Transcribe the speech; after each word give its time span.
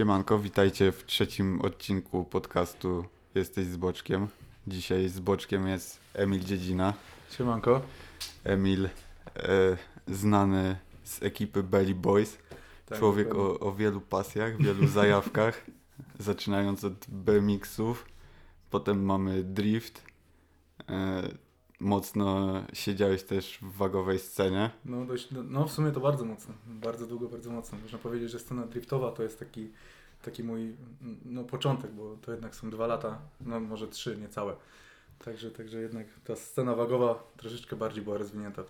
Siemanko, 0.00 0.38
witajcie 0.38 0.92
w 0.92 1.04
trzecim 1.06 1.60
odcinku 1.60 2.24
podcastu 2.24 3.04
Jesteś 3.34 3.66
z 3.66 3.76
Boczkiem. 3.76 4.28
Dzisiaj 4.66 5.08
z 5.08 5.20
Boczkiem 5.20 5.68
jest 5.68 6.00
Emil 6.14 6.44
Dziedzina. 6.44 6.94
Siemanko. 7.30 7.80
Emil, 8.44 8.84
e, 8.86 8.90
znany 10.08 10.76
z 11.04 11.22
ekipy 11.22 11.62
Belly 11.62 11.94
Boys. 11.94 12.38
Tak, 12.86 12.98
Człowiek 12.98 13.34
o, 13.34 13.60
o 13.60 13.72
wielu 13.72 14.00
pasjach, 14.00 14.56
wielu 14.56 14.86
zajawkach. 14.98 15.66
zaczynając 16.18 16.84
od 16.84 17.06
BMX-ów, 17.08 18.06
potem 18.70 19.04
mamy 19.04 19.42
drift. 19.44 20.02
E, 20.88 21.22
mocno 21.80 22.52
siedziałeś 22.72 23.22
też 23.22 23.58
w 23.62 23.76
wagowej 23.76 24.18
scenie. 24.18 24.70
No, 24.84 25.04
dość, 25.04 25.28
no 25.48 25.64
w 25.64 25.72
sumie 25.72 25.90
to 25.90 26.00
bardzo 26.00 26.24
mocno, 26.24 26.54
bardzo 26.66 27.06
długo, 27.06 27.28
bardzo 27.28 27.50
mocno. 27.50 27.78
Można 27.82 27.98
powiedzieć, 27.98 28.30
że 28.30 28.38
scena 28.38 28.66
driftowa 28.66 29.12
to 29.12 29.22
jest 29.22 29.38
taki, 29.38 29.68
taki 30.22 30.44
mój 30.44 30.76
no, 31.24 31.44
początek, 31.44 31.90
bo 31.90 32.16
to 32.22 32.32
jednak 32.32 32.54
są 32.54 32.70
dwa 32.70 32.86
lata, 32.86 33.18
no 33.40 33.60
może 33.60 33.88
trzy, 33.88 34.16
niecałe. 34.16 34.56
Także, 35.24 35.50
także 35.50 35.80
jednak 35.80 36.06
ta 36.24 36.36
scena 36.36 36.74
wagowa 36.74 37.22
troszeczkę 37.36 37.76
bardziej 37.76 38.04
była 38.04 38.18
rozwinięta. 38.18 38.62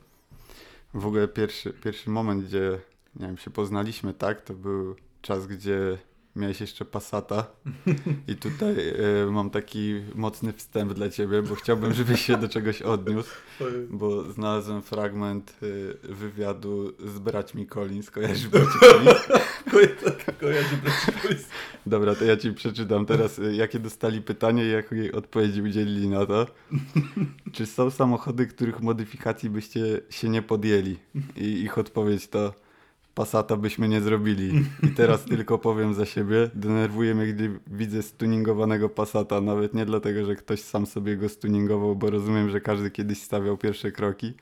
W 0.94 1.06
ogóle 1.06 1.28
pierwszy, 1.28 1.72
pierwszy 1.72 2.10
moment, 2.10 2.44
gdzie 2.44 2.80
nie 3.16 3.26
wiem, 3.26 3.36
się 3.36 3.50
poznaliśmy, 3.50 4.14
tak, 4.14 4.42
to 4.42 4.54
był 4.54 4.96
czas, 5.22 5.46
gdzie 5.46 5.98
miałeś 6.36 6.60
jeszcze 6.60 6.84
Passata 6.84 7.46
i 8.28 8.36
tutaj 8.36 8.74
y, 8.78 9.30
mam 9.30 9.50
taki 9.50 9.94
mocny 10.14 10.52
wstęp 10.52 10.92
dla 10.92 11.08
ciebie, 11.08 11.42
bo 11.42 11.54
chciałbym, 11.54 11.92
żebyś 11.94 12.24
się 12.24 12.36
do 12.36 12.48
czegoś 12.48 12.82
odniósł, 12.82 13.30
bo 13.90 14.32
znalazłem 14.32 14.82
fragment 14.82 15.56
y, 15.62 15.96
wywiadu 16.02 16.92
z 16.98 17.18
braćmi 17.18 17.66
Collins. 17.66 18.10
Kojarzysz 18.10 18.48
braci 18.48 18.78
Collins? 18.80 19.20
Kojarzy 20.40 20.76
braci 20.76 21.12
Collins. 21.22 21.48
Dobra, 21.86 22.14
to 22.14 22.24
ja 22.24 22.36
ci 22.36 22.52
przeczytam 22.52 23.06
teraz, 23.06 23.38
y, 23.38 23.54
jakie 23.54 23.78
dostali 23.78 24.22
pytanie 24.22 24.64
i 24.64 24.70
jakie 24.70 25.12
odpowiedzi 25.12 25.62
udzielili 25.62 26.08
na 26.08 26.26
to. 26.26 26.46
Czy 27.52 27.66
są 27.66 27.90
samochody, 27.90 28.46
których 28.46 28.80
modyfikacji 28.80 29.50
byście 29.50 30.00
się 30.10 30.28
nie 30.28 30.42
podjęli? 30.42 30.96
I 31.36 31.44
ich 31.44 31.78
odpowiedź 31.78 32.28
to 32.28 32.54
Passata 33.20 33.56
byśmy 33.56 33.88
nie 33.88 34.00
zrobili. 34.00 34.64
I 34.82 34.88
teraz 34.88 35.24
tylko 35.34 35.58
powiem 35.58 35.94
za 35.94 36.06
siebie, 36.06 36.50
denerwuje 36.54 37.14
mnie, 37.14 37.26
gdy 37.26 37.60
widzę 37.66 38.02
stuningowanego 38.02 38.88
Passata, 38.88 39.40
nawet 39.40 39.74
nie 39.74 39.86
dlatego, 39.86 40.24
że 40.24 40.36
ktoś 40.36 40.60
sam 40.60 40.86
sobie 40.86 41.16
go 41.16 41.28
stuningował, 41.28 41.96
bo 41.96 42.10
rozumiem, 42.10 42.50
że 42.50 42.60
każdy 42.60 42.90
kiedyś 42.90 43.22
stawiał 43.22 43.56
pierwsze 43.56 43.92
kroki, 43.92 44.34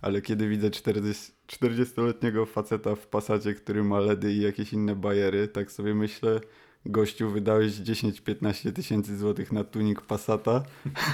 ale 0.00 0.22
kiedy 0.22 0.48
widzę 0.48 0.70
40-letniego 0.70 2.46
faceta 2.46 2.94
w 2.94 3.06
Passacie, 3.06 3.54
który 3.54 3.84
ma 3.84 4.00
LEDy 4.00 4.32
i 4.32 4.40
jakieś 4.40 4.72
inne 4.72 4.96
bajery, 4.96 5.48
tak 5.48 5.72
sobie 5.72 5.94
myślę, 5.94 6.40
gościu 6.86 7.30
wydałeś 7.30 7.72
10-15 7.72 8.72
tysięcy 8.72 9.18
złotych 9.18 9.52
na 9.52 9.64
tunik 9.64 10.00
Passata, 10.00 10.62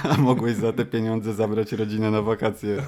a 0.03 0.17
mogłeś 0.17 0.55
za 0.55 0.73
te 0.73 0.85
pieniądze 0.85 1.33
zabrać 1.33 1.71
rodzinę 1.71 2.11
na 2.11 2.21
wakacje. 2.21 2.83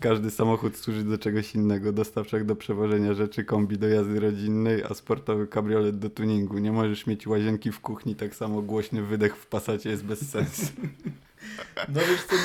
Każdy 0.00 0.30
samochód 0.30 0.76
służy 0.76 1.04
do 1.04 1.18
czegoś 1.18 1.54
innego. 1.54 1.92
Dostawczak 1.92 2.44
do 2.44 2.56
przewożenia 2.56 3.14
rzeczy, 3.14 3.44
kombi 3.44 3.78
do 3.78 3.88
jazdy 3.88 4.20
rodzinnej, 4.20 4.82
a 4.82 4.94
sportowy 4.94 5.46
kabriolet 5.46 5.98
do 5.98 6.10
tuningu. 6.10 6.58
Nie 6.58 6.72
możesz 6.72 7.06
mieć 7.06 7.26
łazienki 7.26 7.72
w 7.72 7.80
kuchni, 7.80 8.16
tak 8.16 8.34
samo 8.34 8.62
głośny 8.62 9.02
wydech 9.02 9.36
w 9.36 9.46
Passacie 9.46 9.90
jest 9.90 10.04
bez 10.04 10.30
sensu. 10.30 10.66
No 11.88 12.00
wiesz 12.00 12.24
co, 12.24 12.36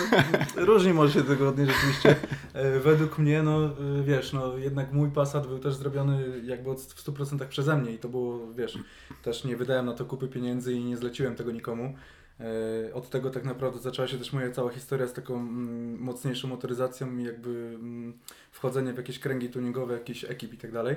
no, 0.57 0.65
różnie 0.65 0.93
może 0.93 1.13
się 1.13 1.23
tego 1.23 1.49
odnieść 1.49 1.71
rzeczywiście. 1.71 2.15
E, 2.53 2.79
według 2.79 3.17
mnie, 3.17 3.43
no 3.43 3.65
e, 3.65 4.03
wiesz, 4.03 4.33
no 4.33 4.57
jednak 4.57 4.93
mój 4.93 5.11
Passat 5.11 5.47
był 5.47 5.59
też 5.59 5.75
zrobiony 5.75 6.41
jakby 6.43 6.75
w 6.75 7.05
100% 7.05 7.47
przeze 7.47 7.77
mnie 7.77 7.91
i 7.91 7.97
to 7.97 8.09
było, 8.09 8.53
wiesz, 8.53 8.77
też 9.23 9.43
nie 9.43 9.57
wydałem 9.57 9.85
na 9.85 9.93
to 9.93 10.05
kupy 10.05 10.27
pieniędzy 10.27 10.73
i 10.73 10.83
nie 10.83 10.97
zleciłem 10.97 11.35
tego 11.35 11.51
nikomu. 11.51 11.95
E, 12.39 12.93
od 12.93 13.09
tego 13.09 13.29
tak 13.29 13.43
naprawdę 13.43 13.79
zaczęła 13.79 14.07
się 14.07 14.17
też 14.17 14.33
moja 14.33 14.51
cała 14.51 14.71
historia 14.71 15.07
z 15.07 15.13
taką 15.13 15.35
mm, 15.35 15.99
mocniejszą 15.99 16.47
motoryzacją 16.47 17.17
i 17.17 17.23
jakby 17.23 17.49
mm, 17.49 18.13
wchodzenie 18.51 18.93
w 18.93 18.97
jakieś 18.97 19.19
kręgi 19.19 19.49
tuningowe, 19.49 19.93
jakiś 19.93 20.23
ekip 20.23 20.53
i 20.53 20.57
tak 20.57 20.71
dalej. 20.71 20.95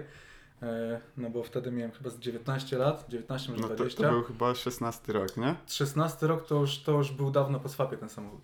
E, 0.63 1.01
no 1.17 1.31
bo 1.31 1.43
wtedy 1.43 1.71
miałem 1.73 1.93
chyba 1.93 2.11
z 2.11 2.19
19 2.19 2.79
lat, 2.79 3.05
19 3.09 3.51
może 3.53 3.63
No 3.63 3.69
to, 3.69 3.75
20. 3.75 4.03
to 4.03 4.11
był 4.11 4.23
chyba 4.23 4.55
16 4.55 5.13
rok, 5.13 5.37
nie? 5.37 5.55
16 5.67 6.27
rok 6.27 6.47
to 6.47 6.55
już, 6.61 6.79
to 6.83 6.93
już 6.93 7.13
był 7.13 7.31
dawno 7.31 7.61
po 7.61 7.69
swapie 7.69 7.97
ten 7.97 8.09
samochód. 8.09 8.41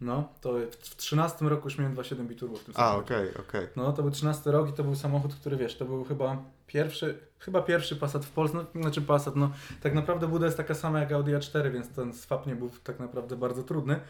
No, 0.00 0.28
to 0.40 0.54
w 0.70 0.96
13 0.96 1.44
roku 1.48 1.64
już 1.64 1.78
miałem 1.78 1.94
2.7 1.96 2.26
biturbo 2.26 2.56
w 2.56 2.64
tym 2.64 2.74
A, 2.76 2.78
samochodzie. 2.78 3.04
okej, 3.16 3.36
okej. 3.48 3.68
No, 3.76 3.92
to 3.92 4.02
był 4.02 4.10
13 4.10 4.50
rok 4.50 4.68
i 4.68 4.72
to 4.72 4.84
był 4.84 4.94
samochód, 4.94 5.34
który 5.34 5.56
wiesz, 5.56 5.76
to 5.76 5.84
był 5.84 6.04
chyba 6.04 6.36
pierwszy, 6.66 7.18
chyba 7.38 7.62
pierwszy 7.62 7.96
Passat 7.96 8.24
w 8.24 8.30
Polsce, 8.30 8.64
no, 8.74 8.80
znaczy 8.82 9.02
Passat, 9.02 9.36
no 9.36 9.50
tak 9.82 9.94
naprawdę 9.94 10.28
buda 10.28 10.46
jest 10.46 10.56
taka 10.56 10.74
sama 10.74 11.00
jak 11.00 11.12
Audi 11.12 11.30
A4, 11.30 11.72
więc 11.72 11.88
ten 11.88 12.14
swap 12.14 12.46
nie 12.46 12.56
był 12.56 12.70
tak 12.84 12.98
naprawdę 13.00 13.36
bardzo 13.36 13.62
trudny. 13.62 14.00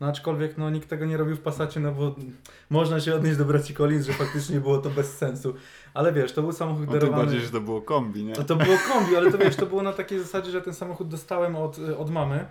No 0.00 0.06
aczkolwiek 0.06 0.58
no, 0.58 0.70
nikt 0.70 0.88
tego 0.88 1.06
nie 1.06 1.16
robił 1.16 1.36
w 1.36 1.40
Passacie, 1.40 1.80
no 1.80 1.92
bo 1.92 2.14
można 2.70 3.00
się 3.00 3.14
odnieść 3.14 3.38
do 3.38 3.44
braci 3.44 3.74
Collins, 3.74 4.06
że 4.06 4.12
faktycznie 4.12 4.60
było 4.60 4.78
to 4.78 4.90
bez 4.90 5.16
sensu. 5.18 5.54
Ale 5.94 6.12
wiesz, 6.12 6.32
to 6.32 6.42
był 6.42 6.52
samochód 6.52 6.86
No 6.86 6.90
tym 6.92 7.00
darowany... 7.00 7.22
bardziej, 7.22 7.40
że 7.40 7.50
to 7.50 7.60
było 7.60 7.82
kombi, 7.82 8.24
nie? 8.24 8.32
To, 8.32 8.44
to 8.44 8.56
było 8.56 8.76
kombi, 8.92 9.16
ale 9.16 9.32
to 9.32 9.38
wiesz, 9.38 9.56
to 9.56 9.66
było 9.66 9.82
na 9.82 9.92
takiej 9.92 10.18
zasadzie, 10.18 10.50
że 10.50 10.62
ten 10.62 10.74
samochód 10.74 11.08
dostałem 11.08 11.56
od, 11.56 11.78
od 11.98 12.10
mamy 12.10 12.36
e, 12.36 12.46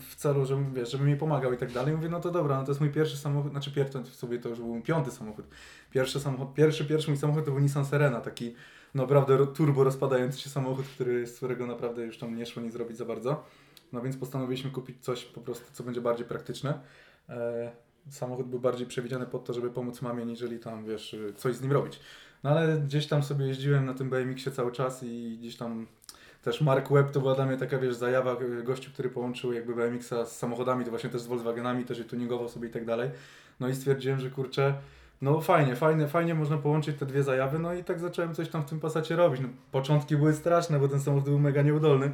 w 0.00 0.14
celu, 0.16 0.46
żeby, 0.46 0.62
wiesz, 0.72 0.90
żeby 0.90 1.04
mi 1.04 1.16
pomagał 1.16 1.52
i 1.52 1.56
tak 1.56 1.72
dalej. 1.72 1.96
Mówię, 1.96 2.08
no 2.08 2.20
to 2.20 2.30
dobra, 2.30 2.58
no 2.58 2.64
to 2.64 2.70
jest 2.70 2.80
mój 2.80 2.90
pierwszy 2.90 3.16
samochód, 3.16 3.50
znaczy 3.50 3.72
pierwszy 3.72 4.02
w 4.02 4.14
sobie 4.14 4.38
to 4.38 4.48
już 4.48 4.58
był 4.58 4.68
mój 4.68 4.82
piąty 4.82 5.10
samochód. 5.10 5.44
Pierwszy 5.90 6.20
samochód, 6.20 6.54
pierwszy, 6.54 6.84
pierwszy 6.84 7.10
mój 7.10 7.18
samochód 7.18 7.44
to 7.44 7.50
był 7.50 7.60
Nissan 7.60 7.84
Serena, 7.84 8.20
taki 8.20 8.54
naprawdę 8.94 9.36
ro- 9.36 9.46
turbo 9.46 9.84
rozpadający 9.84 10.40
się 10.40 10.50
samochód, 10.50 10.86
który, 10.86 11.26
z 11.26 11.36
którego 11.36 11.66
naprawdę 11.66 12.02
już 12.02 12.18
tam 12.18 12.36
nie 12.36 12.46
szło 12.46 12.62
nic 12.62 12.72
zrobić 12.72 12.96
za 12.96 13.04
bardzo. 13.04 13.44
No 13.94 14.02
więc 14.02 14.16
postanowiliśmy 14.16 14.70
kupić 14.70 15.04
coś 15.04 15.24
po 15.24 15.40
prostu, 15.40 15.64
co 15.72 15.84
będzie 15.84 16.00
bardziej 16.00 16.26
praktyczne. 16.26 16.80
E, 17.28 17.72
samochód 18.10 18.46
był 18.46 18.60
bardziej 18.60 18.86
przewidziany 18.86 19.26
pod 19.26 19.44
to, 19.44 19.52
żeby 19.52 19.70
pomóc 19.70 20.02
mamie, 20.02 20.26
niżeli 20.26 20.58
tam, 20.58 20.84
wiesz, 20.84 21.16
coś 21.36 21.54
z 21.54 21.62
nim 21.62 21.72
robić. 21.72 22.00
No 22.44 22.50
ale 22.50 22.78
gdzieś 22.78 23.06
tam 23.06 23.22
sobie 23.22 23.46
jeździłem 23.46 23.86
na 23.86 23.94
tym 23.94 24.10
BMX-ie 24.10 24.56
cały 24.56 24.72
czas 24.72 25.02
i 25.02 25.36
gdzieś 25.40 25.56
tam 25.56 25.86
też 26.42 26.60
Mark 26.60 26.92
Webb 26.92 27.10
to 27.10 27.20
była 27.20 27.34
dla 27.34 27.46
mnie 27.46 27.56
taka, 27.56 27.78
wiesz, 27.78 27.94
zajawa 27.94 28.36
gościu, 28.64 28.90
który 28.92 29.10
połączył 29.10 29.52
jakby 29.52 29.74
BMX-a 29.74 30.24
z 30.24 30.36
samochodami, 30.36 30.84
to 30.84 30.90
właśnie 30.90 31.10
też 31.10 31.20
z 31.20 31.26
Volkswagenami, 31.26 31.84
też 31.84 31.98
je 31.98 32.04
tuningował 32.04 32.48
sobie 32.48 32.68
i 32.68 32.70
tak 32.70 32.84
dalej. 32.84 33.10
No 33.60 33.68
i 33.68 33.74
stwierdziłem, 33.74 34.20
że 34.20 34.30
kurczę, 34.30 34.74
no 35.22 35.40
fajnie, 35.40 35.76
fajnie, 35.76 36.08
fajnie 36.08 36.34
można 36.34 36.58
połączyć 36.58 36.98
te 36.98 37.06
dwie 37.06 37.22
zajawy, 37.22 37.58
no 37.58 37.74
i 37.74 37.84
tak 37.84 38.00
zacząłem 38.00 38.34
coś 38.34 38.48
tam 38.48 38.62
w 38.62 38.66
tym 38.66 38.80
pasacie 38.80 39.16
robić. 39.16 39.40
No, 39.40 39.48
początki 39.72 40.16
były 40.16 40.34
straszne, 40.34 40.80
bo 40.80 40.88
ten 40.88 41.00
samochód 41.00 41.28
był 41.28 41.38
mega 41.38 41.62
nieudolny. 41.62 42.12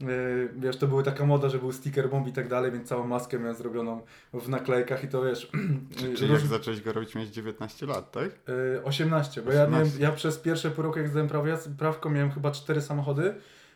Yy, 0.00 0.48
Wiesz, 0.56 0.76
to 0.76 0.86
była 0.86 1.02
taka 1.02 1.26
moda, 1.26 1.48
że 1.48 1.58
był 1.58 1.72
sticker 1.72 2.10
bomb 2.10 2.28
i 2.28 2.32
tak 2.32 2.48
dalej, 2.48 2.72
więc 2.72 2.88
całą 2.88 3.06
maskę 3.06 3.38
miałem 3.38 3.54
zrobioną 3.56 4.00
w 4.32 4.48
naklejkach 4.48 5.04
i 5.04 5.08
to 5.08 5.22
wiesz... 5.22 5.50
Czy, 5.96 6.14
czy 6.14 6.26
jak 6.26 6.40
zacząłeś 6.40 6.80
go 6.80 6.92
robić, 6.92 7.14
miałeś 7.14 7.30
19 7.30 7.86
lat, 7.86 8.10
tak? 8.12 8.30
Y, 8.78 8.84
18, 8.84 9.42
bo 9.42 9.52
ja, 9.52 9.58
miałem, 9.58 9.74
18. 9.74 10.02
ja 10.02 10.12
przez 10.12 10.38
pierwsze 10.38 10.70
pół 10.70 10.84
roku 10.84 10.98
jak 10.98 11.08
zdałem 11.08 11.28
prawo 11.28 11.46
jazdy, 11.46 11.74
prawko 11.78 12.10
miałem 12.10 12.30
chyba 12.30 12.50
cztery 12.50 12.80
samochody, 12.80 13.34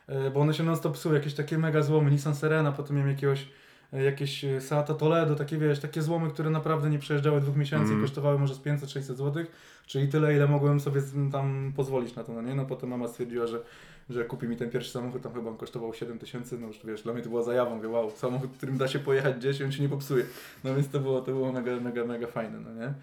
y, 0.09 0.31
bo 0.31 0.41
one 0.41 0.55
się 0.55 0.63
non 0.63 0.77
stop 0.77 0.95
psuły, 0.95 1.15
jakieś 1.15 1.35
takie 1.35 1.59
mega 1.59 1.83
złomy, 1.83 2.11
Nissan 2.11 2.35
Serena, 2.35 2.73
potem 2.73 2.97
miałem 2.97 3.11
jakiegoś 3.11 3.49
y, 3.95 4.03
jakieś 4.03 4.45
y, 4.45 4.61
Seata 4.61 4.95
Toledo, 4.95 5.35
takie 5.35 5.59
wiesz, 5.59 5.81
takie 5.81 6.03
złomy, 6.03 6.31
które 6.31 6.51
naprawdę 6.51 6.91
nie 6.91 6.99
przejeżdżały 6.99 7.41
dwóch 7.41 7.57
miesięcy 7.57 7.87
Mm. 7.87 7.99
i 7.99 8.03
kosztowały 8.03 8.39
może 8.39 8.55
z 8.55 8.61
500-600 8.61 9.01
zł, 9.01 9.45
czyli 9.87 10.09
tyle, 10.09 10.35
ile 10.35 10.49
mogłem 10.49 10.81
sobie 10.81 11.03
tam 11.33 11.73
pozwolić 11.77 12.15
na 12.15 12.25
to, 12.25 12.33
no 12.33 12.43
nie? 12.43 12.55
No 12.55 12.65
potem 12.67 12.91
mama 12.91 13.09
stwierdziła, 13.09 13.47
że, 13.47 13.63
że 14.11 14.25
kupi 14.25 14.49
mi 14.49 14.57
ten 14.57 14.71
pierwszy 14.71 14.91
samochód, 14.91 15.23
tam 15.23 15.35
chyba 15.35 15.51
on 15.51 15.57
kosztował 15.57 15.95
7 15.95 16.19
tysięcy, 16.19 16.59
no 16.59 16.67
już 16.67 16.87
wiesz, 16.87 17.03
dla 17.03 17.13
mnie 17.13 17.23
to 17.23 17.29
była 17.29 17.43
zajawa, 17.43 17.75
mówię, 17.75 17.89
wow, 17.89 18.11
samochód, 18.11 18.51
którym 18.57 18.79
da 18.79 18.89
się 18.89 18.99
pojechać 18.99 19.37
gdzieś 19.37 19.61
i 19.61 19.65
on 19.65 19.73
się 19.73 19.83
nie 19.83 19.89
popsuje, 19.89 20.25
no 20.65 20.75
więc 20.75 20.89
to 20.89 21.01
było, 21.01 21.21
to 21.21 21.33
było 21.33 21.53
mega, 21.53 21.81
mega, 21.81 22.05
mega 22.05 22.27
fajne, 22.27 22.61
no 22.61 22.75
nie? 22.75 22.95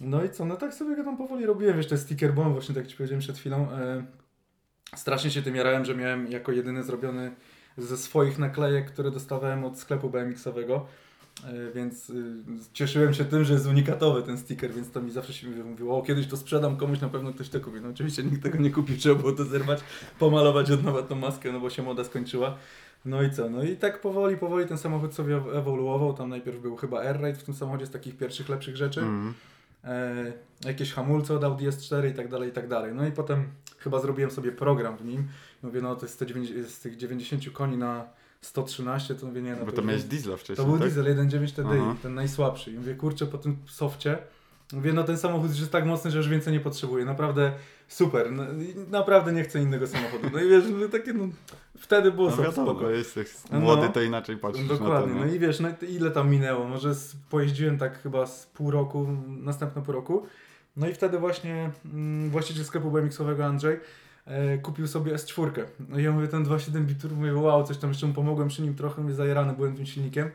No 0.00 0.24
i 0.24 0.30
co, 0.30 0.44
no 0.44 0.56
tak 0.56 0.74
sobie 0.74 0.96
go 0.96 1.04
tam 1.04 1.16
powoli 1.16 1.46
robiłem, 1.46 1.76
wiesz, 1.76 1.86
te 1.86 1.98
sticker 1.98 2.34
bomb, 2.34 2.52
właśnie 2.52 2.74
tak 2.74 2.86
Ci 2.86 2.96
powiedziałem 2.96 3.20
przed 3.20 3.38
chwilą. 3.38 3.70
E, 3.70 4.04
strasznie 4.96 5.30
się 5.30 5.42
tym 5.42 5.56
jarałem, 5.56 5.84
że 5.84 5.94
miałem 5.94 6.30
jako 6.30 6.52
jedyny 6.52 6.82
zrobiony 6.82 7.30
ze 7.78 7.96
swoich 7.96 8.38
naklejek, 8.38 8.92
które 8.92 9.10
dostawałem 9.10 9.64
od 9.64 9.78
sklepu 9.78 10.10
BMX-owego. 10.10 10.86
E, 11.44 11.72
więc 11.74 12.10
y, 12.10 12.34
cieszyłem 12.72 13.14
się 13.14 13.24
tym, 13.24 13.44
że 13.44 13.52
jest 13.54 13.66
unikatowy 13.66 14.22
ten 14.22 14.38
sticker, 14.38 14.72
więc 14.72 14.90
to 14.90 15.00
mi 15.00 15.10
zawsze 15.10 15.32
się 15.32 15.48
mówiło, 15.48 15.98
o 15.98 16.02
kiedyś 16.02 16.26
to 16.26 16.36
sprzedam 16.36 16.76
komuś, 16.76 17.00
na 17.00 17.08
pewno 17.08 17.32
ktoś 17.32 17.48
to 17.48 17.60
kupi. 17.60 17.80
No 17.80 17.88
oczywiście 17.88 18.22
nikt 18.22 18.42
tego 18.42 18.58
nie 18.58 18.70
kupił, 18.70 18.96
trzeba 18.96 19.14
było 19.14 19.32
to 19.32 19.44
zerwać, 19.44 19.80
pomalować 20.18 20.70
od 20.70 20.84
nowa 20.84 21.02
tą 21.02 21.16
maskę, 21.16 21.52
no 21.52 21.60
bo 21.60 21.70
się 21.70 21.82
moda 21.82 22.04
skończyła. 22.04 22.56
No 23.04 23.22
i 23.22 23.30
co? 23.30 23.50
No 23.50 23.62
i 23.62 23.76
tak 23.76 24.00
powoli, 24.00 24.36
powoli 24.36 24.66
ten 24.66 24.78
samochód 24.78 25.14
sobie 25.14 25.36
ewoluował. 25.36 26.14
Tam 26.14 26.28
najpierw 26.28 26.60
był 26.60 26.76
chyba 26.76 27.00
Air 27.00 27.20
Raid 27.20 27.38
w 27.38 27.42
tym 27.42 27.54
samochodzie 27.54 27.86
z 27.86 27.90
takich 27.90 28.16
pierwszych, 28.16 28.48
lepszych 28.48 28.76
rzeczy 28.76 29.00
Mm. 29.00 29.34
e, 29.84 30.32
jakieś 30.64 30.92
hamulce 30.92 31.34
od 31.34 31.44
Audi 31.44 31.66
S4 31.66 32.10
i 32.10 32.14
tak 32.14 32.28
dalej, 32.28 32.48
i 32.48 32.52
tak 32.52 32.68
dalej. 32.68 32.94
No 32.94 33.06
i 33.06 33.12
potem 33.12 33.48
chyba 33.78 34.00
zrobiłem 34.00 34.30
sobie 34.30 34.52
program 34.52 34.96
w 34.96 35.04
nim. 35.04 35.28
Mówię, 35.62 35.80
no 35.80 35.96
to 35.96 36.06
jest 36.06 36.14
190 36.14 36.68
z 36.68 36.80
tych 36.80 36.96
90 36.96 37.50
koni 37.52 37.76
na 37.76 38.04
113, 38.40 39.14
to 39.14 39.26
mówię, 39.26 39.42
nie, 39.42 39.56
no 39.56 39.66
Bo 39.66 39.72
to, 39.72 39.82
miałeś 39.82 40.04
diesla 40.04 40.36
wcześniej, 40.36 40.56
to 40.56 40.64
był 40.64 40.78
tak? 40.78 40.88
diesel 40.88 41.16
1.9 41.28 41.52
TDI, 41.52 41.78
Aha. 41.80 41.96
ten 42.02 42.14
najsłabszy. 42.14 42.70
I 42.70 42.74
mówię, 42.74 42.94
kurczę, 42.94 43.26
po 43.26 43.38
tym 43.38 43.56
softie, 43.66 44.18
Mówię, 44.72 44.92
no 44.92 45.04
ten 45.04 45.18
samochód 45.18 45.50
już 45.50 45.58
jest 45.58 45.72
tak 45.72 45.86
mocny, 45.86 46.10
że 46.10 46.18
już 46.18 46.28
więcej 46.28 46.52
nie 46.52 46.60
potrzebuję. 46.60 47.04
Naprawdę 47.04 47.52
super. 47.88 48.32
No, 48.32 48.44
naprawdę 48.90 49.32
nie 49.32 49.42
chcę 49.44 49.62
innego 49.62 49.86
samochodu. 49.86 50.24
No 50.32 50.40
i 50.40 50.48
wiesz, 50.48 50.64
no, 50.80 50.88
takie, 50.88 51.12
no, 51.12 51.28
wtedy 51.78 52.12
było 52.12 52.30
no 52.30 52.36
sobie 52.36 52.48
wiadomo, 52.48 52.70
spoko. 52.70 52.90
jesteś 52.90 53.28
młody, 53.50 53.82
No. 53.82 53.92
to 53.92 54.02
inaczej 54.02 54.36
patrzysz 54.36 54.68
Dokładnie. 54.68 55.14
na 55.14 55.20
to. 55.20 55.26
No 55.26 55.32
i 55.34 55.38
wiesz, 55.38 55.60
no 55.60 55.68
ile 55.88 56.10
tam 56.10 56.30
minęło? 56.30 56.64
Może 56.68 56.94
z, 56.94 57.16
pojeździłem 57.30 57.78
tak 57.78 58.02
chyba 58.02 58.26
z 58.26 58.46
pół 58.46 58.70
roku, 58.70 59.06
następne 59.28 59.82
pół 59.82 59.94
roku. 59.94 60.26
No 60.76 60.88
i 60.88 60.94
wtedy 60.94 61.18
właśnie 61.18 61.70
mm, 61.84 62.30
właściciel 62.30 62.64
sklepu 62.64 62.90
BMX-owego 62.90 63.44
Andrzej 63.44 63.80
kupił 64.62 64.86
sobie 64.86 65.14
S4. 65.14 65.64
No 65.88 65.98
i 65.98 66.02
ja 66.02 66.12
mówię, 66.12 66.28
ten 66.28 66.44
2.7 66.44 66.84
bitur, 66.84 67.12
mówię, 67.12 67.34
wow, 67.34 67.64
coś 67.64 67.78
tam 67.78 67.90
jeszcze 67.90 68.06
mu 68.06 68.14
pomogłem 68.14 68.48
przy 68.48 68.62
nim 68.62 68.74
trochę, 68.74 69.02
mówię, 69.02 69.14
zajarany 69.14 69.52
byłem 69.52 69.76
tym 69.76 69.86
silnikiem. 69.86 70.30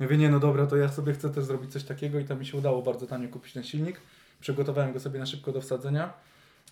Ja 0.00 0.06
mówię, 0.06 0.16
nie 0.16 0.28
no 0.28 0.40
dobra, 0.40 0.66
to 0.66 0.76
ja 0.76 0.88
sobie 0.88 1.12
chcę 1.12 1.30
też 1.30 1.44
zrobić 1.44 1.72
coś 1.72 1.84
takiego 1.84 2.18
i 2.18 2.24
tam 2.24 2.38
mi 2.38 2.46
się 2.46 2.58
udało 2.58 2.82
bardzo 2.82 3.06
tanio 3.06 3.28
kupić 3.28 3.52
ten 3.52 3.62
silnik. 3.62 4.00
Przygotowałem 4.40 4.92
go 4.92 5.00
sobie 5.00 5.18
na 5.18 5.26
szybko 5.26 5.52
do 5.52 5.60
wsadzenia. 5.60 6.12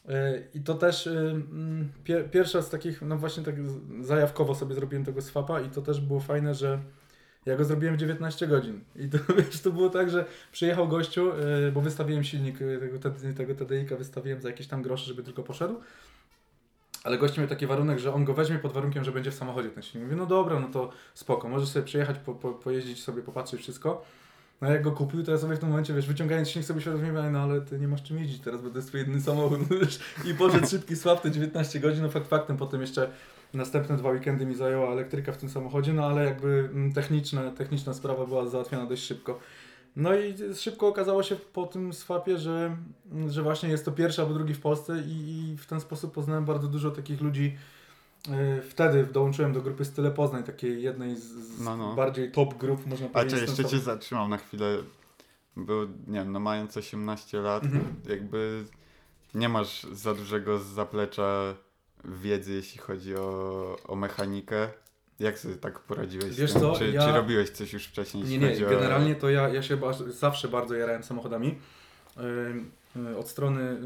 E, 0.08 0.42
I 0.54 0.60
to 0.60 0.74
też 0.74 1.06
y, 1.06 1.10
mm, 1.10 1.92
pier, 2.04 2.30
pierwsza 2.30 2.62
z 2.62 2.70
takich, 2.70 3.02
no 3.02 3.16
właśnie 3.16 3.42
tak 3.42 3.54
zajawkowo 4.00 4.54
sobie 4.54 4.74
zrobiłem 4.74 5.04
tego 5.04 5.22
swapa 5.22 5.60
i 5.60 5.68
to 5.68 5.82
też 5.82 6.00
było 6.00 6.20
fajne, 6.20 6.54
że 6.54 6.78
ja 7.46 7.56
go 7.56 7.64
zrobiłem 7.64 7.94
w 7.96 7.98
19 7.98 8.46
godzin. 8.46 8.80
I 8.96 9.08
to, 9.08 9.18
wiesz, 9.38 9.60
to 9.60 9.70
było 9.70 9.90
tak, 9.90 10.10
że 10.10 10.24
przyjechał 10.52 10.88
gościu, 10.88 11.32
bo 11.72 11.80
wystawiłem 11.80 12.24
silnik 12.24 12.58
tego, 12.58 12.98
tego 13.36 13.54
TDI-ka, 13.54 13.96
wystawiłem 13.96 14.40
za 14.40 14.48
jakieś 14.48 14.66
tam 14.66 14.82
grosze, 14.82 15.04
żeby 15.04 15.22
tylko 15.22 15.42
poszedł. 15.42 15.74
Ale 17.04 17.18
gość 17.18 17.38
miał 17.38 17.46
taki 17.46 17.66
warunek, 17.66 17.98
że 17.98 18.14
on 18.14 18.24
go 18.24 18.34
weźmie 18.34 18.58
pod 18.58 18.72
warunkiem, 18.72 19.04
że 19.04 19.12
będzie 19.12 19.30
w 19.30 19.34
samochodzie 19.34 19.70
ten 19.70 19.82
silnik. 19.82 20.04
Mówię, 20.04 20.16
no 20.16 20.26
dobra, 20.26 20.60
no 20.60 20.68
to 20.68 20.90
spoko, 21.14 21.48
możesz 21.48 21.68
sobie 21.68 21.84
przyjechać, 21.84 22.18
po, 22.18 22.34
po, 22.34 22.52
pojeździć 22.52 23.02
sobie, 23.02 23.22
popatrzeć 23.22 23.60
wszystko. 23.60 24.04
No 24.60 24.70
jak 24.70 24.82
go 24.82 24.92
kupił, 24.92 25.24
to 25.24 25.32
ja 25.32 25.38
sobie 25.38 25.56
w 25.56 25.58
tym 25.58 25.68
momencie, 25.68 25.94
wiesz, 25.94 26.06
wyciągając 26.06 26.48
silnik 26.50 26.66
sobie 26.68 26.80
świadomie, 26.80 27.12
no 27.12 27.38
ale 27.38 27.60
ty 27.60 27.78
nie 27.78 27.88
masz 27.88 28.02
czym 28.02 28.18
jeździć 28.18 28.40
teraz, 28.40 28.62
bo 28.62 28.70
to 28.70 28.76
jest 28.76 28.88
twój 28.88 29.00
jedyny 29.00 29.20
samochód. 29.20 29.58
I 30.30 30.34
poszedł 30.34 30.66
szybki 30.66 30.96
swap 30.96 31.22
te 31.22 31.30
19 31.30 31.80
godzin, 31.80 32.02
no 32.02 32.08
fakt 32.08 32.28
faktem, 32.28 32.56
potem 32.56 32.80
jeszcze 32.80 33.10
następne 33.54 33.96
dwa 33.96 34.10
weekendy 34.10 34.46
mi 34.46 34.54
zajęła 34.54 34.92
elektryka 34.92 35.32
w 35.32 35.36
tym 35.36 35.48
samochodzie, 35.48 35.92
no 35.92 36.06
ale 36.06 36.24
jakby 36.24 36.68
mm, 36.72 36.92
techniczna, 36.92 37.50
techniczna 37.50 37.94
sprawa 37.94 38.26
była 38.26 38.46
załatwiona 38.46 38.86
dość 38.86 39.02
szybko. 39.02 39.38
No 39.96 40.14
i 40.16 40.34
szybko 40.54 40.88
okazało 40.88 41.22
się 41.22 41.36
po 41.36 41.66
tym 41.66 41.92
swapie, 41.92 42.38
że, 42.38 42.76
że 43.28 43.42
właśnie 43.42 43.68
jest 43.68 43.84
to 43.84 43.92
pierwszy 43.92 44.22
albo 44.22 44.34
drugi 44.34 44.54
w 44.54 44.60
Polsce 44.60 44.98
i, 45.06 45.50
i 45.52 45.56
w 45.56 45.66
ten 45.66 45.80
sposób 45.80 46.14
poznałem 46.14 46.44
bardzo 46.44 46.68
dużo 46.68 46.90
takich 46.90 47.20
ludzi. 47.20 47.56
Yy, 48.28 48.62
Wtedy 48.62 49.06
dołączyłem 49.06 49.52
do 49.52 49.62
grupy 49.62 49.84
Style 49.84 50.10
Poznań, 50.10 50.42
takiej 50.44 50.82
jednej 50.82 51.16
z, 51.16 51.22
z 51.24 51.60
No, 51.60 51.76
no. 51.76 51.94
bardziej 51.94 52.32
top 52.32 52.54
grup, 52.58 52.86
można 52.86 53.06
A 53.06 53.10
powiedzieć. 53.10 53.40
czy 53.40 53.46
z 53.46 53.48
jeszcze 53.48 53.64
cię 53.64 53.78
zatrzymam 53.78 54.30
na 54.30 54.36
chwilę, 54.38 54.78
bo 55.56 55.74
nie 56.06 56.18
wiem, 56.18 56.32
no 56.32 56.40
mając 56.40 56.76
18 56.76 57.38
lat, 57.40 57.64
Mhm. 57.64 57.84
jakby 58.08 58.64
nie 59.34 59.48
masz 59.48 59.82
za 59.92 60.14
dużego 60.14 60.58
zaplecza 60.58 61.54
wiedzy, 62.04 62.52
jeśli 62.52 62.78
chodzi 62.80 63.16
o, 63.16 63.76
o 63.88 63.96
mechanikę. 63.96 64.68
Jak 65.20 65.38
sobie 65.38 65.54
tak 65.54 65.78
poradziłeś 65.80 66.36
Wiesz 66.36 66.52
co, 66.52 66.78
Czy, 66.78 66.90
ja- 66.90 67.06
czy 67.06 67.12
robiłeś 67.12 67.50
coś 67.50 67.72
już 67.72 67.84
wcześniej, 67.86 68.24
Nie, 68.24 68.38
nie, 68.38 68.56
generalnie 68.56 69.14
to 69.14 69.30
ja, 69.30 69.48
ja 69.48 69.62
się 69.62 69.76
ba- 69.76 69.92
zawsze 70.08 70.48
bardzo 70.48 70.74
jarałem 70.74 71.02
samochodami. 71.02 71.58
Yy, 72.96 73.02
yy, 73.02 73.16
Od 73.18 73.28
strony, 73.28 73.76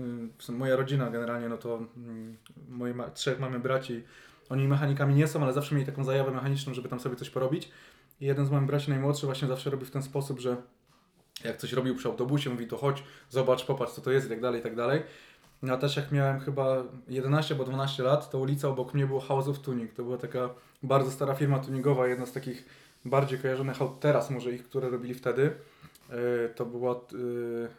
yy, 0.49 0.55
moja 0.55 0.77
rodzina 0.77 1.11
generalnie, 1.11 1.49
no 1.49 1.57
to 1.59 1.79
yy, 1.79 2.67
moje 2.69 2.95
ma- 2.95 3.11
trzech 3.11 3.41
mamy 3.41 3.59
braci, 3.59 4.03
oni 4.49 4.69
mechanikami 4.69 5.15
nie 5.15 5.27
są, 5.29 5.43
ale 5.43 5.53
zawsze 5.53 5.75
mieli 5.75 5.87
taką 5.87 6.05
zajawę 6.05 6.31
mechaniczną, 6.31 6.75
żeby 6.75 6.89
tam 6.89 7.01
sobie 7.01 7.17
coś 7.17 7.31
porobić. 7.31 7.71
I 8.21 8.27
jeden 8.27 8.47
z 8.47 8.51
moich 8.51 8.67
braci 8.67 8.91
najmłodszy 8.91 9.27
właśnie 9.27 9.49
zawsze 9.49 9.71
robi 9.71 9.87
w 9.87 9.91
ten 9.91 10.03
sposób, 10.03 10.41
że 10.41 10.57
jak 11.45 11.57
coś 11.57 11.73
robił 11.73 11.97
przy 11.97 12.09
autobusie, 12.09 12.51
mówi 12.51 12.67
to 12.67 12.77
chodź, 12.77 13.03
zobacz, 13.31 13.65
popatrz 13.65 13.93
co 13.93 14.01
to 14.01 14.11
jest 14.11 14.27
i 14.27 14.29
tak 14.29 14.41
dalej, 14.41 14.61
i 14.61 14.63
tak 14.63 14.77
dalej. 14.77 15.03
No 15.63 15.75
a 15.75 15.77
też 15.77 15.97
jak 15.97 16.13
miałem 16.13 16.41
chyba 16.41 16.77
11 17.09 17.55
albo 17.55 17.65
12 17.65 18.03
lat, 18.03 18.31
to 18.31 18.39
ulica 18.39 18.69
obok 18.69 18.95
mnie 18.95 19.07
było 19.07 19.21
House 19.21 19.49
of 19.49 19.59
Tuning. 19.59 19.93
To 19.93 20.03
była 20.05 20.17
taka 20.17 20.49
bardzo 20.83 21.11
stara 21.11 21.35
firma 21.35 21.59
tuningowa, 21.59 22.07
jedna 22.07 22.27
z 22.27 22.33
takich 22.33 22.65
bardziej 23.05 23.39
kojarzonych 23.39 23.83
aut 23.83 24.01
teraz 24.01 24.31
może 24.31 24.53
ich, 24.53 24.65
które 24.65 24.91
robili 24.91 25.15
wtedy. 25.15 25.51
E, 26.11 26.49
To 26.49 26.67
była 26.67 26.93
e, 26.93 26.97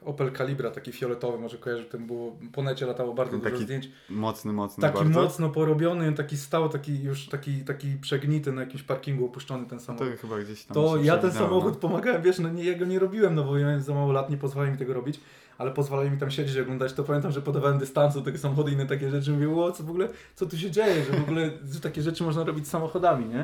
Opel 0.05 0.31
Calibra, 0.31 0.71
taki 0.71 0.91
fioletowy, 0.91 1.37
może 1.37 1.57
kojarzy, 1.57 1.85
ten 1.85 2.07
było, 2.07 2.35
po 2.53 2.63
necie 2.63 2.85
latało 2.85 3.13
bardzo 3.13 3.37
Taki 3.39 3.51
dużo 3.51 3.63
zdjęć. 3.63 3.89
Mocny, 4.09 4.53
mocny 4.53 4.81
Taki 4.81 4.97
bardzo. 4.97 5.21
mocno 5.21 5.49
porobiony, 5.49 6.13
taki 6.13 6.37
stał, 6.37 6.69
taki 6.69 7.03
już 7.03 7.27
taki, 7.29 7.61
taki 7.65 7.87
przegnity 8.01 8.51
na 8.51 8.61
jakimś 8.61 8.83
parkingu 8.83 9.25
opuszczony 9.25 9.65
ten 9.65 9.79
To 9.79 9.85
samochód. 9.85 10.07
chyba 10.21 10.39
gdzieś 10.39 10.63
tam 10.63 10.73
To 10.75 10.97
ja 10.97 11.17
ten 11.17 11.29
przewinęło, 11.29 11.49
samochód 11.49 11.73
no. 11.73 11.79
pomagałem, 11.89 12.21
wiesz, 12.21 12.39
no 12.39 12.49
nie, 12.49 12.63
ja 12.63 12.77
go 12.79 12.85
nie 12.85 12.99
robiłem, 12.99 13.35
no 13.35 13.43
bo 13.43 13.57
ja 13.57 13.65
miałem 13.65 13.81
za 13.81 13.93
mało 13.93 14.11
lat, 14.11 14.29
nie 14.29 14.37
pozwalali 14.37 14.71
mi 14.71 14.77
tego 14.77 14.93
robić, 14.93 15.19
ale 15.59 15.71
pozwalali 15.71 16.11
mi 16.11 16.17
tam 16.17 16.31
siedzieć 16.31 16.55
i 16.55 16.61
oglądać, 16.61 16.93
to 16.93 17.03
pamiętam, 17.03 17.31
że 17.31 17.41
podawałem 17.41 17.79
dystansu 17.79 18.21
tego 18.21 18.37
samochodu 18.37 18.69
i 18.69 18.73
inne 18.73 18.85
takie 18.85 19.09
rzeczy, 19.09 19.31
mówię, 19.31 19.55
o, 19.55 19.71
co 19.71 19.83
w 19.83 19.89
ogóle, 19.89 20.09
co 20.35 20.45
tu 20.45 20.57
się 20.57 20.71
dzieje, 20.71 21.03
że 21.05 21.19
w 21.19 21.21
ogóle 21.23 21.51
że 21.71 21.79
takie 21.79 22.01
rzeczy 22.01 22.23
można 22.23 22.43
robić 22.43 22.67
samochodami, 22.67 23.25
nie? 23.25 23.43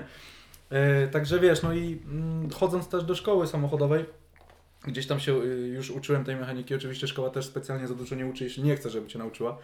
E, 0.69 1.07
także 1.07 1.39
wiesz, 1.39 1.63
no 1.63 1.73
i 1.73 2.01
mm, 2.05 2.49
chodząc 2.49 2.89
też 2.89 3.03
do 3.03 3.15
szkoły 3.15 3.47
samochodowej, 3.47 4.05
gdzieś 4.87 5.07
tam 5.07 5.19
się 5.19 5.41
y, 5.43 5.67
już 5.67 5.91
uczyłem 5.91 6.23
tej 6.23 6.35
mechaniki, 6.35 6.75
oczywiście 6.75 7.07
szkoła 7.07 7.29
też 7.29 7.45
specjalnie 7.45 7.87
za 7.87 7.95
dużo 7.95 8.15
nie 8.15 8.25
uczy, 8.25 8.43
jeśli 8.43 8.63
nie 8.63 8.75
chce, 8.75 8.89
żeby 8.89 9.07
Cię 9.07 9.19
nauczyła. 9.19 9.57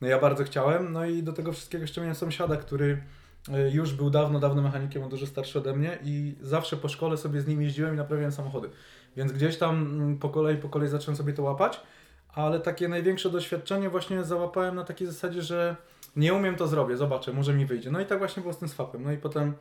No 0.00 0.08
ja 0.08 0.18
bardzo 0.18 0.44
chciałem, 0.44 0.92
no 0.92 1.06
i 1.06 1.22
do 1.22 1.32
tego 1.32 1.52
wszystkiego 1.52 1.82
jeszcze 1.82 2.00
miałem 2.00 2.14
sąsiada, 2.14 2.56
który 2.56 3.02
y, 3.48 3.70
już 3.70 3.92
był 3.92 4.10
dawno, 4.10 4.40
dawno 4.40 4.62
mechanikiem, 4.62 5.02
on 5.02 5.10
dużo 5.10 5.26
starszy 5.26 5.58
ode 5.58 5.76
mnie 5.76 5.98
i 6.04 6.34
zawsze 6.40 6.76
po 6.76 6.88
szkole 6.88 7.16
sobie 7.16 7.40
z 7.40 7.46
nim 7.46 7.62
jeździłem 7.62 7.94
i 7.94 7.96
naprawiałem 7.96 8.32
samochody. 8.32 8.70
Więc 9.16 9.32
gdzieś 9.32 9.56
tam 9.58 9.76
mm, 9.76 10.18
po 10.18 10.28
kolei, 10.28 10.56
po 10.56 10.68
kolei 10.68 10.88
zacząłem 10.88 11.16
sobie 11.16 11.32
to 11.32 11.42
łapać, 11.42 11.80
ale 12.34 12.60
takie 12.60 12.88
największe 12.88 13.30
doświadczenie 13.30 13.90
właśnie 13.90 14.24
załapałem 14.24 14.74
na 14.74 14.84
takiej 14.84 15.06
zasadzie, 15.06 15.42
że 15.42 15.76
nie 16.16 16.34
umiem 16.34 16.56
to 16.56 16.66
zrobię, 16.68 16.96
zobaczę, 16.96 17.32
może 17.32 17.54
mi 17.54 17.66
wyjdzie. 17.66 17.90
No 17.90 18.00
i 18.00 18.06
tak 18.06 18.18
właśnie 18.18 18.40
było 18.40 18.52
z 18.54 18.58
tym 18.58 18.68
swapem. 18.68 19.02
No 19.02 19.12
i 19.12 19.16
potem 19.16 19.54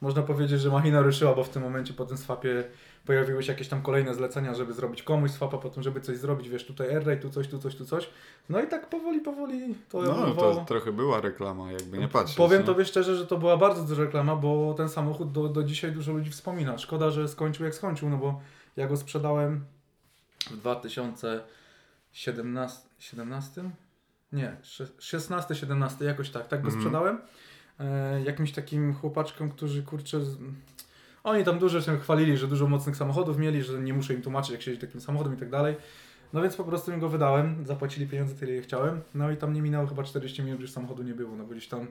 można 0.00 0.22
powiedzieć, 0.22 0.60
że 0.60 0.70
machina 0.70 1.00
ruszyła, 1.02 1.34
bo 1.34 1.44
w 1.44 1.48
tym 1.48 1.62
momencie 1.62 1.92
po 1.94 2.06
tym 2.06 2.16
swapie 2.16 2.64
pojawiły 3.06 3.42
się 3.42 3.52
jakieś 3.52 3.68
tam 3.68 3.82
kolejne 3.82 4.14
zlecenia, 4.14 4.54
żeby 4.54 4.72
zrobić 4.72 5.02
komuś 5.02 5.30
swapa, 5.30 5.58
potem 5.58 5.82
żeby 5.82 6.00
coś 6.00 6.16
zrobić, 6.16 6.48
wiesz, 6.48 6.66
tutaj 6.66 6.88
AirRay, 6.94 7.16
tu 7.20 7.30
coś, 7.30 7.48
tu 7.48 7.58
coś, 7.58 7.76
tu 7.76 7.84
coś. 7.86 8.10
No 8.48 8.62
i 8.62 8.66
tak 8.66 8.88
powoli, 8.88 9.20
powoli 9.20 9.74
to 9.88 10.02
No, 10.02 10.10
ewoluowało. 10.12 10.54
to 10.54 10.64
trochę 10.64 10.92
była 10.92 11.20
reklama, 11.20 11.72
jakby 11.72 11.98
nie 11.98 12.08
patrzeć. 12.08 12.36
Powiem 12.36 12.60
nie? 12.60 12.66
tobie 12.66 12.84
szczerze, 12.84 13.16
że 13.16 13.26
to 13.26 13.38
była 13.38 13.56
bardzo 13.56 13.82
duża 13.84 14.02
reklama, 14.02 14.36
bo 14.36 14.74
ten 14.76 14.88
samochód 14.88 15.32
do, 15.32 15.48
do 15.48 15.62
dzisiaj 15.62 15.92
dużo 15.92 16.12
ludzi 16.12 16.30
wspomina. 16.30 16.78
Szkoda, 16.78 17.10
że 17.10 17.28
skończył 17.28 17.64
jak 17.64 17.74
skończył, 17.74 18.10
no 18.10 18.16
bo 18.16 18.40
ja 18.76 18.88
go 18.88 18.96
sprzedałem 18.96 19.64
w 20.50 20.56
2017 20.56 22.88
17? 22.98 23.70
Nie, 24.32 24.56
16-17 24.98 26.04
jakoś 26.04 26.30
tak, 26.30 26.48
tak 26.48 26.62
go 26.62 26.68
Mhm. 26.68 26.82
sprzedałem. 26.82 27.20
E, 27.80 28.22
jakimś 28.22 28.52
takim 28.52 28.94
chłopaczkom, 28.94 29.50
którzy 29.50 29.82
kurczę. 29.82 30.24
Z... 30.24 30.36
Oni 31.24 31.44
tam 31.44 31.58
dużo 31.58 31.82
się 31.82 31.98
chwalili, 31.98 32.36
że 32.36 32.48
dużo 32.48 32.68
mocnych 32.68 32.96
samochodów 32.96 33.38
mieli, 33.38 33.62
że 33.62 33.80
nie 33.80 33.94
muszę 33.94 34.14
im 34.14 34.22
tłumaczyć, 34.22 34.50
jak 34.50 34.62
siedzieć 34.62 34.80
takim 34.80 35.00
samochodem 35.00 35.34
i 35.34 35.36
tak 35.36 35.50
dalej. 35.50 35.76
No 36.34 36.42
więc 36.42 36.56
po 36.56 36.64
prostu 36.64 36.92
im 36.92 37.00
go 37.00 37.08
wydałem, 37.08 37.66
zapłacili 37.66 38.06
pieniądze 38.06 38.34
tyle, 38.34 38.52
ile 38.52 38.62
chciałem. 38.62 39.00
No 39.14 39.30
i 39.30 39.36
tam 39.36 39.52
nie 39.52 39.62
minęło 39.62 39.86
chyba 39.86 40.02
40 40.02 40.42
minut, 40.42 40.60
już 40.60 40.70
samochodu 40.70 41.02
nie 41.02 41.14
było, 41.14 41.36
no 41.36 41.44
bo 41.44 41.50
gdzieś 41.50 41.68
tam 41.68 41.86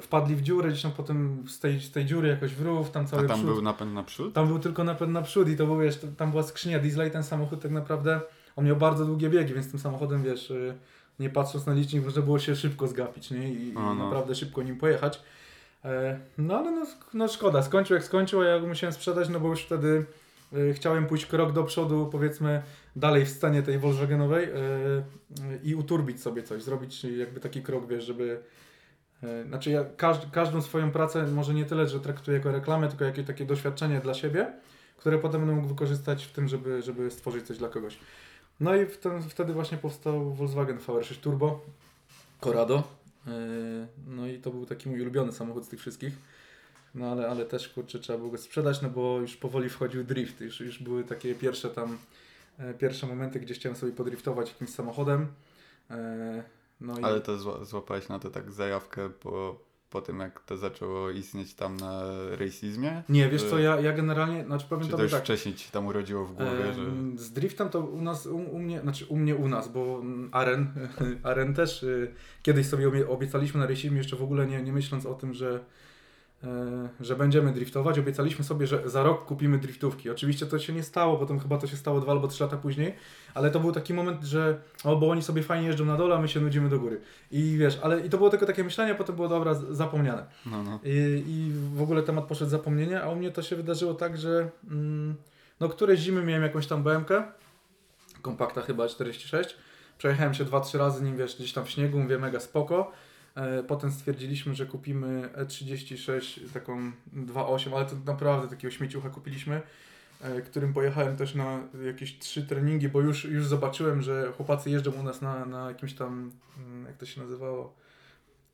wpadli 0.00 0.36
w 0.36 0.42
dziurę, 0.42 0.68
gdzieś 0.68 0.82
tam 0.82 0.92
potem 0.92 1.44
z 1.48 1.60
tej, 1.60 1.80
z 1.80 1.90
tej 1.90 2.04
dziury 2.04 2.28
jakoś 2.28 2.54
w 2.54 2.62
rów, 2.62 2.90
tam 2.90 3.06
cały 3.06 3.24
A 3.24 3.28
tam 3.28 3.38
przód. 3.38 3.50
był 3.50 3.62
napęd 3.62 3.94
naprzód? 3.94 4.34
Tam 4.34 4.46
był 4.48 4.58
tylko 4.58 4.84
napęd 4.84 5.12
naprzód 5.12 5.48
i 5.48 5.56
to 5.56 5.66
był, 5.66 5.78
wiesz, 5.78 6.00
tam 6.16 6.30
była 6.30 6.42
skrzynia 6.42 6.78
diesla 6.78 7.06
i 7.06 7.10
ten 7.10 7.22
samochód 7.22 7.62
tak 7.62 7.70
naprawdę, 7.70 8.20
on 8.56 8.64
miał 8.64 8.76
bardzo 8.76 9.04
długie 9.04 9.30
biegi, 9.30 9.54
więc 9.54 9.70
tym 9.70 9.80
samochodem, 9.80 10.22
wiesz, 10.22 10.50
y, 10.50 10.74
nie 11.20 11.30
patrząc 11.30 11.66
na 11.66 11.72
licznik, 11.72 12.04
można 12.04 12.22
było 12.22 12.38
się 12.38 12.56
szybko 12.56 12.86
zgapić, 12.86 13.30
nie? 13.30 13.52
I, 13.52 13.68
i 13.68 13.72
no. 13.72 13.94
naprawdę 13.94 14.34
szybko 14.34 14.62
nim 14.62 14.76
pojechać. 14.76 15.22
E, 15.84 16.18
No 16.38 16.58
ale 16.58 16.70
no, 16.72 16.86
no 17.14 17.28
szkoda, 17.28 17.62
skończył 17.62 17.94
jak 17.94 18.04
skończył, 18.04 18.40
a 18.40 18.44
ja 18.44 18.60
go 18.60 18.66
musiałem 18.66 18.92
sprzedać, 18.92 19.28
no 19.28 19.40
bo 19.40 19.48
już 19.48 19.62
wtedy 19.62 20.06
chciałem 20.74 21.06
pójść 21.06 21.26
krok 21.26 21.52
do 21.52 21.64
przodu, 21.64 22.08
powiedzmy, 22.12 22.62
dalej 22.96 23.24
w 23.24 23.28
scenie 23.28 23.62
tej 23.62 23.78
Volkswagenowej 23.78 24.44
y, 24.44 24.48
y, 24.48 25.60
i 25.62 25.74
uturbić 25.74 26.20
sobie 26.20 26.42
coś, 26.42 26.62
zrobić 26.62 27.04
jakby 27.04 27.40
taki 27.40 27.62
krok, 27.62 27.86
wiesz, 27.88 28.04
żeby 28.04 28.42
Znaczy 29.46 29.70
ja 29.70 29.84
każ, 29.96 30.18
każdą 30.32 30.62
swoją 30.62 30.90
pracę 30.90 31.26
może 31.26 31.54
nie 31.54 31.64
tyle, 31.64 31.88
że 31.88 32.00
traktuję 32.00 32.36
jako 32.36 32.52
reklamę, 32.52 32.88
tylko 32.88 33.04
jakieś 33.04 33.26
takie 33.26 33.44
doświadczenie 33.44 34.00
dla 34.00 34.14
siebie, 34.14 34.52
które 34.96 35.18
potem 35.18 35.40
będę 35.40 35.56
mógł 35.56 35.68
wykorzystać 35.68 36.24
w 36.24 36.32
tym, 36.32 36.48
żeby, 36.48 36.82
żeby 36.82 37.10
stworzyć 37.10 37.46
coś 37.46 37.58
dla 37.58 37.68
kogoś. 37.68 37.98
No 38.60 38.76
i 38.76 38.86
ten, 38.86 39.22
wtedy 39.22 39.52
właśnie 39.52 39.78
powstał 39.78 40.34
Volkswagen 40.34 40.78
VR6 40.78 41.16
Turbo 41.16 41.60
Corrado. 42.40 42.82
No 44.06 44.26
i 44.26 44.38
to 44.38 44.50
był 44.50 44.66
taki 44.66 44.88
mój 44.88 45.02
ulubiony 45.02 45.32
samochód 45.32 45.64
z 45.64 45.68
tych 45.68 45.80
wszystkich. 45.80 46.12
No 46.94 47.06
ale, 47.12 47.28
ale 47.28 47.44
też 47.44 47.68
kurczę 47.68 47.98
trzeba 47.98 48.18
było 48.18 48.30
go 48.30 48.38
sprzedać, 48.38 48.82
no 48.82 48.90
bo 48.90 49.18
już 49.20 49.36
powoli 49.36 49.68
wchodził 49.68 50.04
drift. 50.04 50.40
Już, 50.40 50.60
już 50.60 50.82
były 50.82 51.04
takie 51.04 51.34
pierwsze 51.34 51.68
tam 51.70 51.98
e, 52.58 52.74
pierwsze 52.74 53.06
momenty, 53.06 53.40
gdzie 53.40 53.54
chciałem 53.54 53.76
sobie 53.76 53.92
podriftować 53.92 54.48
jakimś 54.48 54.70
samochodem. 54.70 55.26
E, 55.90 56.42
No 56.80 56.98
i... 56.98 57.02
Ale 57.04 57.20
to 57.20 57.38
zła, 57.38 57.64
złapałeś 57.64 58.08
na 58.08 58.18
to 58.18 58.30
tak 58.30 58.52
zajawkę, 58.52 59.10
bo 59.24 59.64
po 59.90 60.00
tym, 60.02 60.20
jak 60.20 60.40
to 60.40 60.56
zaczęło 60.56 61.10
istnieć 61.10 61.54
tam 61.54 61.76
na 61.76 62.02
racismie? 62.38 63.02
Nie, 63.08 63.28
wiesz 63.28 63.42
co, 63.44 63.58
ja, 63.58 63.80
ja 63.80 63.92
generalnie, 63.92 64.44
znaczy 64.44 64.66
powiem 64.68 64.84
Czy 64.84 64.90
to 64.96 65.02
już 65.02 65.12
tak, 65.12 65.22
wcześniej 65.22 65.54
ci 65.54 65.70
tam 65.70 65.86
urodziło 65.86 66.24
w 66.24 66.32
głowie, 66.34 66.72
że... 66.74 66.82
Em, 66.82 67.18
Z 67.18 67.32
driftem 67.32 67.68
to 67.68 67.80
u 67.80 68.02
nas, 68.02 68.26
u, 68.26 68.36
u 68.36 68.58
mnie, 68.58 68.80
znaczy 68.80 69.06
u 69.06 69.16
mnie 69.16 69.36
u 69.36 69.48
nas, 69.48 69.68
bo 69.68 70.02
Aren, 70.32 70.66
Aren 71.22 71.54
też 71.54 71.82
y, 71.82 72.14
kiedyś 72.42 72.66
sobie 72.66 72.88
obie- 72.88 73.08
obiecaliśmy 73.08 73.60
na 73.60 73.66
racingie, 73.66 73.96
jeszcze 73.98 74.16
w 74.16 74.22
ogóle 74.22 74.46
nie, 74.46 74.62
nie 74.62 74.72
myśląc 74.72 75.06
o 75.06 75.14
tym, 75.14 75.34
że, 75.34 75.54
e, 75.54 75.60
że 77.00 77.16
będziemy 77.16 77.52
driftować, 77.52 77.98
obiecaliśmy 77.98 78.44
sobie, 78.44 78.66
że 78.66 78.90
za 78.90 79.02
rok 79.02 79.24
kupimy 79.24 79.58
driftówki. 79.58 80.10
Oczywiście 80.10 80.46
to 80.46 80.58
się 80.58 80.72
nie 80.72 80.82
stało, 80.82 81.16
potem 81.16 81.40
chyba 81.40 81.58
to 81.58 81.66
się 81.66 81.76
stało 81.76 82.00
dwa 82.00 82.12
albo 82.12 82.28
trzy 82.28 82.42
lata 82.42 82.56
później, 82.56 82.94
ale 83.34 83.50
to 83.50 83.60
był 83.60 83.72
taki 83.72 83.94
moment, 83.94 84.24
że 84.24 84.60
o, 84.84 84.96
bo 84.96 85.10
oni 85.10 85.22
sobie 85.22 85.42
fajnie 85.42 85.66
jeżdżą 85.66 85.84
na 85.84 85.96
dole, 85.96 86.16
a 86.16 86.20
my 86.20 86.28
się 86.28 86.40
nudzimy 86.40 86.68
do 86.68 86.78
góry. 86.78 87.00
I 87.30 87.56
wiesz, 87.58 87.78
ale 87.82 88.00
i 88.00 88.10
to 88.10 88.16
było 88.16 88.30
tylko 88.30 88.46
takie 88.46 88.64
myślenie, 88.64 88.92
a 88.92 88.94
potem 88.94 89.16
było 89.16 89.28
dobra, 89.28 89.54
zapomniane. 89.54 90.26
No, 90.46 90.62
no. 90.62 90.80
I, 90.84 91.24
I 91.26 91.52
w 91.76 91.82
ogóle 91.82 92.02
temat 92.02 92.24
poszedł 92.24 92.50
zapomnienie, 92.50 93.02
a 93.02 93.08
u 93.08 93.16
mnie 93.16 93.30
to 93.30 93.42
się 93.42 93.56
wydarzyło 93.56 93.94
tak, 93.94 94.18
że 94.18 94.50
mm, 94.70 95.14
no 95.60 95.68
któreś 95.68 96.00
zimy 96.00 96.22
miałem 96.22 96.42
jakąś 96.42 96.66
tam 96.66 96.82
BMK, 96.82 97.10
kompakta 98.22 98.62
chyba 98.62 98.88
46, 98.88 99.56
przejechałem 99.98 100.34
się 100.34 100.44
2-3 100.44 100.78
razy 100.78 101.04
nim, 101.04 101.16
wiesz, 101.16 101.36
gdzieś 101.36 101.52
tam 101.52 101.64
w 101.64 101.70
śniegu, 101.70 101.98
mówię 101.98 102.18
mega 102.18 102.40
spoko. 102.40 102.92
E, 103.34 103.62
Potem 103.62 103.92
stwierdziliśmy, 103.92 104.54
że 104.54 104.66
kupimy 104.66 105.28
E36, 105.36 106.40
taką 106.52 106.92
2.8, 107.16 107.76
ale 107.76 107.86
to 107.86 107.96
naprawdę 108.06 108.48
takiego 108.48 108.70
śmieciucha 108.74 109.10
kupiliśmy, 109.10 109.62
e, 110.20 110.42
którym 110.42 110.72
pojechałem 110.72 111.16
też 111.16 111.34
na 111.34 111.60
jakieś 111.86 112.18
trzy 112.18 112.46
treningi, 112.46 112.88
bo 112.88 113.00
już, 113.00 113.24
już 113.24 113.46
zobaczyłem, 113.46 114.02
że 114.02 114.32
chłopacy 114.36 114.70
jeżdżą 114.70 114.90
u 114.92 115.02
nas 115.02 115.22
na, 115.22 115.44
na 115.44 115.68
jakimś 115.68 115.94
tam, 115.94 116.30
mm, 116.58 116.86
jak 116.86 116.96
to 116.96 117.06
się 117.06 117.20
nazywało, 117.20 117.74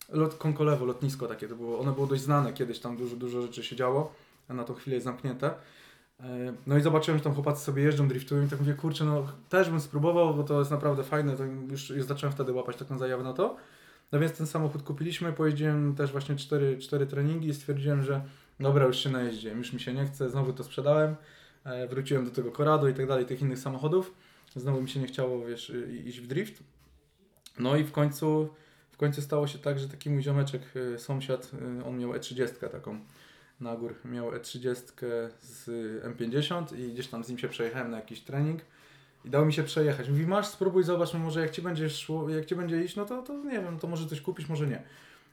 Lot 0.08 0.34
Konkolewo, 0.34 0.84
lotnisko 0.84 1.26
takie 1.26 1.48
to 1.48 1.56
było. 1.56 1.78
Ono 1.80 1.92
było 1.92 2.06
dość 2.06 2.22
znane 2.22 2.52
kiedyś, 2.52 2.78
tam 2.78 2.96
dużo, 2.96 3.16
dużo 3.16 3.42
rzeczy 3.42 3.62
się 3.64 3.76
działo, 3.76 4.12
a 4.48 4.54
na 4.54 4.64
tą 4.64 4.74
chwilę 4.74 4.94
jest 4.94 5.04
zamknięte. 5.04 5.54
E, 6.20 6.52
No 6.66 6.76
i 6.78 6.80
zobaczyłem, 6.80 7.18
że 7.18 7.24
tam 7.24 7.34
chłopacy 7.34 7.64
sobie 7.64 7.82
jeżdżą, 7.82 8.08
driftują 8.08 8.44
i 8.46 8.48
tak 8.48 8.60
mówię, 8.60 8.74
kurczę, 8.74 9.04
no 9.04 9.26
też 9.48 9.70
bym 9.70 9.80
spróbował, 9.80 10.34
bo 10.34 10.44
to 10.44 10.58
jest 10.58 10.70
naprawdę 10.70 11.04
fajne, 11.04 11.36
to 11.36 11.44
już, 11.44 11.90
już 11.90 12.04
zacząłem 12.04 12.32
wtedy 12.32 12.52
łapać 12.52 12.76
taką 12.76 12.98
zajawę 12.98 13.22
na 13.22 13.32
to. 13.32 13.56
No 14.12 14.20
więc 14.20 14.32
ten 14.32 14.46
samochód 14.46 14.82
kupiliśmy, 14.82 15.32
pojeździłem 15.32 15.94
też 15.94 16.12
właśnie 16.12 16.36
cztery, 16.36 16.78
cztery 16.78 17.06
treningi 17.06 17.48
i 17.48 17.54
stwierdziłem, 17.54 18.02
że 18.02 18.24
dobra, 18.60 18.86
już 18.86 18.96
się 18.96 19.10
najeździłem, 19.10 19.58
już 19.58 19.72
mi 19.72 19.80
się 19.80 19.92
nie 19.92 20.06
chce, 20.06 20.30
znowu 20.30 20.52
to 20.52 20.64
sprzedałem, 20.64 21.16
e, 21.64 21.88
wróciłem 21.88 22.24
do 22.24 22.30
tego 22.30 22.52
Corrado 22.52 22.88
i 22.88 22.94
tak 22.94 23.06
dalej, 23.06 23.26
tych 23.26 23.40
innych 23.40 23.58
samochodów, 23.58 24.14
znowu 24.56 24.82
mi 24.82 24.88
się 24.88 25.00
nie 25.00 25.06
chciało, 25.06 25.46
wiesz, 25.46 25.72
iść 26.04 26.20
w 26.20 26.26
drift. 26.26 26.62
No 27.58 27.76
i 27.76 27.84
w 27.84 27.92
końcu, 27.92 28.48
w 28.90 28.96
końcu 28.96 29.22
stało 29.22 29.46
się 29.46 29.58
tak, 29.58 29.78
że 29.78 29.88
taki 29.88 30.10
mój 30.10 30.22
ziomeczek, 30.22 30.62
y, 30.76 30.98
sąsiad, 30.98 31.50
y, 31.80 31.84
on 31.84 31.98
miał 31.98 32.12
E30 32.12 32.68
taką 32.68 33.00
na 33.60 33.76
gór, 33.76 33.94
miał 34.04 34.30
E30 34.30 34.74
z 35.40 35.66
M50 36.04 36.78
i 36.78 36.92
gdzieś 36.92 37.08
tam 37.08 37.24
z 37.24 37.28
nim 37.28 37.38
się 37.38 37.48
przejechałem 37.48 37.90
na 37.90 37.96
jakiś 37.96 38.20
trening 38.20 38.60
i 39.26 39.30
dało 39.30 39.44
mi 39.44 39.52
się 39.52 39.62
przejechać. 39.62 40.08
Mówi, 40.08 40.26
masz, 40.26 40.46
spróbuj, 40.46 40.84
zobacz, 40.84 41.14
może 41.14 41.40
jak 41.40 41.50
ci 41.50 41.62
będzie 41.62 41.90
szło, 41.90 42.28
jak 42.30 42.46
ci 42.46 42.56
będzie 42.56 42.84
iść, 42.84 42.96
no 42.96 43.04
to, 43.04 43.22
to 43.22 43.34
nie 43.44 43.60
wiem, 43.60 43.78
to 43.78 43.86
może 43.86 44.06
coś 44.06 44.20
kupisz, 44.20 44.48
może 44.48 44.66
nie. 44.66 44.82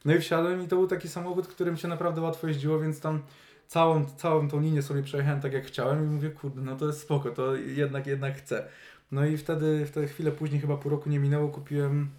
No 0.05 0.15
i 0.15 0.19
wsiadłem 0.19 0.63
i 0.63 0.67
to 0.67 0.75
był 0.75 0.87
taki 0.87 1.09
samochód, 1.09 1.47
którym 1.47 1.77
się 1.77 1.87
naprawdę 1.87 2.21
łatwo 2.21 2.47
jeździło, 2.47 2.79
więc 2.79 2.99
tam 2.99 3.21
całą, 3.67 4.05
całą 4.05 4.49
tą 4.49 4.59
linię 4.61 4.81
sobie 4.81 5.03
przejechałem 5.03 5.41
tak 5.41 5.53
jak 5.53 5.65
chciałem 5.65 6.03
i 6.05 6.07
mówię, 6.07 6.29
kurde, 6.29 6.61
no 6.61 6.75
to 6.75 6.87
jest 6.87 7.01
spoko, 7.01 7.29
to 7.31 7.55
jednak, 7.55 8.07
jednak 8.07 8.37
chcę. 8.37 8.67
No 9.11 9.25
i 9.25 9.37
wtedy, 9.37 9.85
wtedy 9.85 10.07
chwilę 10.07 10.31
później, 10.31 10.61
chyba 10.61 10.77
pół 10.77 10.91
roku 10.91 11.09
nie 11.09 11.19
minęło, 11.19 11.47
kupiłem 11.47 12.09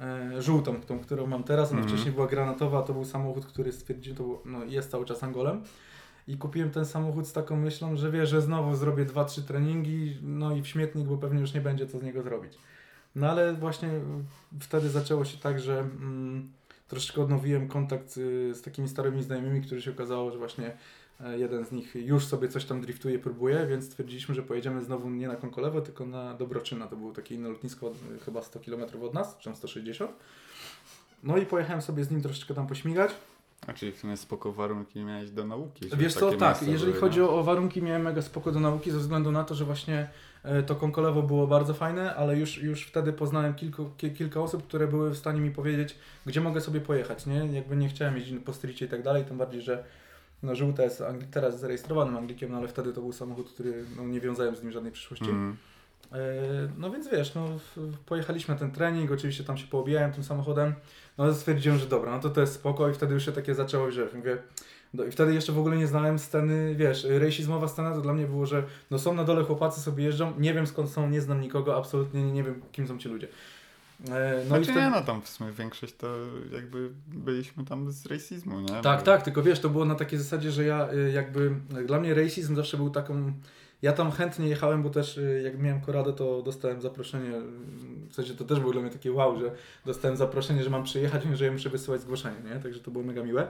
e, 0.00 0.42
żółtą, 0.42 0.80
tą, 0.80 0.98
którą 0.98 1.26
mam 1.26 1.44
teraz. 1.44 1.70
Ona 1.70 1.78
Mhm. 1.80 1.94
wcześniej 1.94 2.14
była 2.14 2.26
granatowa, 2.26 2.82
to 2.82 2.92
był 2.92 3.04
samochód, 3.04 3.46
który 3.46 3.72
stwierdziłem, 3.72 4.16
to 4.16 4.22
był, 4.24 4.38
no, 4.44 4.64
jest 4.64 4.90
cały 4.90 5.04
czas 5.04 5.22
Angolem. 5.22 5.62
I 6.28 6.38
kupiłem 6.38 6.70
ten 6.70 6.84
samochód 6.84 7.26
z 7.26 7.32
taką 7.32 7.56
myślą, 7.56 7.96
że 7.96 8.10
wie, 8.10 8.26
że 8.26 8.42
znowu 8.42 8.74
zrobię 8.74 9.06
2-3 9.06 9.42
treningi, 9.42 10.18
no 10.22 10.56
i 10.56 10.62
w 10.62 10.68
śmietnik, 10.68 11.06
bo 11.06 11.16
pewnie 11.16 11.40
już 11.40 11.54
nie 11.54 11.60
będzie 11.60 11.86
co 11.86 11.98
z 11.98 12.02
niego 12.02 12.22
zrobić. 12.22 12.52
No 13.14 13.30
ale 13.30 13.54
właśnie 13.54 13.90
wtedy 14.60 14.88
zaczęło 14.88 15.24
się 15.24 15.38
tak, 15.38 15.60
że 15.60 15.78
mm, 15.78 16.52
troszeczkę 16.88 17.22
odnowiłem 17.22 17.68
kontakt 17.68 18.16
y, 18.16 18.54
z 18.54 18.62
takimi 18.62 18.88
starymi 18.88 19.22
znajomymi, 19.22 19.62
którzy 19.62 19.82
się 19.82 19.90
okazało, 19.90 20.30
że 20.30 20.38
właśnie 20.38 20.76
e, 21.20 21.38
jeden 21.38 21.64
z 21.64 21.72
nich 21.72 21.94
już 21.94 22.26
sobie 22.26 22.48
coś 22.48 22.64
tam 22.64 22.80
driftuje, 22.80 23.18
próbuje, 23.18 23.66
więc 23.66 23.84
stwierdziliśmy, 23.84 24.34
że 24.34 24.42
pojedziemy 24.42 24.84
znowu 24.84 25.10
nie 25.10 25.28
na 25.28 25.36
Konkolewo, 25.36 25.80
tylko 25.80 26.06
na 26.06 26.34
Dobroczyna. 26.34 26.86
To 26.86 26.96
było 26.96 27.12
takie 27.12 27.34
inne 27.34 27.48
lotnisko, 27.48 27.92
chyba 28.24 28.42
100 28.42 28.60
km 28.60 29.02
od 29.02 29.14
nas, 29.14 29.38
czy 29.38 29.44
tam 29.44 29.56
160. 29.56 30.10
No 31.22 31.36
i 31.36 31.46
pojechałem 31.46 31.82
sobie 31.82 32.04
z 32.04 32.10
nim 32.10 32.22
troszeczkę 32.22 32.54
tam 32.54 32.66
pośmigać. 32.66 33.10
A 33.66 33.72
czyli 33.72 33.92
w 33.92 33.98
sumie 33.98 34.16
spoko 34.16 34.52
warunki 34.52 35.04
miałeś 35.04 35.30
do 35.30 35.46
nauki. 35.46 35.88
Wiesz 35.96 36.14
co, 36.14 36.32
tak, 36.32 36.62
jeżeli 36.62 36.92
były, 36.92 37.00
chodzi 37.00 37.20
no. 37.20 37.38
o, 37.38 37.42
warunki, 37.42 37.82
miałem 37.82 38.02
mega 38.02 38.22
spoko 38.22 38.52
do 38.52 38.60
nauki 38.60 38.90
ze 38.90 38.98
względu 38.98 39.32
na 39.32 39.44
to, 39.44 39.54
że 39.54 39.64
właśnie 39.64 40.08
e, 40.42 40.62
to 40.62 40.74
Konkolewo 40.74 41.22
było 41.22 41.46
bardzo 41.46 41.74
fajne, 41.74 42.14
ale 42.14 42.36
już, 42.36 42.58
już 42.62 42.82
wtedy 42.86 43.12
poznałem 43.12 43.54
kilku, 43.54 43.90
ki, 43.96 44.10
kilka 44.10 44.40
osób, 44.40 44.66
które 44.66 44.86
były 44.86 45.10
w 45.10 45.16
stanie 45.16 45.40
mi 45.40 45.50
powiedzieć, 45.50 45.98
gdzie 46.26 46.40
mogę 46.40 46.60
sobie 46.60 46.80
pojechać, 46.80 47.26
nie? 47.26 47.46
Jakby 47.52 47.76
nie 47.76 47.88
chciałem 47.88 48.16
jeździć 48.16 48.38
po 48.44 48.52
stricie 48.52 48.86
i 48.86 48.88
tak 48.88 49.02
dalej, 49.02 49.24
tym 49.24 49.38
bardziej, 49.38 49.62
że 49.62 49.84
no, 50.42 50.56
żółta 50.56 50.82
jest 50.82 51.02
teraz 51.30 51.60
zarejestrowanym 51.60 52.16
Anglikiem, 52.16 52.52
no 52.52 52.58
ale 52.58 52.68
wtedy 52.68 52.92
to 52.92 53.00
był 53.00 53.12
samochód, 53.12 53.50
który 53.50 53.84
no, 53.96 54.04
nie 54.04 54.20
wiązałem 54.20 54.56
z 54.56 54.62
nim 54.62 54.72
żadnej 54.72 54.92
przyszłości. 54.92 55.30
Mm. 55.30 55.56
No 56.78 56.90
więc 56.90 57.08
wiesz, 57.08 57.34
no, 57.34 57.48
pojechaliśmy 58.06 58.54
na 58.54 58.60
ten 58.60 58.70
trening, 58.70 59.10
oczywiście 59.10 59.44
tam 59.44 59.58
się 59.58 59.66
poobijałem 59.66 60.12
tym 60.12 60.24
samochodem, 60.24 60.74
no 61.18 61.34
stwierdziłem, 61.34 61.78
że 61.78 61.86
dobra, 61.86 62.10
no 62.10 62.20
to 62.20 62.30
to 62.30 62.40
jest 62.40 62.52
spoko 62.54 62.88
i 62.90 62.94
wtedy 62.94 63.14
już 63.14 63.24
się 63.24 63.32
takie 63.32 63.54
zaczęło, 63.54 63.90
że 63.90 64.08
mówię, 64.14 64.38
no 64.94 65.04
i 65.04 65.10
wtedy 65.10 65.34
jeszcze 65.34 65.52
w 65.52 65.58
ogóle 65.58 65.76
nie 65.76 65.86
znałem 65.86 66.18
sceny, 66.18 66.74
wiesz, 66.74 67.04
rejsizmowa 67.04 67.68
scena 67.68 67.94
to 67.94 68.00
dla 68.00 68.12
mnie 68.14 68.26
było, 68.26 68.46
że 68.46 68.62
no 68.90 68.98
są 68.98 69.14
na 69.14 69.24
dole 69.24 69.44
chłopacy 69.44 69.80
sobie 69.80 70.04
jeżdżą, 70.04 70.32
nie 70.38 70.54
wiem 70.54 70.66
skąd 70.66 70.90
są, 70.90 71.10
nie 71.10 71.20
znam 71.20 71.40
nikogo, 71.40 71.76
absolutnie 71.76 72.24
nie, 72.24 72.32
nie 72.32 72.42
wiem 72.42 72.62
kim 72.72 72.88
są 72.88 72.98
ci 72.98 73.08
ludzie. 73.08 73.28
E, 74.10 74.36
No 74.38 74.46
Znaczy 74.46 74.62
i 74.62 74.64
wtedy... 74.64 74.80
nie, 74.80 74.90
no 74.90 75.02
tam 75.02 75.22
w 75.22 75.28
sumie 75.28 75.52
większość 75.52 75.96
to 75.96 76.06
jakby 76.52 76.90
byliśmy 77.06 77.64
tam 77.64 77.92
z 77.92 78.06
racismu, 78.06 78.60
nie? 78.60 78.82
Tak, 78.82 78.98
Bo- 78.98 79.04
tak, 79.04 79.22
tylko 79.22 79.42
wiesz, 79.42 79.60
to 79.60 79.68
było 79.68 79.84
na 79.84 79.94
takiej 79.94 80.18
zasadzie, 80.18 80.50
że 80.50 80.64
ja 80.64 80.88
y, 80.92 81.12
jakby, 81.12 81.50
dla 81.86 82.00
mnie 82.00 82.14
racism 82.14 82.56
zawsze 82.56 82.76
był 82.76 82.90
taką, 82.90 83.32
ja 83.82 83.92
tam 83.92 84.10
chętnie 84.12 84.48
jechałem, 84.48 84.82
bo 84.82 84.90
też 84.90 85.18
y, 85.18 85.40
jak 85.44 85.58
miałem 85.58 85.80
Koradę, 85.80 86.12
to 86.12 86.42
dostałem 86.42 86.80
zaproszenie, 86.80 87.30
w 88.08 88.14
sensie 88.14 88.34
to 88.34 88.44
też 88.44 88.60
było 88.60 88.72
dla 88.72 88.82
mnie 88.82 88.90
takie 88.90 89.12
wow, 89.12 89.40
że 89.40 89.50
dostałem 89.86 90.16
zaproszenie, 90.16 90.62
że 90.62 90.70
mam 90.70 90.84
przyjechać, 90.84 91.22
że 91.34 91.44
ja 91.44 91.52
muszę 91.52 91.68
wysyłać 91.68 92.00
zgłoszenie, 92.00 92.36
nie? 92.44 92.60
Także 92.60 92.80
to 92.80 92.90
było 92.90 93.04
mega 93.04 93.22
miłe. 93.22 93.48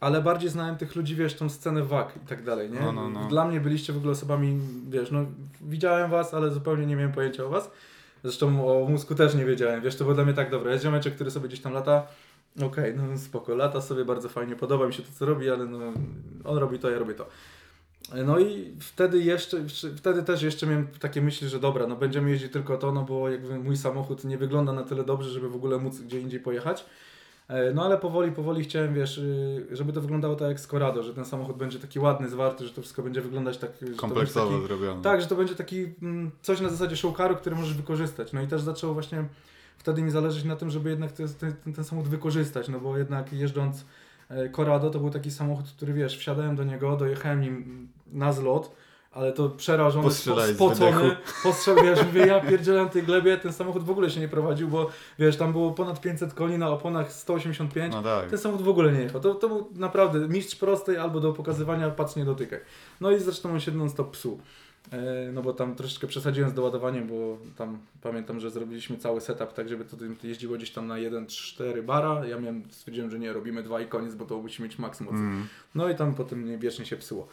Ale 0.00 0.22
bardziej 0.22 0.50
znałem 0.50 0.76
tych 0.76 0.96
ludzi, 0.96 1.14
wiesz, 1.14 1.34
tą 1.34 1.48
scenę 1.48 1.82
WAK 1.82 2.16
i 2.24 2.26
tak 2.28 2.44
dalej, 2.44 2.70
nie? 2.70 2.80
No, 2.80 2.92
no, 2.92 3.10
no. 3.10 3.28
Dla 3.28 3.48
mnie 3.48 3.60
byliście 3.60 3.92
w 3.92 3.96
ogóle 3.96 4.12
osobami, 4.12 4.60
wiesz, 4.88 5.10
no 5.10 5.24
widziałem 5.60 6.10
was, 6.10 6.34
ale 6.34 6.50
zupełnie 6.50 6.86
nie 6.86 6.96
miałem 6.96 7.12
pojęcia 7.12 7.44
o 7.44 7.48
was. 7.48 7.70
Zresztą 8.22 8.68
o 8.68 8.88
mózgu 8.88 9.14
też 9.14 9.34
nie 9.34 9.44
wiedziałem, 9.44 9.82
wiesz, 9.82 9.96
to 9.96 10.04
było 10.04 10.14
dla 10.14 10.24
mnie 10.24 10.34
tak 10.34 10.50
dobre. 10.50 10.72
Jest 10.72 10.84
ziomeczek, 10.84 11.14
który 11.14 11.30
sobie 11.30 11.48
gdzieś 11.48 11.60
tam 11.60 11.72
lata, 11.72 12.06
Okej, 12.62 12.94
no 12.96 13.18
spoko, 13.18 13.54
lata 13.54 13.80
sobie 13.80 14.04
bardzo 14.04 14.28
fajnie, 14.28 14.56
podoba 14.56 14.86
mi 14.86 14.94
się 14.94 15.02
to, 15.02 15.08
co 15.18 15.26
robi, 15.26 15.50
ale 15.50 15.66
no, 15.66 15.78
on 16.44 16.58
robi 16.58 16.78
to, 16.78 16.90
ja 16.90 16.98
robię 16.98 17.14
to. 17.14 17.26
No 18.14 18.38
i 18.38 18.72
wtedy 18.80 19.18
jeszcze, 19.22 19.56
wtedy 19.96 20.22
też 20.22 20.42
jeszcze 20.42 20.66
miałem 20.66 20.88
takie 21.00 21.22
myśli, 21.22 21.48
że 21.48 21.60
dobra, 21.60 21.86
no 21.86 21.96
będziemy 21.96 22.30
jeździć 22.30 22.52
tylko 22.52 22.76
to, 22.76 22.92
no 22.92 23.02
bo 23.02 23.28
jakby 23.28 23.58
mój 23.58 23.76
samochód 23.76 24.24
nie 24.24 24.38
wygląda 24.38 24.72
na 24.72 24.82
tyle 24.82 25.04
dobrze, 25.04 25.30
żeby 25.30 25.48
w 25.48 25.54
ogóle 25.54 25.78
móc 25.78 26.00
gdzie 26.00 26.20
indziej 26.20 26.40
pojechać. 26.40 26.84
E, 27.48 27.72
No 27.74 27.84
ale 27.84 27.98
powoli, 27.98 28.32
powoli 28.32 28.64
chciałem, 28.64 28.94
wiesz, 28.94 29.18
y, 29.18 29.66
żeby 29.72 29.92
to 29.92 30.00
wyglądało 30.00 30.36
tak 30.36 30.48
jak 30.48 30.60
z 30.60 30.66
Corrado, 30.66 31.02
że 31.02 31.14
ten 31.14 31.24
samochód 31.24 31.56
będzie 31.56 31.78
taki 31.78 31.98
ładny, 31.98 32.28
zwarty, 32.28 32.66
że 32.66 32.72
to 32.72 32.82
wszystko 32.82 33.02
będzie 33.02 33.20
wyglądać 33.20 33.58
tak... 33.58 33.70
Kompleksowo 33.96 34.60
zrobione. 34.60 35.02
tak, 35.02 35.20
że 35.20 35.26
to 35.26 35.36
będzie 35.36 35.54
taki 35.54 35.86
mm, 36.02 36.30
coś 36.42 36.60
na 36.60 36.68
zasadzie 36.68 36.96
showcaru, 36.96 37.36
który 37.36 37.56
możesz 37.56 37.74
wykorzystać. 37.74 38.32
No 38.32 38.42
i 38.42 38.46
też 38.46 38.62
zaczęło 38.62 38.94
właśnie 38.94 39.24
wtedy 39.78 40.02
mi 40.02 40.10
zależeć 40.10 40.44
na 40.44 40.56
tym, 40.56 40.70
żeby 40.70 40.90
jednak 40.90 41.12
ten, 41.12 41.28
ten, 41.28 41.74
ten 41.74 41.84
samochód 41.84 42.10
wykorzystać, 42.10 42.68
no 42.68 42.80
bo 42.80 42.98
jednak 42.98 43.32
jeżdżąc 43.32 43.84
Corrado 44.52 44.90
to 44.90 44.98
był 44.98 45.10
taki 45.10 45.30
samochód, 45.30 45.66
który 45.76 45.92
wiesz, 45.92 46.18
wsiadałem 46.18 46.56
do 46.56 46.64
niego, 46.64 46.96
dojechałem 46.96 47.40
nim 47.40 47.88
na 48.12 48.32
zlot, 48.32 48.70
ale 49.12 49.32
to 49.32 49.48
przerażony, 49.48 50.04
spocony, 50.54 51.16
postrzel, 51.42 51.76
wiesz, 51.84 52.04
mówię, 52.06 52.26
ja 52.26 52.40
pierdzielę 52.40 52.82
na 52.84 52.88
tej 52.88 53.02
glebie, 53.02 53.36
ten 53.36 53.52
samochód 53.52 53.82
w 53.82 53.90
ogóle 53.90 54.10
się 54.10 54.20
nie 54.20 54.28
prowadził, 54.28 54.68
bo 54.68 54.90
wiesz, 55.18 55.36
tam 55.36 55.52
było 55.52 55.72
ponad 55.72 56.00
500 56.00 56.34
koni 56.34 56.58
na 56.58 56.70
oponach 56.70 57.12
185, 57.12 57.94
No 57.94 58.02
tak. 58.02 58.30
ten 58.30 58.38
samochód 58.38 58.66
w 58.66 58.68
ogóle 58.68 58.92
nie 58.92 59.00
jechał. 59.00 59.20
To, 59.20 59.34
to 59.34 59.48
był 59.48 59.68
naprawdę 59.74 60.28
mistrz 60.28 60.56
prostej 60.56 60.96
albo 60.98 61.20
do 61.20 61.32
pokazywania, 61.32 61.90
patrz 61.90 62.16
nie 62.16 62.24
dotykaj. 62.24 62.60
No 63.00 63.10
i 63.10 63.20
zresztą 63.20 63.52
on 63.52 63.60
się 63.60 63.72
non 63.72 63.90
stop 63.90 64.10
psuł. 64.10 64.40
E, 64.92 65.32
No 65.32 65.42
bo 65.42 65.52
tam 65.52 65.74
troszeczkę 65.74 66.06
przesadziłem 66.06 66.50
z 66.50 66.54
doładowaniem, 66.54 67.06
bo 67.06 67.38
tam 67.56 67.78
pamiętam, 68.02 68.40
że 68.40 68.50
zrobiliśmy 68.50 68.96
cały 68.96 69.20
setup 69.20 69.52
tak, 69.52 69.68
żeby 69.68 69.84
to 69.84 69.96
jeździło 70.22 70.56
gdzieś 70.56 70.70
tam 70.70 70.86
na 70.86 70.94
1-4 70.94 71.82
bara. 71.82 72.26
Ja 72.26 72.40
miałem, 72.40 72.62
stwierdziłem, 72.70 73.10
że 73.10 73.18
nie, 73.18 73.32
robimy 73.32 73.62
dwa 73.62 73.80
i 73.80 73.86
koniec, 73.86 74.14
bo 74.14 74.24
to 74.24 74.38
musi 74.38 74.62
mieć 74.62 74.78
maks 74.78 75.00
mocy. 75.00 75.16
Mm. 75.16 75.46
No 75.74 75.88
i 75.88 75.94
tam 75.94 76.14
potem 76.14 76.44
nie, 76.44 76.58
wiecznie 76.58 76.86
się 76.86 76.96
psuło. 76.96 77.28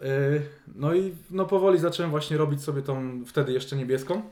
Yy, 0.00 0.06
No 0.74 0.94
i 0.94 1.14
no 1.30 1.46
powoli 1.46 1.78
zacząłem 1.78 2.10
właśnie 2.10 2.36
robić 2.36 2.62
sobie 2.62 2.82
tą 2.82 3.24
wtedy 3.24 3.52
jeszcze 3.52 3.76
niebieską. 3.76 4.22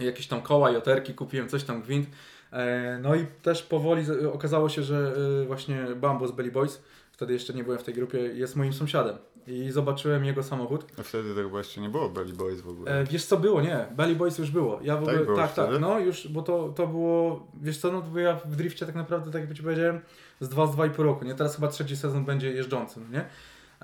Jakieś 0.00 0.26
tam 0.26 0.42
koła, 0.42 0.70
joterki, 0.70 1.14
kupiłem 1.14 1.48
coś 1.48 1.64
tam 1.64 1.82
gwint. 1.82 2.06
E, 2.52 2.98
no 3.02 3.14
i 3.14 3.26
też 3.42 3.62
powoli 3.62 4.04
okazało 4.32 4.68
się, 4.68 4.82
że 4.82 5.12
e, 5.42 5.46
właśnie 5.46 5.86
Bambo 5.96 6.28
z 6.28 6.32
Belly 6.32 6.50
Boys, 6.50 6.82
wtedy 7.12 7.32
jeszcze 7.32 7.54
nie 7.54 7.64
byłem 7.64 7.78
w 7.78 7.82
tej 7.82 7.94
grupie, 7.94 8.18
jest 8.18 8.56
moim 8.56 8.72
sąsiadem. 8.72 9.16
I 9.46 9.70
zobaczyłem 9.70 10.24
jego 10.24 10.42
samochód. 10.42 10.84
A 10.98 11.02
wtedy 11.02 11.34
to 11.34 11.42
chyba 11.42 11.58
jeszcze 11.58 11.80
nie 11.80 11.88
było 11.88 12.08
Belly 12.08 12.32
Boys 12.32 12.60
w 12.60 12.68
ogóle. 12.68 13.00
E, 13.00 13.04
wiesz 13.04 13.24
co 13.24 13.36
było? 13.36 13.60
Nie, 13.60 13.86
Belly 13.96 14.16
Boys 14.16 14.38
już 14.38 14.50
było. 14.50 14.80
Ja 14.82 14.96
w 14.96 15.04
Tak 15.04 15.08
ogóle, 15.08 15.24
było 15.24 15.36
tak, 15.36 15.46
już 15.46 15.56
tak, 15.56 15.66
wtedy? 15.66 15.80
no 15.80 15.98
już, 15.98 16.28
bo 16.28 16.42
to, 16.42 16.68
to 16.68 16.86
było, 16.86 17.46
wiesz 17.62 17.78
co, 17.78 17.92
no 17.92 18.02
bo 18.02 18.18
ja 18.18 18.34
w 18.44 18.56
drifcie 18.56 18.86
tak 18.86 18.94
naprawdę, 18.94 19.30
tak 19.30 19.42
jak 19.48 19.56
ci 19.56 19.62
powiedziałem, 19.62 20.00
z 20.40 20.48
2 20.48 20.66
z 20.66 20.70
2,5 20.76 21.02
roku, 21.02 21.24
nie? 21.24 21.34
Teraz 21.34 21.54
chyba 21.56 21.68
trzeci 21.68 21.96
sezon 21.96 22.24
będzie 22.24 22.52
jeżdżący, 22.52 23.00
no 23.00 23.18
nie? 23.18 23.24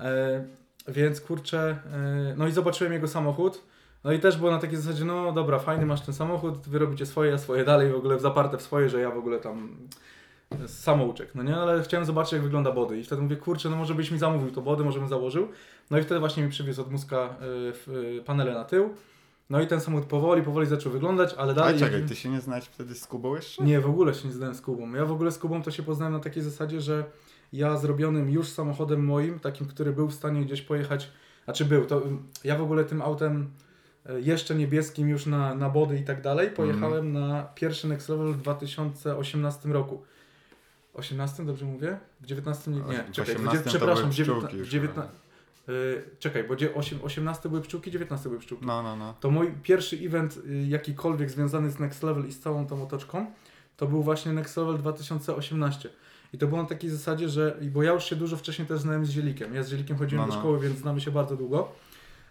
E, 0.05 0.45
więc 0.87 1.21
kurczę, 1.21 1.77
e, 1.93 2.33
no 2.37 2.47
i 2.47 2.51
zobaczyłem 2.51 2.93
jego 2.93 3.07
samochód, 3.07 3.63
no 4.03 4.11
i 4.11 4.19
też 4.19 4.37
było 4.37 4.51
na 4.51 4.59
takiej 4.59 4.77
zasadzie, 4.77 5.05
no 5.05 5.31
dobra, 5.31 5.59
fajny 5.59 5.85
masz 5.85 6.01
ten 6.01 6.13
samochód, 6.13 6.67
wy 6.67 6.79
robicie 6.79 7.05
swoje, 7.05 7.31
ja 7.31 7.37
swoje 7.37 7.63
dalej, 7.63 7.91
w 7.91 7.95
ogóle 7.95 8.19
zaparte 8.19 8.57
w 8.57 8.61
swoje, 8.61 8.89
że 8.89 8.99
ja 9.01 9.11
w 9.11 9.17
ogóle 9.17 9.39
tam 9.39 9.77
samouczek, 10.67 11.35
no 11.35 11.43
nie? 11.43 11.55
Ale 11.55 11.83
chciałem 11.83 12.05
zobaczyć 12.05 12.33
jak 12.33 12.41
wygląda 12.41 12.71
body 12.71 12.99
i 12.99 13.03
wtedy 13.03 13.21
mówię, 13.21 13.35
kurczę, 13.35 13.69
no 13.69 13.75
może 13.75 13.95
byś 13.95 14.11
mi 14.11 14.19
zamówił 14.19 14.51
to 14.51 14.61
body, 14.61 14.83
może 14.83 14.99
bym 14.99 15.07
założył. 15.09 15.47
No 15.91 15.97
i 15.97 16.01
wtedy 16.03 16.19
właśnie 16.19 16.43
mi 16.43 16.49
przywiózł 16.49 16.81
od 16.81 16.91
Muska 16.91 17.35
y, 17.87 17.91
y, 17.93 18.23
panele 18.25 18.53
na 18.53 18.63
tył. 18.63 18.89
No 19.49 19.61
i 19.61 19.67
ten 19.67 19.81
samochód 19.81 20.07
powoli, 20.07 20.41
powoli 20.43 20.67
zaczął 20.67 20.91
wyglądać, 20.91 21.33
ale 21.37 21.51
A 21.51 21.55
dalej... 21.55 21.79
czekaj, 21.79 21.91
jeździł- 21.93 22.09
ty 22.09 22.15
się 22.15 22.29
nie 22.29 22.41
znałeś 22.41 22.65
wtedy 22.65 22.95
z 22.95 23.07
Kubą 23.07 23.35
jeszcze? 23.35 23.63
Nie, 23.63 23.79
w 23.79 23.89
ogóle 23.89 24.13
się 24.13 24.27
nie 24.27 24.33
zdałem 24.33 24.55
z 24.55 24.61
Kubą. 24.61 24.93
Ja 24.93 25.05
w 25.05 25.11
ogóle 25.11 25.31
z 25.31 25.37
Kubą 25.37 25.61
to 25.63 25.71
się 25.71 25.83
poznałem 25.83 26.13
na 26.13 26.19
takiej 26.19 26.43
zasadzie, 26.43 26.81
że 26.81 27.03
ja 27.53 27.77
zrobionym 27.77 28.29
już 28.29 28.47
samochodem 28.49 29.05
moim, 29.05 29.39
takim, 29.39 29.67
który 29.67 29.93
był 29.93 30.07
w 30.07 30.13
stanie 30.13 30.41
gdzieś 30.41 30.61
pojechać, 30.61 31.11
znaczy 31.45 31.65
był, 31.65 31.85
to 31.85 31.97
y, 31.97 32.09
ja 32.43 32.57
w 32.57 32.61
ogóle 32.61 32.83
tym 32.85 33.01
autem 33.01 33.51
y, 34.09 34.21
jeszcze 34.21 34.55
niebieskim 34.55 35.09
już 35.09 35.25
na, 35.25 35.55
na 35.55 35.69
body 35.69 35.99
i 35.99 36.03
tak 36.03 36.21
dalej, 36.21 36.49
pojechałem 36.49 37.13
na 37.13 37.43
pierwszy 37.55 37.87
Next 37.87 38.09
Level 38.09 38.33
w 38.33 38.37
2018 38.37 39.69
roku. 39.69 40.03
18, 40.97 41.45
dobrze 41.45 41.65
mówię? 41.65 41.97
W 42.21 42.25
19 42.25 42.71
nie, 42.71 42.77
nie 42.77 42.83
czekaj, 43.13 43.35
w 43.35 43.37
18 43.39 43.57
dzie- 43.57 43.63
to 43.63 43.69
przepraszam, 43.69 44.09
w 44.11 44.13
19, 44.13 44.23
pszczółki 44.47 44.57
już 44.57 44.69
19 44.69 45.11
y, 45.69 46.03
czekaj, 46.19 46.43
bo 46.43 46.55
dzie- 46.55 46.73
osiem- 46.73 46.99
18 47.03 47.49
były 47.49 47.61
pszczółki, 47.61 47.91
19 47.91 48.29
były 48.29 48.39
pszczółki. 48.41 48.65
No, 48.65 48.83
no, 48.83 48.95
no. 48.95 49.13
To 49.19 49.31
mój 49.31 49.51
pierwszy 49.63 49.97
event 49.97 50.37
y, 50.49 50.65
jakikolwiek 50.67 51.29
związany 51.29 51.71
z 51.71 51.79
Next 51.79 52.03
Level 52.03 52.25
i 52.27 52.31
z 52.31 52.39
całą 52.39 52.67
tą 52.67 52.83
otoczką, 52.83 53.25
to 53.77 53.87
był 53.87 54.03
właśnie 54.03 54.33
Next 54.33 54.57
Level 54.57 54.77
2018. 54.77 55.89
I 56.33 56.37
to 56.37 56.47
było 56.47 56.61
na 56.61 56.67
takiej 56.67 56.89
zasadzie, 56.89 57.29
że, 57.29 57.57
bo 57.61 57.83
ja 57.83 57.91
już 57.93 58.03
się 58.03 58.15
dużo 58.15 58.37
wcześniej 58.37 58.67
też 58.67 58.79
znałem 58.79 59.05
z 59.05 59.09
Zielikiem. 59.09 59.55
Ja 59.55 59.63
z 59.63 59.69
Zielikiem 59.69 59.97
chodziłem 59.97 60.21
No, 60.25 60.27
do 60.27 60.33
no. 60.35 60.39
szkoły, 60.41 60.59
więc 60.59 60.77
znamy 60.79 61.01
się 61.01 61.11
bardzo 61.11 61.37
długo. 61.37 61.71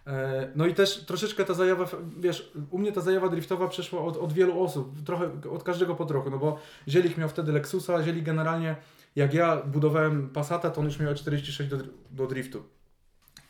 E, 0.06 0.48
No 0.54 0.66
i 0.66 0.74
też 0.74 1.04
troszeczkę 1.04 1.44
ta 1.44 1.54
zajawa, 1.54 1.84
wiesz, 2.18 2.52
u 2.70 2.78
mnie 2.78 2.92
ta 2.92 3.00
zajawa 3.00 3.28
driftowa 3.28 3.68
przeszła 3.68 4.00
od, 4.00 4.16
od 4.16 4.32
wielu 4.32 4.62
osób, 4.62 5.04
trochę 5.04 5.30
od 5.50 5.62
każdego 5.62 5.94
po 5.94 6.04
trochu, 6.04 6.30
no 6.30 6.38
bo 6.38 6.58
Zielik 6.88 7.18
miał 7.18 7.28
wtedy 7.28 7.52
Lexusa, 7.52 8.02
Zielik 8.02 8.24
generalnie, 8.24 8.76
jak 9.16 9.34
ja 9.34 9.56
budowałem 9.56 10.28
Passata, 10.28 10.70
to 10.70 10.80
on 10.80 10.86
już 10.86 11.00
miał 11.00 11.14
46 11.14 11.70
do, 11.70 11.76
dr- 11.76 11.88
do 12.10 12.26
driftu. 12.26 12.62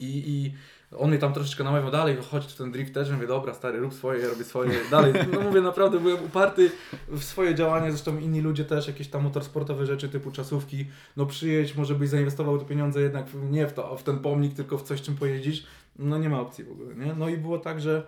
I, 0.00 0.22
I 0.26 0.52
on 0.98 1.10
mnie 1.10 1.18
tam 1.18 1.32
troszeczkę 1.32 1.64
namawiał 1.64 1.90
dalej, 1.90 2.16
chodź 2.30 2.44
w 2.44 2.56
ten 2.56 2.72
drift 2.72 2.94
też, 2.94 3.10
mówię, 3.10 3.26
dobra 3.26 3.54
stary, 3.54 3.78
rób 3.78 3.94
swoje, 3.94 4.20
ja 4.20 4.28
robię 4.28 4.44
swoje, 4.44 4.70
dalej. 4.90 5.12
No 5.32 5.40
mówię, 5.40 5.60
naprawdę 5.60 6.00
byłem 6.00 6.24
uparty 6.24 6.70
w 7.08 7.24
swoje 7.24 7.54
działania, 7.54 7.90
zresztą 7.90 8.18
inni 8.18 8.40
ludzie 8.40 8.64
też, 8.64 8.86
jakieś 8.86 9.08
tam 9.08 9.22
motorsportowe 9.22 9.86
rzeczy 9.86 10.08
typu 10.08 10.30
czasówki, 10.30 10.86
no 11.16 11.26
przyjedź, 11.26 11.74
może 11.76 11.94
byś 11.94 12.08
zainwestował 12.08 12.58
te 12.58 12.64
pieniądze 12.64 13.00
jednak 13.00 13.26
nie 13.50 13.66
w, 13.66 13.72
to, 13.72 13.96
w 13.96 14.02
ten 14.02 14.18
pomnik, 14.18 14.54
tylko 14.54 14.78
w 14.78 14.82
coś 14.82 15.02
czym 15.02 15.16
pojeździć, 15.16 15.66
no 15.98 16.18
nie 16.18 16.28
ma 16.28 16.40
opcji 16.40 16.64
w 16.64 16.72
ogóle, 16.72 16.94
nie? 16.94 17.14
No 17.14 17.28
i 17.28 17.36
było 17.36 17.58
tak, 17.58 17.80
że 17.80 18.06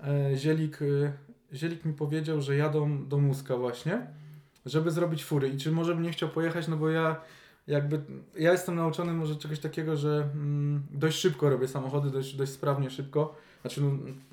e, 0.00 0.36
Zielik, 0.36 0.82
e, 0.82 1.12
Zielik 1.54 1.84
mi 1.84 1.92
powiedział, 1.92 2.40
że 2.40 2.56
jadą 2.56 3.08
do 3.08 3.18
Muska 3.18 3.56
właśnie, 3.56 4.06
żeby 4.66 4.90
zrobić 4.90 5.24
fury 5.24 5.48
i 5.48 5.56
czy 5.56 5.72
może 5.72 5.94
bym 5.94 6.02
nie 6.02 6.10
chciał 6.10 6.28
pojechać, 6.28 6.68
no 6.68 6.76
bo 6.76 6.90
ja 6.90 7.20
jakby, 7.66 8.02
ja 8.36 8.52
jestem 8.52 8.74
nauczony 8.74 9.12
może 9.12 9.36
czegoś 9.36 9.58
takiego, 9.58 9.96
że 9.96 10.28
mm, 10.34 10.82
dość 10.90 11.18
szybko 11.18 11.50
robię 11.50 11.68
samochody, 11.68 12.10
dość, 12.10 12.34
dość 12.34 12.52
sprawnie, 12.52 12.90
szybko, 12.90 13.34
znaczy 13.60 13.80
no, 13.80 13.90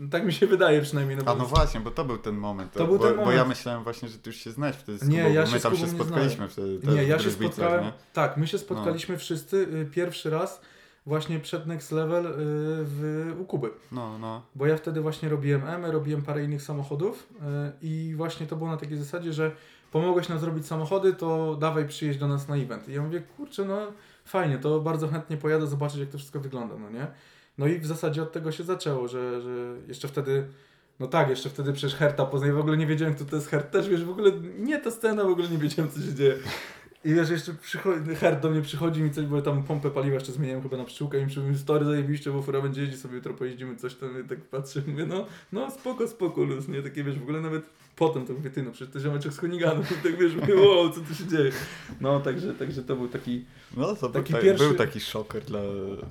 tak 0.09 0.25
mi 0.25 0.33
się 0.33 0.47
wydaje 0.47 0.81
przynajmniej, 0.81 1.17
no 1.17 1.23
bo 1.23 1.31
A 1.31 1.35
no 1.35 1.45
właśnie, 1.45 1.79
bo 1.79 1.91
to 1.91 2.05
był 2.05 2.17
ten 2.17 2.35
moment. 2.35 2.73
To 2.73 2.87
był 2.87 2.97
bo, 2.97 3.07
ten 3.07 3.15
Bo 3.15 3.21
ja 3.21 3.27
moment. 3.27 3.47
myślałem 3.47 3.83
właśnie, 3.83 4.09
że 4.09 4.17
ty 4.17 4.29
już 4.29 4.37
się 4.37 4.51
znałeś 4.51 4.75
wtedy 4.75 4.97
z 4.97 5.07
Nie, 5.07 5.23
Kubą, 5.23 5.33
ja 5.33 5.41
bo 5.41 5.47
się 5.47 5.53
my 5.53 5.59
tam 5.61 5.75
się 5.75 5.83
nie 5.83 5.89
spotkaliśmy 5.89 6.49
wtedy. 6.49 6.79
Nie, 6.87 7.03
ja 7.03 7.19
się 7.19 7.31
spotkałem. 7.31 7.91
Tak, 8.13 8.37
my 8.37 8.47
się 8.47 8.57
spotkaliśmy 8.57 9.17
wszyscy 9.17 9.57
y, 9.57 9.85
pierwszy 9.91 10.29
raz 10.29 10.61
właśnie 11.05 11.39
przed 11.39 11.67
Next 11.67 11.91
Level 11.91 12.25
y, 12.25 12.31
w, 12.85 13.35
u 13.39 13.45
Kuby. 13.45 13.69
No, 13.91 14.17
no. 14.17 14.41
Bo 14.55 14.65
ja 14.65 14.77
wtedy 14.77 15.01
właśnie 15.01 15.29
robiłem 15.29 15.67
M, 15.67 15.85
robiłem 15.85 16.21
parę 16.21 16.43
innych 16.43 16.61
samochodów 16.61 17.27
y, 17.31 17.41
i 17.81 18.13
właśnie 18.17 18.47
to 18.47 18.55
było 18.55 18.69
na 18.69 18.77
takiej 18.77 18.97
zasadzie, 18.97 19.33
że 19.33 19.51
pomogłeś 19.91 20.29
nam 20.29 20.39
zrobić 20.39 20.67
samochody, 20.67 21.13
to 21.13 21.55
dawaj 21.55 21.87
przyjeźdź 21.87 22.19
do 22.19 22.27
nas 22.27 22.47
na 22.47 22.55
event. 22.55 22.89
I 22.89 22.93
ja 22.93 23.01
mówię, 23.01 23.21
kurczę, 23.37 23.65
no 23.65 23.77
fajnie, 24.25 24.57
to 24.57 24.79
bardzo 24.79 25.07
chętnie 25.07 25.37
pojadę 25.37 25.67
zobaczyć, 25.67 25.99
jak 25.99 26.09
to 26.09 26.17
wszystko 26.17 26.39
wygląda, 26.39 26.75
no 26.77 26.89
nie? 26.89 27.07
No 27.57 27.67
i 27.67 27.79
w 27.79 27.85
zasadzie 27.85 28.23
od 28.23 28.31
tego 28.31 28.51
się 28.51 28.63
zaczęło, 28.63 29.07
że, 29.07 29.41
że 29.41 29.75
jeszcze 29.87 30.07
wtedy, 30.07 30.47
no 30.99 31.07
tak, 31.07 31.29
jeszcze 31.29 31.49
wtedy 31.49 31.73
przecież 31.73 31.95
Herta 31.95 32.25
poznaję, 32.25 32.53
w 32.53 32.59
ogóle 32.59 32.77
nie 32.77 32.87
wiedziałem, 32.87 33.15
kto 33.15 33.25
to 33.25 33.35
jest 33.35 33.47
Hert, 33.47 33.71
też 33.71 33.89
wiesz, 33.89 34.05
w 34.05 34.09
ogóle 34.09 34.31
nie 34.59 34.79
ta 34.79 34.91
scena, 34.91 35.23
w 35.23 35.29
ogóle 35.29 35.49
nie 35.49 35.57
wiedziałem, 35.57 35.91
co 35.91 35.99
się 36.01 36.13
dzieje. 36.13 36.35
I 37.05 37.13
wiesz, 37.13 37.29
jeszcze 37.29 37.53
przychodzi, 37.53 38.15
Hert 38.15 38.41
do 38.41 38.49
mnie 38.49 38.61
przychodzi 38.61 39.01
mi 39.01 39.11
coś, 39.11 39.25
bo 39.25 39.41
tam 39.41 39.63
pompę 39.63 39.91
paliwa 39.91 40.13
jeszcze 40.13 40.31
zmieniałem 40.31 40.63
chyba 40.63 40.77
na 40.77 40.83
pszczółkę 40.83 41.21
i 41.21 41.25
mi 41.25 41.31
mówi, 41.37 41.57
story 41.57 41.85
zajebiście, 41.85 42.31
bo 42.31 42.41
fura 42.41 42.61
będzie 42.61 42.81
jeździć, 42.81 42.99
sobie 42.99 43.15
jutro 43.15 43.33
pojeździmy, 43.33 43.75
coś 43.75 43.95
tam, 43.95 44.25
i 44.25 44.29
tak 44.29 44.41
patrzę, 44.41 44.81
mówię, 44.87 45.05
no, 45.05 45.25
no 45.51 45.71
spoko, 45.71 46.07
spoko, 46.07 46.43
luz, 46.43 46.67
nie, 46.67 46.81
takie 46.81 47.03
wiesz, 47.03 47.19
w 47.19 47.23
ogóle 47.23 47.41
nawet 47.41 47.63
potem 47.95 48.25
to 48.25 48.33
mówię, 48.33 48.49
ty, 48.49 48.63
no 48.63 48.71
przecież 48.71 48.93
to 48.93 48.99
ziomeczek 48.99 49.33
z 49.33 49.43
i 49.43 49.59
tak 50.03 50.17
wiesz, 50.17 50.35
mówię, 50.35 50.55
wow, 50.55 50.89
co 50.89 51.01
tu 51.01 51.15
się 51.15 51.27
dzieje. 51.27 51.51
No, 52.01 52.19
także, 52.19 52.53
także 52.53 52.83
to 52.83 52.95
był 52.95 53.07
taki, 53.07 53.45
No 53.77 53.95
to 53.95 54.09
Taki 54.09 54.33
był, 54.33 54.41
pierwszy- 54.41 54.67
był 54.67 54.75
taki 54.77 54.99
szoker 54.99 55.43
dla, 55.43 55.59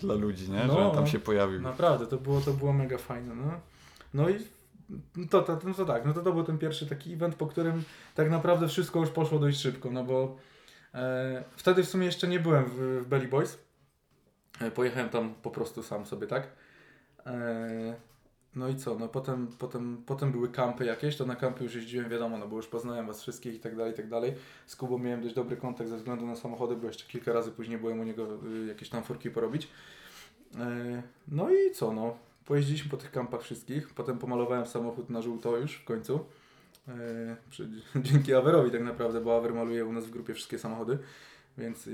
dla 0.00 0.14
ludzi, 0.14 0.50
nie? 0.50 0.64
No. 0.66 0.74
Że 0.74 0.78
on 0.78 0.94
tam 0.94 1.06
się 1.06 1.18
pojawił. 1.18 1.60
Naprawdę, 1.60 2.06
to 2.06 2.16
było, 2.16 2.40
to 2.40 2.52
było 2.52 2.72
mega 2.72 2.98
fajne, 2.98 3.34
no. 3.34 3.60
No 4.14 4.30
i 4.30 4.34
to, 5.30 5.42
to, 5.42 5.58
no 5.64 5.74
to 5.74 5.84
tak, 5.84 6.06
no 6.06 6.14
to 6.14 6.20
to 6.20 6.32
był 6.32 6.44
ten 6.44 6.58
pierwszy 6.58 6.86
taki 6.86 7.12
event, 7.12 7.34
po 7.34 7.46
którym 7.46 7.82
tak 8.14 8.30
naprawdę 8.30 8.68
wszystko 8.68 9.00
już 9.00 9.10
poszło 9.10 9.38
dość 9.38 9.60
szybko, 9.60 9.90
no 9.90 10.04
bo 10.04 10.36
wtedy 11.56 11.82
w 11.82 11.88
sumie 11.88 12.06
jeszcze 12.06 12.28
nie 12.28 12.40
byłem 12.40 12.64
w, 12.64 13.00
w 13.04 13.06
Belly 13.06 13.28
Boys. 13.28 13.58
E, 14.60 14.70
pojechałem 14.70 15.08
tam 15.08 15.34
po 15.34 15.50
prostu 15.50 15.82
sam 15.82 16.06
sobie, 16.06 16.26
tak? 16.26 16.48
E, 17.26 17.96
no 18.56 18.68
i 18.68 18.76
co, 18.76 18.98
no 18.98 19.08
potem, 19.08 19.48
potem, 19.58 20.02
potem 20.06 20.32
były 20.32 20.48
kampy 20.48 20.84
jakieś, 20.84 21.16
to 21.16 21.26
na 21.26 21.36
kampy 21.36 21.64
już 21.64 21.74
jeździłem, 21.74 22.08
wiadomo, 22.08 22.38
no 22.38 22.48
bo 22.48 22.56
już 22.56 22.66
poznałem 22.66 23.06
was 23.06 23.22
wszystkich 23.22 23.54
i 23.54 23.60
tak 23.60 23.76
dalej, 23.76 23.92
i 23.92 23.96
tak 23.96 24.08
dalej. 24.08 24.34
Z 24.66 24.76
Kubą 24.76 24.98
miałem 24.98 25.22
dość 25.22 25.34
dobry 25.34 25.56
kontakt 25.56 25.90
ze 25.90 25.96
względu 25.96 26.26
na 26.26 26.36
samochody, 26.36 26.76
bo 26.76 26.86
jeszcze 26.86 27.06
kilka 27.08 27.32
razy 27.32 27.50
później 27.50 27.78
byłem 27.78 28.00
u 28.00 28.04
niego 28.04 28.38
y, 28.62 28.66
jakieś 28.66 28.88
tam 28.88 29.04
furki 29.04 29.30
porobić. 29.30 29.68
E, 30.58 31.02
No 31.28 31.50
i 31.50 31.70
co, 31.70 31.92
no. 31.92 32.16
Pojeździliśmy 32.44 32.90
po 32.90 32.96
tych 32.96 33.10
kampach 33.10 33.42
wszystkich, 33.42 33.94
potem 33.94 34.18
pomalowałem 34.18 34.66
samochód 34.66 35.10
na 35.10 35.22
żółto 35.22 35.56
już 35.56 35.74
w 35.74 35.84
końcu. 35.84 36.24
E, 36.88 37.36
przy, 37.50 37.68
dzięki 37.96 38.34
Averowi 38.34 38.70
tak 38.70 38.82
naprawdę, 38.82 39.20
bo 39.20 39.36
Aver 39.36 39.54
maluje 39.54 39.84
u 39.84 39.92
nas 39.92 40.06
w 40.06 40.10
grupie 40.10 40.34
wszystkie 40.34 40.58
samochody. 40.58 40.98
Więc 41.58 41.88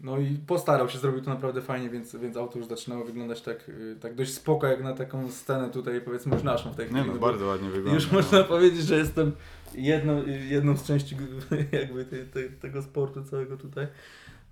no 0.00 0.18
i 0.18 0.38
postarał 0.46 0.88
się, 0.88 0.98
zrobił 0.98 1.20
to 1.20 1.30
naprawdę 1.30 1.62
fajnie, 1.62 1.90
więc, 1.90 2.16
więc 2.16 2.36
auto 2.36 2.58
już 2.58 2.68
zaczynało 2.68 3.04
wyglądać 3.04 3.42
tak, 3.42 3.68
y, 3.68 3.96
tak 4.00 4.14
dość 4.14 4.34
spoko 4.34 4.66
jak 4.66 4.82
na 4.82 4.94
taką 4.94 5.30
scenę 5.30 5.70
tutaj 5.70 6.00
powiedzmy 6.00 6.34
już 6.34 6.44
naszą 6.44 6.72
w 6.72 6.76
tej 6.76 6.86
chwili. 6.86 7.00
Nie 7.00 7.06
no, 7.06 7.14
bardzo 7.14 7.46
ładnie 7.46 7.70
wygląda. 7.70 7.94
Już 7.94 8.12
no. 8.12 8.18
można 8.18 8.44
powiedzieć, 8.44 8.82
że 8.82 8.96
jestem 8.98 9.32
jedną, 9.74 10.26
jedną 10.26 10.76
z 10.76 10.84
części 10.84 11.16
jakby 11.72 12.04
te, 12.04 12.16
te, 12.16 12.48
tego 12.48 12.82
sportu 12.82 13.24
całego 13.24 13.56
tutaj. 13.56 13.86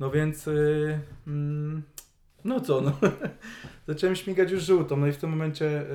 No 0.01 0.11
więc 0.11 0.47
y, 0.47 1.01
mm, 1.27 1.83
no 2.45 2.61
co, 2.61 2.81
no. 2.81 2.93
Zacząłem 3.89 4.17
śmigać 4.17 4.51
już 4.51 4.63
żółtą, 4.63 4.97
no 4.97 5.07
i 5.07 5.13
w 5.13 5.17
tym 5.17 5.31
momencie 5.31 5.91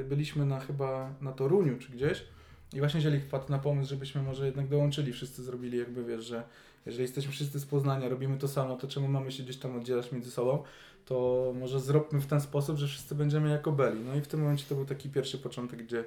y, 0.00 0.04
byliśmy 0.08 0.46
na 0.46 0.60
chyba 0.60 1.14
na 1.20 1.32
Toruniu 1.32 1.78
czy 1.78 1.92
gdzieś 1.92 2.24
i 2.72 2.78
właśnie 2.78 3.00
Zielik 3.00 3.24
wpadł 3.24 3.50
na 3.50 3.58
pomysł, 3.58 3.90
żebyśmy 3.90 4.22
może 4.22 4.46
jednak 4.46 4.68
dołączyli, 4.68 5.12
wszyscy 5.12 5.42
zrobili 5.42 5.78
jakby 5.78 6.04
wiesz, 6.04 6.24
że 6.24 6.42
jeżeli 6.86 7.02
jesteśmy 7.02 7.32
wszyscy 7.32 7.60
z 7.60 7.66
Poznania, 7.66 8.08
robimy 8.08 8.38
to 8.38 8.48
samo, 8.48 8.76
to 8.76 8.88
czemu 8.88 9.08
mamy 9.08 9.32
się 9.32 9.42
gdzieś 9.42 9.56
tam 9.56 9.76
oddzielać 9.76 10.12
między 10.12 10.30
sobą, 10.30 10.62
to 11.06 11.52
może 11.60 11.80
zróbmy 11.80 12.20
w 12.20 12.26
ten 12.26 12.40
sposób, 12.40 12.76
że 12.76 12.86
wszyscy 12.86 13.14
będziemy 13.14 13.50
jako 13.50 13.72
Beli. 13.72 14.00
No 14.00 14.14
i 14.14 14.20
w 14.20 14.26
tym 14.26 14.40
momencie 14.40 14.64
to 14.68 14.74
był 14.74 14.84
taki 14.84 15.08
pierwszy 15.08 15.38
początek, 15.38 15.82
gdzie, 15.82 16.04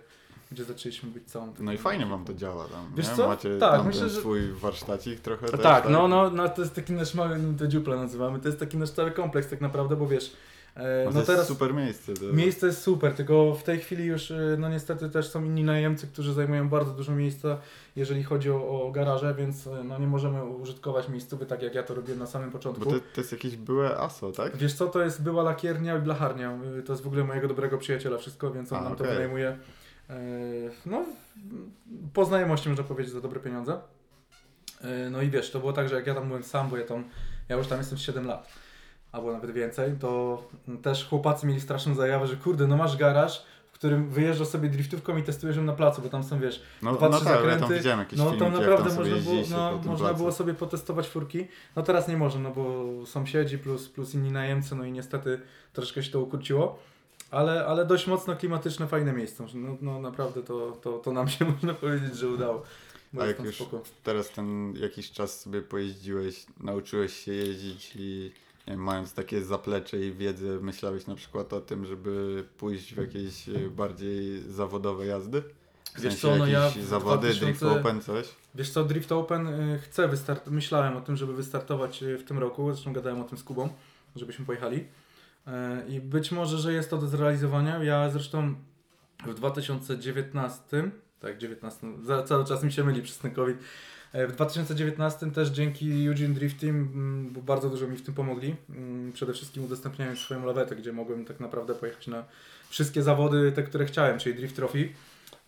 gdzie 0.52 0.64
zaczęliśmy 0.64 1.10
być 1.12 1.24
całą 1.24 1.54
No 1.60 1.74
i 1.74 1.78
fajnie 1.78 2.06
wam 2.06 2.26
to 2.26 2.34
działa 2.34 2.68
tam. 2.68 2.92
Wiesz 2.96 3.10
nie? 3.10 3.16
co? 3.16 3.28
Macie 3.28 3.58
Tak, 3.58 3.86
myślę, 3.86 4.10
że- 4.10 4.20
swój 4.20 4.52
warsztacik 4.52 5.20
trochę 5.20 5.48
też, 5.48 5.62
Tak, 5.62 5.90
no, 5.90 6.08
no, 6.08 6.30
no, 6.30 6.50
to 6.50 6.62
jest 6.62 6.76
taki 6.76 6.94
nasz 6.94 7.14
mały, 7.14 7.40
to 7.60 7.68
dziupla 7.68 7.96
nazywamy, 7.96 8.40
to 8.40 8.48
jest 8.48 8.60
taki 8.60 8.78
nasz 8.78 8.90
cały 8.92 9.12
kompleks 9.12 9.50
tak 9.50 9.62
naprawdę, 9.62 9.96
bo 9.96 10.08
wiesz, 10.08 10.34
e, 10.76 11.06
No, 11.06 11.12
to 11.12 11.18
jest 11.18 11.28
teraz 11.28 11.48
super 11.48 11.74
miejsce. 11.74 12.14
To... 12.14 12.34
miejsce 12.34 12.68
jest 12.68 12.82
super, 12.82 13.14
tylko 13.14 13.56
w 13.56 13.64
tej 13.64 13.80
chwili 13.80 14.06
już, 14.06 14.32
e, 14.32 14.56
no 14.60 14.70
niestety 14.70 15.10
też 15.10 15.30
są 15.30 15.44
inni 15.44 15.64
najemcy, 15.64 16.08
którzy 16.08 16.34
zajmują 16.34 16.70
bardzo 16.70 16.92
dużo 16.92 17.12
miejsca, 17.16 17.58
jeżeli 17.96 18.24
chodzi 18.24 18.52
o, 18.52 18.86
o 18.86 18.92
garaże, 18.92 19.36
więc 19.36 19.68
e, 19.68 19.84
no 19.84 20.00
nie 20.00 20.08
możemy 20.08 20.44
użytkować 20.44 21.10
miejscowy 21.10 21.46
tak 21.46 21.62
jak 21.62 21.76
ja 21.76 21.84
to 21.84 21.96
robiłem 21.96 22.20
na 22.20 22.26
samym 22.28 22.52
początku. 22.52 22.86
Bo 22.86 22.92
to, 22.92 23.00
to 23.16 23.22
jest 23.22 23.32
jakieś 23.32 23.56
byłe 23.56 23.98
ASO, 23.98 24.32
tak? 24.32 24.58
Wiesz 24.58 24.74
co, 24.74 24.88
to 24.88 25.02
jest 25.04 25.22
była 25.24 25.44
lakiernia 25.44 25.98
i 25.98 26.02
blacharnia. 26.02 26.58
Y, 26.80 26.84
To 26.84 26.94
jest 26.94 27.04
w 27.04 27.08
ogóle 27.08 27.24
mojego 27.24 27.48
dobrego 27.48 27.78
przyjaciela 27.78 28.18
wszystko, 28.18 28.52
więc 28.52 28.72
on 28.72 28.80
A, 28.80 28.84
nam 28.84 28.96
to 28.96 29.04
okej. 29.04 29.16
wynajmuje. 29.16 29.58
e, 30.10 30.16
No, 30.86 31.06
po 32.14 32.26
znajomości 32.26 32.70
można 32.70 32.84
powiedzieć 32.84 33.14
za 33.14 33.22
dobre 33.22 33.40
pieniądze. 33.40 33.80
E, 34.82 35.10
No 35.10 35.22
i 35.22 35.30
wiesz, 35.30 35.52
to 35.52 35.60
było 35.60 35.74
tak, 35.74 35.90
że 35.90 35.96
jak 35.96 36.08
ja 36.08 36.16
tam 36.16 36.28
byłem 36.28 36.44
sam, 36.44 36.70
bo 36.70 36.78
ja 36.78 36.86
tam, 36.86 37.04
ja 37.50 37.56
już 37.56 37.68
tam 37.68 37.78
jestem 37.78 37.98
7 37.98 38.28
lat, 38.28 38.50
albo 39.14 39.34
nawet 39.34 39.52
więcej, 39.52 39.92
to 40.00 40.44
też 40.82 41.08
chłopacy 41.08 41.48
mieli 41.48 41.62
straszną 41.62 41.96
zajawę, 41.96 42.28
że 42.28 42.36
kurde, 42.36 42.68
no 42.68 42.78
masz 42.78 42.98
garaż, 42.98 43.46
w 43.72 43.74
którym 43.74 44.10
wyjeżdżasz 44.10 44.48
sobie 44.48 44.70
driftówką 44.70 45.18
i 45.18 45.24
testujesz 45.24 45.58
ją 45.58 45.64
na 45.64 45.74
placu, 45.74 46.02
bo 46.02 46.10
tam 46.10 46.24
są, 46.24 46.40
wiesz, 46.40 46.62
No, 46.82 46.96
Dwa, 46.96 47.10
no 47.10 47.16
trzy 47.18 47.26
tak, 47.26 47.34
ja 47.34 47.40
tam 47.42 47.50
zakręty, 47.50 47.76
widziałem 47.76 48.00
jakieś 48.00 48.20
no 48.20 48.26
filmiki, 48.26 48.52
tam 48.52 48.62
naprawdę 48.62 48.90
tam 48.90 48.98
można, 48.98 49.18
było, 49.18 49.36
no, 49.50 49.92
można 49.92 50.14
było 50.14 50.32
sobie 50.32 50.54
potestować 50.54 51.08
furki. 51.08 51.48
No 51.76 51.84
teraz 51.84 52.08
nie 52.08 52.18
można, 52.18 52.42
no 52.42 52.52
bo 52.52 52.86
sąsiedzi 53.06 53.58
plus, 53.58 53.90
plus 53.90 54.14
inni 54.14 54.32
najemcy, 54.32 54.76
no 54.76 54.86
i 54.86 54.92
niestety 54.92 55.40
troszkę 55.74 56.04
się 56.04 56.12
to 56.12 56.20
ukróciło. 56.20 56.80
Ale, 57.32 57.66
ale 57.66 57.86
dość 57.86 58.08
mocno 58.08 58.36
klimatyczne, 58.36 58.88
fajne 58.88 59.14
miejsce. 59.14 59.46
No, 59.54 59.78
no 59.82 60.02
naprawdę 60.02 60.44
to, 60.44 60.72
to, 60.72 60.98
to 60.98 61.12
nam 61.12 61.28
się 61.28 61.46
można 61.54 61.74
powiedzieć, 61.74 62.16
że 62.16 62.30
udało. 62.30 62.64
Bo 63.14 63.22
A 63.22 63.26
jak 63.26 63.40
już 63.40 63.56
spoko. 63.56 63.82
teraz 64.04 64.30
ten 64.30 64.74
jakiś 64.76 65.12
czas 65.12 65.40
sobie 65.42 65.62
pojeździłeś, 65.62 66.46
nauczyłeś 66.60 67.14
się 67.14 67.34
jeździć 67.34 67.94
i 67.96 68.32
mając 68.68 69.14
takie 69.14 69.42
zaplecze 69.42 70.00
i 70.00 70.14
wiedzę, 70.14 70.60
myślałeś 70.62 71.08
na 71.08 71.16
przykład 71.16 71.54
o 71.54 71.62
tym, 71.62 71.86
żeby 71.86 72.44
pójść 72.58 72.94
w 72.94 72.98
jakieś 72.98 73.50
e, 73.50 73.70
bardziej 73.70 74.42
zawodowe 74.42 75.06
jazdy? 75.06 75.42
W 75.42 76.02
Wiesz 76.02 76.14
sensie 76.14 76.18
co, 76.18 76.36
no 76.36 76.48
ja 76.48 76.70
zawody, 76.70 77.28
2000 77.28 77.46
drift 77.46 77.64
open, 77.64 78.02
coś? 78.02 78.28
Wiesz 78.56 78.70
co, 78.70 78.84
Drift 78.84 79.12
Open 79.12 79.48
y, 79.48 79.80
chcę 79.80 80.08
wystart... 80.08 80.48
Myślałem 80.48 80.98
o 80.98 81.02
tym, 81.02 81.18
żeby 81.18 81.34
wystartować 81.34 82.04
y, 82.04 82.18
w 82.18 82.24
tym 82.24 82.40
roku, 82.40 82.74
zresztą 82.74 82.94
gadałem 82.94 83.22
o 83.22 83.24
tym 83.24 83.38
z 83.38 83.44
Kubą, 83.44 83.70
żebyśmy 84.16 84.46
pojechali. 84.46 84.88
I 85.90 86.00
być 86.00 86.32
może, 86.32 86.58
że 86.58 86.74
jest 86.74 86.90
to 86.90 86.98
do 86.98 87.08
zrealizowania. 87.08 87.84
Ja 87.84 88.10
zresztą 88.10 88.56
w 89.26 89.34
2019, 89.34 90.92
tak 91.20 91.38
19, 91.38 91.88
za, 92.04 92.24
cały 92.24 92.46
czas 92.46 92.64
mi 92.64 92.72
się 92.72 92.84
myli 92.84 93.02
przez 93.02 93.18
ten 93.18 93.32
COVID. 93.32 93.58
W 94.14 94.32
2019 94.32 95.32
też 95.32 95.50
dzięki 95.50 96.08
Eugene 96.08 96.34
Drift 96.34 96.60
Team, 96.60 96.76
mm, 96.76 97.34
bardzo 97.46 97.70
dużo 97.70 97.88
mi 97.88 97.98
w 97.98 98.02
tym 98.02 98.14
pomogli. 98.14 98.56
Mm, 98.70 99.12
Przede 99.12 99.34
wszystkim 99.34 99.64
udostępniając 99.64 100.20
swoją 100.20 100.46
lawetę, 100.46 100.76
gdzie 100.76 100.94
mogłem 100.94 101.26
tak 101.26 101.40
naprawdę 101.40 101.76
pojechać 101.76 102.08
na 102.08 102.24
wszystkie 102.70 103.04
zawody, 103.04 103.52
te, 103.52 103.64
które 103.64 103.86
chciałem, 103.86 104.20
czyli 104.20 104.36
Drift 104.36 104.56
Trophy. 104.56 104.90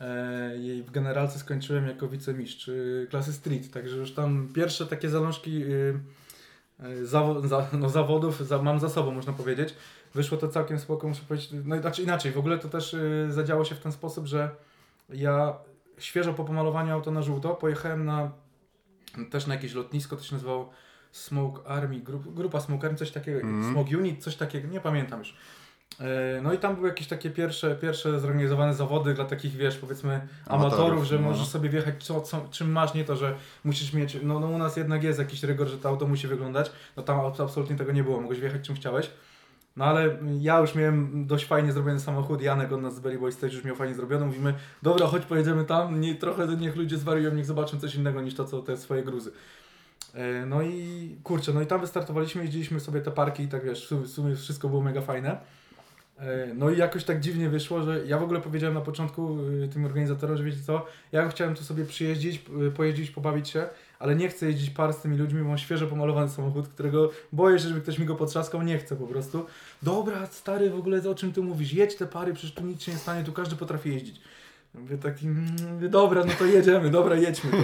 E, 0.01 0.57
I 0.57 0.83
w 0.87 0.91
generalce 0.91 1.39
skończyłem 1.39 1.87
jako 1.87 2.07
wicemistrz 2.07 2.67
y, 2.67 3.07
klasy 3.09 3.33
street, 3.33 3.71
także 3.71 3.97
już 3.97 4.13
tam 4.13 4.47
pierwsze 4.55 4.85
takie 4.85 5.09
zalążki 5.09 5.63
y, 5.63 5.99
y, 6.85 7.07
zawo 7.07 7.47
za, 7.47 7.67
no, 7.73 7.89
zawodów 7.89 8.47
za, 8.47 8.61
mam 8.61 8.79
za 8.79 8.89
sobą, 8.89 9.11
można 9.11 9.33
powiedzieć. 9.33 9.75
Wyszło 10.13 10.37
to 10.37 10.47
całkiem 10.47 10.79
spoko, 10.79 11.07
muszę 11.07 11.21
powiedzieć. 11.27 11.49
No 11.65 11.81
znaczy 11.81 12.03
inaczej, 12.03 12.31
w 12.31 12.37
ogóle 12.37 12.57
to 12.57 12.69
też 12.69 12.95
zadziało 13.29 13.65
się 13.65 13.75
w 13.75 13.79
ten 13.79 13.91
sposób, 13.91 14.25
że 14.25 14.49
ja 15.09 15.57
świeżo 15.97 16.33
po 16.33 16.45
pomalowaniu 16.45 16.93
auto 16.93 17.11
na 17.11 17.21
żółto 17.21 17.49
pojechałem 17.49 18.05
na 18.05 18.31
też 19.31 19.47
na 19.47 19.53
jakieś 19.55 19.73
lotnisko, 19.73 20.15
to 20.15 20.23
się 20.23 20.35
nazywało 20.35 20.69
Smoke 21.11 21.67
Army, 21.67 21.99
grup, 21.99 22.33
grupa 22.33 22.59
Smoke 22.59 22.87
Army, 22.87 22.97
coś 22.97 23.11
takiego, 23.11 23.39
Mhm. 23.39 23.73
Smoke 23.73 23.97
Unit, 23.97 24.23
coś 24.23 24.35
takiego, 24.35 24.67
nie 24.67 24.81
pamiętam 24.81 25.19
już. 25.19 25.35
E, 25.99 26.41
No 26.41 26.53
i 26.53 26.57
tam 26.57 26.75
były 26.75 26.87
jakieś 26.87 27.07
takie 27.07 27.29
pierwsze, 27.29 27.75
pierwsze 27.75 28.19
zorganizowane 28.19 28.73
zawody 28.73 29.13
dla 29.13 29.25
takich, 29.25 29.53
wiesz, 29.55 29.77
powiedzmy 29.77 30.27
amatorów, 30.47 30.79
Amatorów, 30.79 31.05
że 31.05 31.15
no. 31.15 31.21
możesz 31.21 31.47
sobie 31.47 31.69
wjechać 31.69 32.03
co, 32.03 32.21
co, 32.21 32.47
czym 32.51 32.71
masz, 32.71 32.93
nie 32.93 33.03
to, 33.05 33.15
że 33.15 33.35
musisz 33.63 33.93
mieć, 33.93 34.17
no, 34.23 34.39
no 34.39 34.47
u 34.47 34.57
nas 34.57 34.77
jednak 34.77 35.03
jest 35.03 35.19
jakiś 35.19 35.43
rygor, 35.43 35.67
że 35.67 35.77
to 35.77 35.89
auto 35.89 36.07
musi 36.07 36.27
wyglądać, 36.27 36.71
no 36.97 37.03
tam 37.03 37.17
abs- 37.19 37.43
absolutnie 37.43 37.75
tego 37.75 37.91
nie 37.91 38.03
było, 38.03 38.21
mogłeś 38.21 38.39
wjechać 38.39 38.61
czym 38.61 38.75
chciałeś. 38.75 39.09
No 39.75 39.85
ale 39.85 40.17
ja 40.39 40.59
już 40.59 40.75
miałem 40.75 41.27
dość 41.27 41.45
fajnie 41.45 41.71
zrobiony 41.71 41.99
samochód, 41.99 42.41
Janek 42.41 42.71
od 42.71 42.81
nas 42.81 42.95
z 42.95 42.99
Belly 42.99 43.19
Boys 43.19 43.37
też 43.37 43.53
już 43.53 43.63
miał 43.63 43.75
fajnie 43.75 43.95
zrobiony, 43.95 44.25
mówimy, 44.25 44.53
dobra, 44.81 45.07
chodź 45.07 45.25
pojedziemy 45.25 45.65
tam, 45.65 46.01
nie, 46.01 46.15
trochę 46.15 46.47
niech 46.47 46.75
ludzie 46.75 46.97
zwariują, 46.97 47.33
niech 47.33 47.45
zobaczą 47.45 47.79
coś 47.79 47.95
innego 47.95 48.21
niż 48.21 48.35
to, 48.35 48.45
co 48.45 48.61
te 48.61 48.77
swoje 48.77 49.03
gruzy. 49.03 49.31
E, 50.13 50.45
No 50.45 50.61
i 50.61 51.15
kurczę, 51.23 51.53
no 51.53 51.61
i 51.61 51.65
tam 51.67 51.81
wystartowaliśmy, 51.81 52.41
jeździliśmy 52.41 52.79
sobie 52.79 53.01
te 53.01 53.11
parki 53.11 53.43
i 53.43 53.47
tak 53.47 53.65
wiesz, 53.65 53.85
w 53.85 53.89
sumie- 53.89 54.03
w 54.05 54.09
sumie 54.09 54.35
wszystko 54.35 54.69
było 54.69 54.81
mega 54.81 55.01
fajne. 55.01 55.37
E, 56.17 56.53
No 56.53 56.69
i 56.69 56.77
jakoś 56.77 57.03
tak 57.03 57.19
dziwnie 57.19 57.49
wyszło, 57.49 57.83
że 57.83 58.05
ja 58.05 58.17
w 58.17 58.23
ogóle 58.23 58.41
powiedziałem 58.41 58.73
na 58.75 58.81
początku 58.81 59.37
y, 59.63 59.67
tym 59.67 59.85
organizatorom, 59.85 60.37
że 60.37 60.43
wiecie 60.43 60.57
co, 60.65 60.85
ja 61.11 61.29
chciałem 61.29 61.55
tu 61.55 61.63
sobie 61.63 61.85
przyjeździć, 61.85 62.41
y, 62.67 62.71
pojeździć, 62.71 63.11
pobawić 63.11 63.49
się, 63.49 63.67
ale 63.99 64.15
nie 64.15 64.29
chcę 64.29 64.45
jeździć 64.45 64.69
par 64.69 64.93
z 64.93 64.97
tymi 65.01 65.17
ludźmi, 65.17 65.41
mam 65.41 65.57
świeżo 65.57 65.87
pomalowany 65.87 66.29
samochód, 66.29 66.67
którego 66.67 67.11
boję 67.31 67.59
się, 67.59 67.67
żeby 67.67 67.81
ktoś 67.81 67.99
mi 67.99 68.05
go 68.05 68.15
potrzaskał, 68.15 68.61
nie 68.61 68.77
chcę 68.77 68.95
po 68.95 69.07
prostu. 69.07 69.45
Dobra, 69.83 70.25
stary, 70.25 70.69
w 70.69 70.75
ogóle 70.75 71.09
o 71.09 71.15
czym 71.15 71.33
ty 71.33 71.41
mówisz? 71.41 71.73
Jedź 71.73 71.95
te 71.95 72.05
pary, 72.05 72.33
przecież 72.33 72.53
tu 72.53 72.63
nic 72.63 72.83
się 72.83 72.91
nie 72.91 72.97
stanie, 72.97 73.23
tu 73.23 73.31
każdy 73.33 73.55
potrafi 73.55 73.89
jeździć. 73.89 74.21
Mówię 74.79 74.97
taki, 74.97 75.27
mm, 75.27 75.45
mówię, 75.73 75.89
dobra, 75.89 76.23
no 76.25 76.33
to 76.39 76.45
jedziemy, 76.45 76.89
dobra, 76.89 77.15
jedźmy. 77.15 77.51
To. 77.51 77.57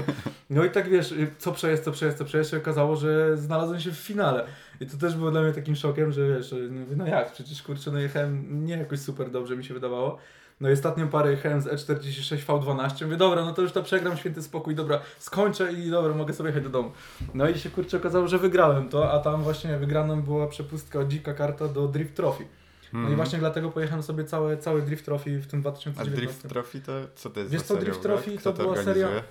No 0.50 0.66
i 0.66 0.70
tak 0.70 0.90
wiesz, 0.90 1.12
y, 1.12 1.32
co 1.38 1.52
przejazd, 1.52 1.84
co 1.84 1.92
przejazd, 1.92 2.18
co 2.18 2.26
przejazd, 2.26 2.52
się 2.52 2.58
okazało, 2.58 2.96
że 2.96 3.38
znalazłem 3.38 3.80
się 3.80 3.92
w 3.92 3.98
finale. 3.98 4.46
I 4.82 4.86
to 4.86 4.98
też 4.98 5.16
było 5.16 5.32
dla 5.32 5.42
mnie 5.42 5.54
takim 5.54 5.76
szokiem, 5.76 6.12
że 6.12 6.28
wiesz, 6.28 6.56
mówię, 6.72 6.96
no 6.96 7.08
jak, 7.08 7.32
przecież 7.32 7.64
kurczę, 7.64 7.92
no 7.92 8.00
jechałem 8.00 8.66
nie 8.66 8.78
jakoś 8.78 9.00
super 9.00 9.32
dobrze 9.32 9.56
mi 9.56 9.64
się 9.64 9.74
wydawało. 9.74 10.18
No 10.62 10.70
i 10.70 10.74
ostatnią 10.74 11.08
parę 11.08 11.32
jechałem 11.32 11.62
z 11.62 11.68
E 11.68 11.76
E46 11.76 12.46
V12, 12.46 13.06
mówię, 13.06 13.18
dobra, 13.18 13.46
no 13.46 13.54
to 13.54 13.62
już 13.62 13.72
to 13.72 13.84
przegram, 13.84 14.18
święty 14.18 14.44
spokój, 14.44 14.76
dobra, 14.76 15.00
skończę 15.20 15.74
i 15.74 15.92
dobra, 15.92 16.14
mogę 16.14 16.34
sobie 16.34 16.50
jechać 16.50 16.64
do 16.64 16.70
domu. 16.70 16.92
No 17.34 17.50
i 17.50 17.60
się 17.60 17.70
kurczę 17.70 17.98
okazało, 17.98 18.28
że 18.28 18.38
wygrałem 18.38 18.90
to, 18.90 19.12
a 19.12 19.20
tam 19.20 19.44
właśnie 19.44 19.78
wygraną 19.78 20.22
była 20.22 20.48
przepustka, 20.48 21.06
dzika 21.06 21.34
karta 21.34 21.68
do 21.68 21.88
Drift 21.88 22.16
Trophy. 22.16 22.46
No 22.94 23.00
i 23.00 23.02
Mhm. 23.02 23.16
właśnie 23.16 23.40
dlatego 23.40 23.72
pojechałem 23.72 24.04
sobie 24.04 24.24
całe, 24.26 24.58
cały 24.58 24.82
Drift 24.82 25.06
Trophy 25.06 25.40
w 25.40 25.48
tym 25.48 25.60
A 25.60 25.62
2019. 25.62 26.16
Drift 26.22 26.50
Trophy 26.50 26.82
to 26.82 26.92
co 27.16 27.30
to 27.30 27.40
jest 27.40 27.52
Wiesz 27.52 27.62
co, 27.62 27.76
Drift? 27.78 28.02
Trophy 28.02 28.38
Kto 28.38 28.54
to 28.54 28.64
była 28.64 28.74
organizuje? 28.74 29.06
seria- 29.08 29.24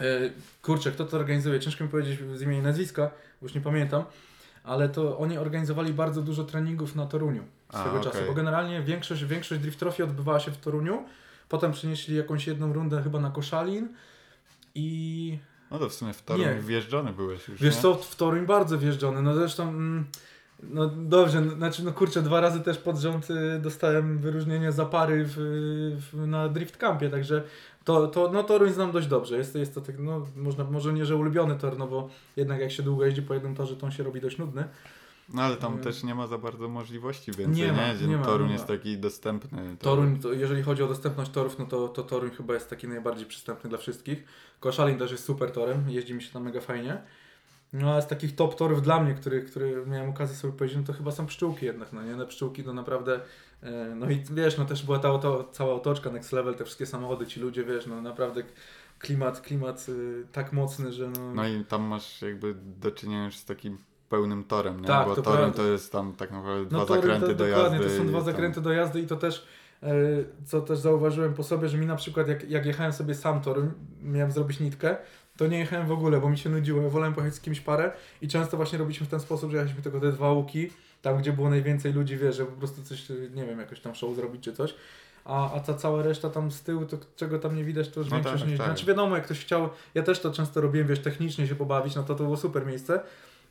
E, 0.00 0.30
Kurczę, 0.62 0.92
kto 0.92 1.04
to 1.04 1.16
organizuje? 1.16 1.60
Ciężko 1.60 1.84
mi 1.84 1.90
powiedzieć 1.90 2.18
z 2.34 2.42
imienia 2.42 2.60
i 2.60 2.62
nazwiska, 2.62 3.02
bo 3.40 3.46
już 3.46 3.54
nie 3.54 3.60
pamiętam, 3.60 4.04
ale 4.64 4.88
to 4.88 5.18
oni 5.18 5.38
organizowali 5.38 5.92
bardzo 5.92 6.22
dużo 6.22 6.44
treningów 6.44 6.94
na 6.96 7.06
Toruniu 7.06 7.44
A, 7.68 7.80
swego 7.82 7.96
czasu, 8.00 8.16
okej. 8.16 8.28
bo 8.28 8.34
generalnie 8.34 8.82
większość, 8.82 9.24
większość 9.24 9.60
Drift 9.60 9.78
Trophy 9.78 10.04
odbywała 10.04 10.40
się 10.40 10.50
w 10.50 10.56
Toruniu, 10.56 11.04
potem 11.48 11.72
przynieśli 11.72 12.16
jakąś 12.16 12.46
jedną 12.46 12.72
rundę 12.72 13.02
chyba 13.02 13.20
na 13.20 13.30
Koszalin 13.30 13.88
i 14.74 15.38
No 15.70 15.78
to 15.78 15.88
w 15.88 15.94
sumie 15.94 16.12
w 16.12 16.22
Toruń 16.22 16.46
Nie. 16.46 16.54
wjeżdżony 16.54 17.12
byłeś 17.12 17.48
już, 17.48 17.62
wiesz 17.62 17.76
nie? 17.76 17.82
co, 17.82 17.94
w 17.94 18.16
Toruń 18.16 18.46
bardzo 18.46 18.78
wjeżdżony, 18.78 19.22
no 19.22 19.34
zresztą 19.34 19.68
mm, 19.68 20.06
no 20.62 20.86
dobrze, 20.88 21.40
no, 21.40 21.54
znaczy 21.54 21.84
no 21.84 21.92
kurczę, 21.92 22.22
dwa 22.22 22.40
razy 22.40 22.60
też 22.60 22.78
pod 22.78 22.98
rząd 22.98 23.30
y, 23.30 23.60
dostałem 23.62 24.18
wyróżnienie 24.18 24.72
za 24.72 24.86
pary 24.86 25.24
w, 25.26 25.34
w, 26.12 26.26
na 26.26 26.48
Drift 26.48 26.76
Campie, 26.76 27.10
także 27.10 27.42
to, 27.84 28.06
to, 28.08 28.30
no 28.32 28.42
Toruń 28.42 28.72
znam 28.72 28.92
dość 28.92 29.06
dobrze, 29.06 29.36
jest, 29.36 29.54
jest 29.54 29.74
to 29.74 29.80
tak, 29.80 29.98
no 29.98 30.26
można, 30.36 30.64
może 30.64 30.92
nie, 30.92 31.06
że 31.06 31.16
ulubiony 31.16 31.56
tor, 31.56 31.78
no 31.78 31.86
bo 31.86 32.08
jednak 32.36 32.60
jak 32.60 32.72
się 32.72 32.82
długo 32.82 33.04
jeździ 33.04 33.22
po 33.22 33.34
jednym 33.34 33.54
torze, 33.54 33.76
to 33.76 33.86
on 33.86 33.92
się 33.92 34.02
robi 34.02 34.20
dość 34.20 34.38
nudny. 34.38 34.64
No 35.34 35.42
ale 35.42 35.56
tam 35.56 35.72
Mm. 35.72 35.84
też 35.84 36.02
nie 36.04 36.14
ma 36.14 36.26
za 36.26 36.38
bardzo 36.38 36.68
możliwości 36.68 37.32
więcej, 37.32 37.62
Nie 37.62 37.66
nie? 37.66 37.72
ma, 37.72 37.94
Gdzie 37.94 38.06
nie 38.06 38.16
ma, 38.16 38.24
Toruń 38.24 38.46
nie 38.46 38.52
jest 38.52 38.66
taki 38.66 38.98
dostępny. 38.98 39.76
To... 39.78 39.84
Toruń, 39.84 40.18
to 40.18 40.32
jeżeli 40.32 40.62
chodzi 40.62 40.82
o 40.82 40.86
dostępność 40.88 41.30
torów, 41.30 41.58
no 41.58 41.66
to, 41.66 41.88
to 41.88 42.02
Toruń 42.02 42.30
chyba 42.30 42.54
jest 42.54 42.70
taki 42.70 42.88
najbardziej 42.88 43.26
przystępny 43.26 43.70
dla 43.70 43.78
wszystkich. 43.78 44.24
Koszalin 44.60 44.98
też 44.98 45.10
jest 45.10 45.24
super 45.24 45.50
torem, 45.52 45.84
jeździ 45.90 46.14
mi 46.14 46.22
się 46.22 46.32
tam 46.32 46.42
mega 46.42 46.60
fajnie. 46.60 47.02
No 47.72 47.94
a 47.94 48.00
z 48.00 48.08
takich 48.08 48.34
top 48.34 48.54
torów 48.54 48.82
dla 48.82 49.00
mnie, 49.00 49.14
które, 49.14 49.40
które 49.40 49.86
miałem 49.86 50.10
okazję 50.10 50.36
sobie 50.36 50.52
powiedzieć, 50.52 50.78
no 50.78 50.84
to 50.84 50.92
chyba 50.92 51.10
są 51.10 51.26
pszczółki 51.26 51.66
jednak, 51.66 51.92
no 51.92 52.02
nie? 52.02 52.16
No 52.16 52.26
pszczółki 52.26 52.64
to 52.64 52.72
naprawdę, 52.72 53.20
e, 53.62 53.94
no 53.96 54.10
i 54.10 54.24
wiesz, 54.30 54.58
no 54.58 54.64
też 54.64 54.84
była 54.84 54.98
ta 54.98 55.12
oto, 55.12 55.48
cała 55.52 55.74
otoczka 55.74 56.10
Next 56.10 56.32
Level, 56.32 56.54
te 56.54 56.64
wszystkie 56.64 56.86
samochody, 56.86 57.26
ci 57.26 57.40
ludzie, 57.40 57.64
wiesz, 57.64 57.86
no 57.86 58.02
naprawdę 58.02 58.42
klimat, 58.98 59.40
klimat 59.40 59.86
y, 59.88 60.26
tak 60.32 60.52
mocny, 60.52 60.92
że 60.92 61.08
no... 61.08 61.34
No 61.34 61.48
i 61.48 61.64
tam 61.64 61.82
masz 61.82 62.22
jakby 62.22 62.54
do 62.80 62.90
czynienia 62.90 63.24
już 63.24 63.36
z 63.36 63.44
takim 63.44 63.78
pełnym 64.08 64.44
torem, 64.44 64.80
nie? 64.80 64.86
Tak, 64.86 65.08
Bo 65.08 65.14
to 65.14 65.22
Toruń 65.22 65.38
prawda. 65.38 65.56
to 65.56 65.68
jest 65.68 65.92
tam 65.92 66.12
tak 66.12 66.30
naprawdę 66.30 66.66
dwa 66.66 66.86
tory 66.86 67.00
zakręty 67.00 67.26
to, 67.26 67.34
do 67.34 67.46
dokładnie, 67.46 67.78
jazdy. 67.78 67.90
to 67.90 67.96
są 67.96 68.06
dwa 68.06 68.18
i 68.18 68.22
tam- 68.22 68.32
zakręty 68.32 68.60
do 68.60 68.72
jazdy 68.72 69.00
i 69.00 69.06
to 69.06 69.16
też, 69.16 69.46
e, 69.82 69.94
co 70.44 70.60
też 70.60 70.78
zauważyłem 70.78 71.34
po 71.34 71.42
sobie, 71.42 71.68
że 71.68 71.78
mi 71.78 71.86
na 71.86 71.96
przykład 71.96 72.28
jak, 72.28 72.50
jak 72.50 72.66
jechałem 72.66 72.92
sobie 72.92 73.14
sam 73.14 73.40
Toruń, 73.40 73.70
miałem 74.02 74.30
zrobić 74.30 74.60
nitkę, 74.60 74.96
to 75.36 75.46
nie 75.46 75.58
jechałem 75.58 75.86
w 75.86 75.92
ogóle, 75.92 76.20
bo 76.20 76.30
mi 76.30 76.38
się 76.38 76.50
nudziło. 76.50 76.82
Ja 76.82 76.88
wolałem 76.88 77.14
pojechać 77.14 77.34
z 77.34 77.40
kimś 77.40 77.60
parę 77.60 77.92
i 78.22 78.28
często 78.28 78.56
właśnie 78.56 78.78
robiliśmy 78.78 79.06
w 79.06 79.10
ten 79.10 79.20
sposób, 79.20 79.50
że 79.50 79.56
jechaliśmy 79.56 79.82
tylko 79.82 80.00
te 80.00 80.12
dwa 80.12 80.32
łuki, 80.32 80.70
tam 81.02 81.18
gdzie 81.18 81.32
było 81.32 81.50
najwięcej 81.50 81.92
ludzi, 81.92 82.16
wiesz, 82.16 82.36
że 82.36 82.44
po 82.46 82.52
prostu 82.52 82.82
coś, 82.82 83.08
nie 83.34 83.46
wiem, 83.46 83.58
jakoś 83.58 83.80
tam 83.80 83.94
show 83.94 84.14
zrobić 84.16 84.44
czy 84.44 84.52
coś. 84.52 84.74
A, 85.24 85.52
a 85.52 85.60
ta 85.60 85.74
cała 85.74 86.02
reszta 86.02 86.30
tam 86.30 86.50
z 86.50 86.62
tyłu, 86.62 86.86
to 86.86 86.96
czego 87.16 87.38
tam 87.38 87.56
nie 87.56 87.64
widać, 87.64 87.88
to 87.88 88.00
już 88.00 88.10
No 88.10 88.16
większość 88.16 88.42
tak, 88.42 88.50
nie 88.52 88.58
tak. 88.58 88.66
Znaczy 88.66 88.86
wiadomo, 88.86 89.14
jak 89.16 89.24
ktoś 89.24 89.40
chciał, 89.40 89.68
ja 89.94 90.02
też 90.02 90.20
to 90.20 90.32
często 90.32 90.60
robiłem, 90.60 90.88
wiesz, 90.88 90.98
technicznie 91.00 91.46
się 91.46 91.54
pobawić, 91.54 91.94
no 91.94 92.02
to 92.02 92.14
to 92.14 92.24
było 92.24 92.36
super 92.36 92.66
miejsce. 92.66 93.00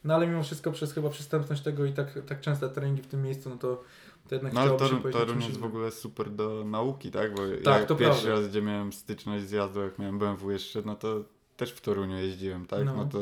No 0.03 0.15
ale 0.15 0.27
mimo 0.27 0.43
wszystko 0.43 0.71
przez 0.71 0.93
chyba 0.93 1.09
przystępność 1.09 1.61
tego 1.61 1.85
i 1.85 1.93
tak, 1.93 2.19
tak 2.27 2.41
częste 2.41 2.69
treningi 2.69 3.01
w 3.01 3.07
tym 3.07 3.21
miejscu, 3.23 3.49
no 3.49 3.57
to, 3.57 3.83
to 4.29 4.35
jednak 4.35 4.53
No 4.53 4.61
ale 4.61 4.69
chciałoby 4.69 4.85
się 4.85 4.89
Toruń, 4.89 5.01
powiedzieć 5.01 5.21
o 5.21 5.25
Toruń 5.25 5.41
czymś 5.41 5.49
jest 5.49 5.61
w 5.61 5.65
ogóle 5.65 5.91
super 5.91 6.29
do 6.31 6.63
nauki, 6.65 7.11
tak? 7.11 7.35
Bo 7.35 7.41
Tak, 7.63 7.81
ja 7.81 7.87
to 7.87 7.95
pierwszy 7.95 8.21
prawda. 8.25 8.41
raz, 8.41 8.49
gdzie 8.49 8.61
miałem 8.61 8.93
styczność 8.93 9.45
z 9.45 9.51
jazdą, 9.51 9.81
jak 9.81 9.99
miałem 9.99 10.19
BMW 10.19 10.51
jeszcze, 10.51 10.81
no 10.85 10.95
to 10.95 11.23
też 11.57 11.71
w 11.73 11.81
Toruniu 11.81 12.17
jeździłem, 12.17 12.65
tak? 12.65 12.85
No. 12.85 12.93
No, 12.95 13.05
to 13.05 13.19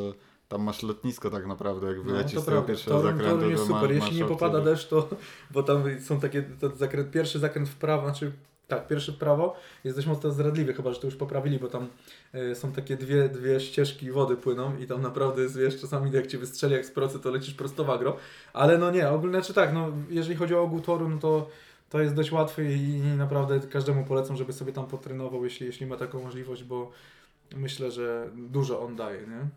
tam 0.50 0.62
masz 0.62 0.84
lotnisko 0.84 1.30
tak 1.30 1.48
naprawdę, 1.48 1.88
jak 1.88 1.98
No, 1.98 2.04
wylecisz 2.04 2.34
to 2.34 2.42
z 2.42 2.46
tego 2.46 2.52
prawda. 2.56 2.68
pierwszego 2.68 2.98
Toruń, 2.98 3.12
zakrętu, 3.12 3.36
Toruń 3.38 3.52
jest 3.52 3.68
to 3.68 3.70
ma, 3.74 3.80
super. 3.82 3.96
masz 3.96 4.04
Jeśli 4.06 4.18
nie 4.18 4.24
opcję, 4.24 4.38
popada 4.38 4.60
że- 4.60 4.66
deszcz, 4.66 4.88
to 4.88 5.10
bo 5.52 5.64
tam 5.64 5.84
są 6.02 6.20
takie, 6.20 6.44
zakręt, 6.76 7.12
pierwszy 7.12 7.40
zakręt 7.40 7.70
w 7.70 7.76
prawo, 7.76 8.04
znaczy 8.08 8.32
tak, 8.68 8.88
pierwszy 8.88 9.12
w 9.12 9.18
prawo 9.18 9.56
jest 9.84 9.98
dość 9.98 10.08
mocno 10.08 10.32
zdradliwy, 10.32 10.74
chyba 10.74 10.94
że 10.94 11.00
to 11.00 11.08
już 11.08 11.16
poprawili, 11.16 11.60
bo 11.60 11.68
tam 11.68 11.88
y, 12.36 12.56
są 12.56 12.72
takie 12.72 12.98
dwie, 12.98 13.30
dwie 13.30 13.60
ścieżki 13.60 14.12
wody 14.12 14.36
płyną 14.36 14.78
i 14.78 14.88
tam 14.88 15.02
naprawdę 15.02 15.42
jest, 15.42 15.58
wiesz, 15.58 15.82
czasami 15.82 16.12
jak 16.12 16.28
cię 16.28 16.38
wystrzeli 16.38 16.74
jak 16.74 16.86
z 16.86 16.92
procy, 16.92 17.20
to 17.20 17.32
lecisz 17.32 17.54
prosto 17.54 17.84
w 17.84 17.90
agro. 17.90 18.18
Ale 18.54 18.78
no 18.78 18.92
nie, 18.92 19.10
ogólnie, 19.10 19.34
znaczy 19.38 19.54
tak, 19.54 19.74
no 19.74 19.92
jeżeli 20.10 20.36
chodzi 20.36 20.56
o 20.56 20.62
ogół 20.62 20.80
toru, 20.80 21.10
no 21.10 21.18
to 21.18 21.50
to 21.90 22.02
jest 22.02 22.16
dość 22.16 22.32
łatwe 22.32 22.64
i, 22.66 22.90
i 22.98 23.02
naprawdę 23.02 23.60
każdemu 23.60 24.06
polecam, 24.06 24.38
żeby 24.38 24.54
sobie 24.54 24.74
tam 24.74 24.86
potrenował, 24.86 25.44
jeśli, 25.44 25.66
jeśli 25.66 25.86
ma 25.86 25.98
taką 25.98 26.24
możliwość, 26.24 26.64
bo 26.64 26.92
myślę, 27.56 27.92
że 27.92 28.30
dużo 28.36 28.82
on 28.82 28.96
daje, 28.96 29.22
nie? 29.22 29.48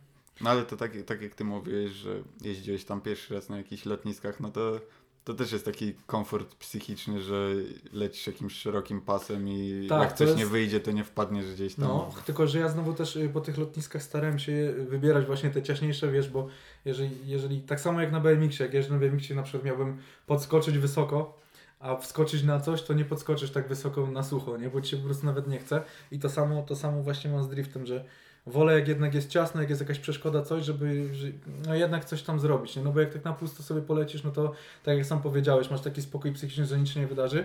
No 0.41 0.51
ale 0.51 0.65
to 0.65 0.77
tak, 0.77 0.93
tak 1.07 1.23
jak 1.23 1.35
ty 1.35 1.45
mówiłeś, 1.45 1.91
że 1.91 2.23
jeździłeś 2.41 2.85
tam 2.85 3.01
pierwszy 3.01 3.35
raz 3.35 3.49
na 3.49 3.57
jakichś 3.57 3.85
lotniskach, 3.87 4.41
no 4.41 4.51
to 4.51 4.81
to 5.25 5.35
też 5.35 5.53
jest 5.53 5.65
taki 5.65 5.95
komfort 6.07 6.55
psychiczny, 6.55 7.23
że 7.23 7.55
lecisz 7.93 8.27
jakimś 8.27 8.53
szerokim 8.53 9.01
pasem 9.01 9.49
i 9.49 9.87
Tak, 9.89 10.03
jak 10.03 10.13
coś 10.13 10.27
jest- 10.27 10.39
nie 10.39 10.47
wyjdzie, 10.47 10.81
to 10.81 10.91
nie 10.93 11.05
wpadniesz 11.05 11.55
gdzieś 11.55 11.75
tam. 11.75 11.85
No, 11.85 12.11
tylko 12.27 12.47
że 12.47 12.59
ja 12.59 12.69
znowu 12.69 12.93
też 12.95 13.17
y, 13.17 13.29
po 13.29 13.41
tych 13.41 13.59
lotniskach 13.59 14.03
starałem 14.03 14.39
się 14.39 14.75
wybierać 14.89 15.27
właśnie 15.27 15.51
te 15.51 15.63
ciaśniejsze, 15.63 16.13
wiesz, 16.13 16.29
bo 16.31 16.49
jeżeli, 16.85 17.11
jeżeli 17.27 17.61
tak 17.61 17.81
samo 17.81 18.01
jak 18.01 18.13
na 18.13 18.21
BMX-ie, 18.21 18.67
jak 18.67 18.75
jeżdżę 18.75 18.93
na 18.93 18.99
BMX-ie 18.99 19.37
na 19.37 19.43
przykład 19.43 19.65
miałbym 19.65 19.99
podskoczyć 20.27 20.79
wysoko, 20.79 21.39
a 21.87 21.97
wskoczyć 21.97 22.43
na 22.43 22.61
coś, 22.61 22.83
to 22.83 22.95
nie 22.95 23.05
podskoczysz 23.05 23.51
tak 23.51 23.69
wysoko 23.69 24.07
na 24.07 24.23
sucho, 24.23 24.57
nie? 24.57 24.71
Bo 24.71 24.81
ci 24.81 24.91
się 24.91 24.97
po 24.97 25.05
prostu 25.05 25.27
nawet 25.27 25.49
nie 25.49 25.59
chce. 25.59 25.83
I 26.11 26.19
to 26.19 26.29
samo, 26.29 26.63
to 26.63 26.77
samo 26.77 27.03
właśnie 27.03 27.31
mam 27.31 27.45
z 27.45 27.49
driftem, 27.49 27.87
że 27.87 28.05
wolę 28.47 28.75
jak 28.75 28.89
jednak 28.89 29.15
jest 29.15 29.31
ciasno, 29.31 29.61
jak 29.61 29.71
jest 29.71 29.81
jakaś 29.81 29.99
przeszkoda, 29.99 30.43
coś, 30.43 30.65
żeby 30.65 31.15
że, 31.15 31.27
no 31.67 31.75
jednak 31.75 32.05
coś 32.05 32.23
tam 32.23 32.41
zrobić, 32.41 32.77
nie? 32.77 32.83
No 32.83 32.93
bo 32.93 33.01
jak 33.01 33.13
tak 33.13 33.25
na 33.25 33.33
pusto 33.33 33.63
sobie 33.63 33.83
polecisz, 33.83 34.25
no 34.25 34.31
to 34.31 34.53
tak 34.83 34.97
jak 34.97 35.07
sam 35.07 35.23
powiedziałeś, 35.23 35.71
masz 35.71 35.81
taki 35.81 36.03
spokój 36.03 36.33
psychiczny, 36.33 36.67
że 36.67 36.79
nic 36.79 36.89
się 36.89 37.01
nie 37.01 37.07
wydarzy, 37.07 37.45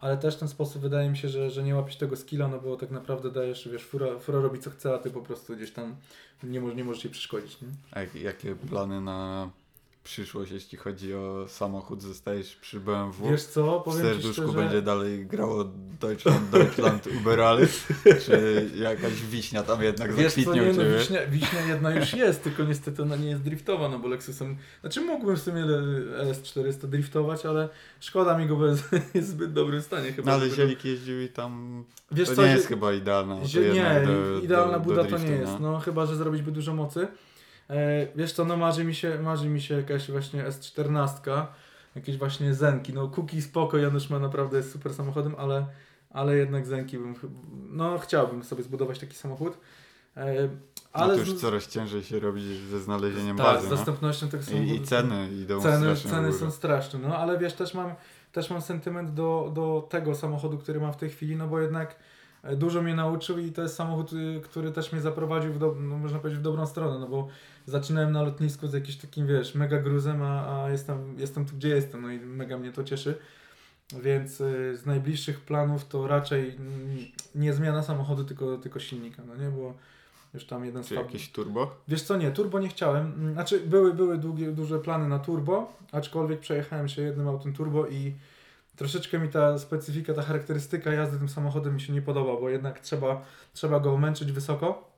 ale 0.00 0.16
też 0.16 0.36
ten 0.36 0.48
sposób 0.48 0.82
wydaje 0.82 1.10
mi 1.10 1.16
się, 1.16 1.28
że, 1.28 1.50
że 1.50 1.62
nie 1.62 1.74
łapisz 1.74 1.96
tego 1.96 2.16
skilla, 2.16 2.48
no 2.48 2.58
bo 2.60 2.76
tak 2.76 2.90
naprawdę 2.90 3.30
dajesz, 3.30 3.68
wiesz, 3.72 3.84
fura, 3.84 4.18
fura 4.18 4.40
robi 4.40 4.58
co 4.58 4.70
chce, 4.70 4.94
a 4.94 4.98
ty 4.98 5.10
po 5.10 5.20
prostu 5.20 5.56
gdzieś 5.56 5.70
tam 5.70 5.96
nie, 6.42 6.60
może, 6.60 6.74
nie 6.74 6.84
możesz 6.84 7.04
jej 7.04 7.12
przeszkodzić, 7.12 7.60
nie? 7.60 7.68
A 7.90 8.00
jak, 8.00 8.14
jakie 8.14 8.56
plany 8.56 9.00
na 9.00 9.50
przyszłość, 10.04 10.52
jeśli 10.52 10.78
chodzi 10.78 11.14
o 11.14 11.48
samochód? 11.48 12.02
Zostajesz 12.02 12.56
przy 12.56 12.80
BMW? 12.80 13.30
Wiesz 13.30 13.44
co, 13.44 13.80
w 13.80 13.84
powiem 13.84 14.00
Ci 14.00 14.06
serduszku 14.06 14.32
szczerze, 14.32 14.52
będzie 14.52 14.82
dalej 14.82 15.26
grało 15.26 15.64
Deutschland, 16.00 16.50
Deutschland, 16.50 17.08
Uberale? 17.20 17.66
Czy 18.26 18.70
jakaś 18.76 19.22
wiśnia 19.22 19.62
tam 19.62 19.82
jednak 19.82 20.14
Wiesz 20.14 20.34
co, 20.34 20.40
zakwitnie 20.40 20.62
nie, 20.62 20.70
u 20.70 20.74
no, 20.74 20.98
wiśnia, 20.98 21.26
wiśnia 21.26 21.60
jedna 21.60 21.90
już 21.90 22.12
jest, 22.12 22.42
tylko 22.42 22.64
niestety 22.64 23.02
ona 23.02 23.16
nie 23.16 23.28
jest 23.28 23.42
driftowa, 23.42 23.88
no 23.88 23.98
bo 23.98 24.08
Lexusem, 24.08 24.56
znaczy 24.80 25.00
mógłbym 25.00 25.36
w 25.36 25.42
sumie 25.42 25.64
LS400 25.64 26.86
driftować, 26.86 27.46
ale 27.46 27.68
szkoda 28.00 28.38
mi 28.38 28.46
go, 28.46 28.56
bo 28.56 28.66
jest, 28.66 28.84
w 29.14 29.22
zbyt 29.22 29.52
dobrym 29.52 29.82
stanie 29.82 30.12
chyba. 30.12 30.30
No 30.30 30.36
ale 30.36 30.50
Zielik 30.50 30.84
jeździł 30.84 31.20
i 31.22 31.28
tam 31.28 31.84
Wiesz 32.12 32.28
to 32.28 32.34
co, 32.34 32.42
nie 32.42 32.52
jest 32.52 32.66
chyba 32.66 32.92
idealna. 32.92 33.36
jednak 33.54 33.74
nie, 33.74 34.06
do, 34.06 34.38
idealna 34.38 34.78
do, 34.78 34.84
buda 34.84 35.04
do 35.04 35.10
to 35.10 35.18
nie 35.18 35.30
jest, 35.30 35.52
no 35.60 35.78
chyba, 35.78 36.06
że 36.06 36.16
zrobić 36.16 36.42
by 36.42 36.52
dużo 36.52 36.74
mocy. 36.74 37.08
E, 37.70 38.06
wiesz 38.16 38.32
co, 38.32 38.44
no 38.44 38.56
marzy 38.56 38.84
mi 38.84 38.94
się, 38.94 39.18
marzy 39.22 39.48
mi 39.48 39.60
się 39.60 39.74
jakaś 39.74 40.10
właśnie 40.10 40.44
S14, 40.44 41.46
jakieś 41.96 42.16
właśnie 42.16 42.54
Zenki, 42.54 42.92
no 42.92 43.08
Kuki 43.08 43.42
spoko, 43.42 43.76
Janusz 43.78 44.10
ma 44.10 44.18
naprawdę 44.18 44.56
jest 44.56 44.72
super 44.72 44.94
samochodem, 44.94 45.34
ale, 45.38 45.66
ale 46.10 46.36
jednak 46.36 46.66
Zenki 46.66 46.98
bym, 46.98 47.14
no 47.70 47.98
chciałbym 47.98 48.44
sobie 48.44 48.62
zbudować 48.62 48.98
taki 48.98 49.16
samochód. 49.16 49.58
E, 50.16 50.48
Ale 50.92 51.16
no 51.16 51.24
to 51.24 51.30
już 51.30 51.40
coraz 51.40 51.68
ciężej 51.68 52.02
się 52.02 52.20
robi 52.20 52.42
ze 52.70 52.80
znalezieniem 52.80 53.36
tak, 53.36 53.46
bazy. 53.46 53.66
z 53.66 53.70
no. 53.70 53.76
dostępnością 53.76 54.28
tego 54.28 54.42
I, 54.42 54.46
samochodu. 54.46 54.74
I 54.74 54.80
ceny 54.80 55.28
idą 55.42 55.60
Ceny, 55.60 55.96
ceny 55.96 56.32
są 56.32 56.50
straszne, 56.50 56.98
no 56.98 57.16
ale 57.16 57.38
wiesz, 57.38 57.52
też 57.52 57.74
mam, 57.74 57.94
też 58.32 58.50
mam 58.50 58.60
sentyment 58.60 59.14
do, 59.14 59.50
do 59.54 59.86
tego 59.90 60.14
samochodu, 60.14 60.58
który 60.58 60.80
mam 60.80 60.92
w 60.92 60.96
tej 60.96 61.10
chwili, 61.10 61.36
no 61.36 61.48
bo 61.48 61.60
jednak 61.60 61.96
e, 62.42 62.56
dużo 62.56 62.82
mnie 62.82 62.94
nauczył 62.94 63.38
i 63.38 63.52
to 63.52 63.62
jest 63.62 63.74
samochód, 63.74 64.12
y, 64.12 64.40
który 64.44 64.72
też 64.72 64.92
mnie 64.92 65.00
zaprowadził 65.00 65.52
w, 65.52 65.58
do, 65.58 65.74
no, 65.80 65.98
można 65.98 66.18
powiedzieć, 66.18 66.40
w 66.40 66.42
dobrą 66.42 66.66
stronę, 66.66 66.98
no 66.98 67.08
bo 67.08 67.28
zaczynałem 67.70 68.12
na 68.12 68.22
lotnisku 68.22 68.68
z 68.68 68.72
jakimś 68.72 68.96
takim, 68.96 69.26
wiesz, 69.26 69.54
mega 69.54 69.80
gruzem, 69.80 70.22
a, 70.22 70.62
a 70.62 70.70
jestem, 70.70 71.18
jestem 71.18 71.46
tu, 71.46 71.56
gdzie 71.56 71.68
jestem, 71.68 72.02
no 72.02 72.10
i 72.10 72.18
mega 72.20 72.58
mnie 72.58 72.72
to 72.72 72.84
cieszy. 72.84 73.18
Więc 74.02 74.40
y, 74.40 74.76
z 74.76 74.86
najbliższych 74.86 75.40
planów 75.40 75.88
to 75.88 76.06
raczej 76.06 76.56
nie 77.34 77.52
zmiana 77.52 77.82
samochodu, 77.82 78.24
tylko, 78.24 78.58
tylko 78.58 78.80
silnika, 78.80 79.22
no 79.26 79.36
nie, 79.36 79.50
bo 79.50 79.74
już 80.34 80.46
tam 80.46 80.64
jeden 80.64 80.84
z 80.84 80.88
Czy 80.88 80.94
jakieś 80.94 81.32
turbo? 81.32 81.76
Wiesz 81.88 82.02
co, 82.02 82.16
nie, 82.16 82.30
turbo 82.30 82.58
nie 82.58 82.68
chciałem. 82.68 83.06
Mm, 83.06 83.34
Znaczy, 83.34 83.60
były, 83.60 83.94
były 83.94 84.18
długie, 84.18 84.52
duże 84.52 84.78
plany 84.78 85.08
na 85.08 85.18
turbo, 85.18 85.72
aczkolwiek 85.92 86.40
przejechałem 86.40 86.88
się 86.88 87.02
jednym 87.02 87.28
autem 87.28 87.52
turbo 87.52 87.86
i 87.86 88.14
troszeczkę 88.76 89.18
mi 89.18 89.28
ta 89.28 89.58
specyfika, 89.58 90.14
ta 90.14 90.22
charakterystyka 90.22 90.92
jazdy 90.92 91.18
tym 91.18 91.28
samochodem 91.28 91.74
mi 91.74 91.80
się 91.80 91.92
nie 91.92 92.02
podoba, 92.02 92.40
bo 92.40 92.50
jednak 92.50 92.80
trzeba, 92.80 93.24
trzeba 93.52 93.80
go 93.80 93.98
męczyć 93.98 94.32
wysoko 94.32 94.89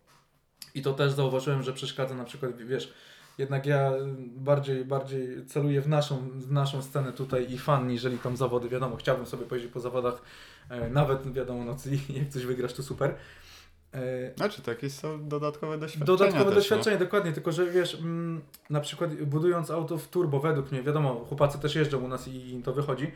i 0.75 0.83
to 0.83 0.93
też 0.93 1.13
zauważyłem, 1.13 1.63
że 1.63 1.73
przeszkadza 1.73 2.15
na 2.15 2.25
przykład, 2.25 2.57
wiesz, 2.57 2.93
jednak 3.39 3.67
ja 3.67 3.93
bardziej, 4.37 4.85
bardziej 4.85 5.47
celuję 5.47 5.81
w 5.81 5.89
naszą, 5.89 6.29
w 6.31 6.53
naszą 6.53 6.83
scenę 6.83 7.13
tutaj 7.13 7.53
i 7.53 7.59
fan, 7.59 7.89
niżeli 7.89 8.19
tam 8.19 8.37
zawody, 8.37 8.69
wiadomo, 8.69 8.97
chciałbym 8.97 9.27
sobie 9.27 9.47
pojeździć 9.47 9.73
po 9.73 9.81
zawodach, 9.81 10.23
e, 10.69 10.91
nawet 10.91 11.33
wiadomo, 11.33 11.65
no, 11.65 11.77
jak 12.19 12.29
coś 12.29 12.47
wygrasz, 12.47 12.73
to 12.73 12.83
super. 12.83 13.15
E, 13.95 14.35
Znaczy 14.37 14.63
to 14.63 14.71
jakieś 14.71 14.93
są 14.93 15.29
dodatkowe 15.29 15.79
doświadczenia 15.79 16.07
Dodatkowe 16.07 16.45
też, 16.45 16.55
doświadczenie, 16.55 16.99
dokładnie, 16.99 17.33
tylko 17.33 17.53
że 17.53 17.67
wiesz, 17.67 17.95
mm, 17.95 18.41
na 18.71 18.81
przykład 18.81 19.15
budując 19.15 19.71
auto 19.71 19.99
w 19.99 20.09
turbo, 20.09 20.41
według 20.41 20.73
mnie, 20.73 20.83
wiadomo, 20.83 21.15
chłopacy 21.15 21.59
też 21.59 21.75
jeżdżą 21.75 21.99
u 21.99 22.09
nas 22.09 22.29
i 22.29 22.51
im 22.51 22.63
to 22.63 22.73
wychodzi, 22.73 23.13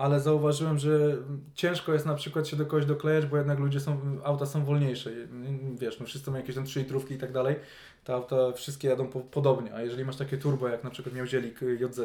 ale 0.00 0.20
zauważyłem, 0.20 0.78
że 0.78 1.16
ciężko 1.54 1.92
jest 1.92 2.06
na 2.06 2.14
przykład 2.14 2.48
się 2.48 2.56
do 2.56 2.66
kogoś 2.66 2.86
doklejać, 2.86 3.26
bo 3.26 3.36
jednak 3.36 3.58
ludzie 3.58 3.80
są, 3.80 4.00
auta 4.24 4.46
są 4.46 4.64
wolniejsze, 4.64 5.10
wiesz, 5.74 6.00
no 6.00 6.06
wszyscy 6.06 6.30
mają 6.30 6.42
jakieś 6.42 6.56
tam 6.56 6.64
3 6.64 6.80
litrówki 6.80 7.14
i 7.14 7.18
tak 7.18 7.32
dalej, 7.32 7.56
te 8.04 8.14
auta 8.14 8.52
wszystkie 8.52 8.88
jadą 8.88 9.06
po, 9.06 9.20
podobnie, 9.20 9.74
a 9.74 9.82
jeżeli 9.82 10.04
masz 10.04 10.16
takie 10.16 10.38
turbo, 10.38 10.68
jak 10.68 10.84
na 10.84 10.90
przykład 10.90 11.14
miał 11.14 11.26
Zielik 11.26 11.62
y, 11.62 11.78
JZ, 11.80 12.00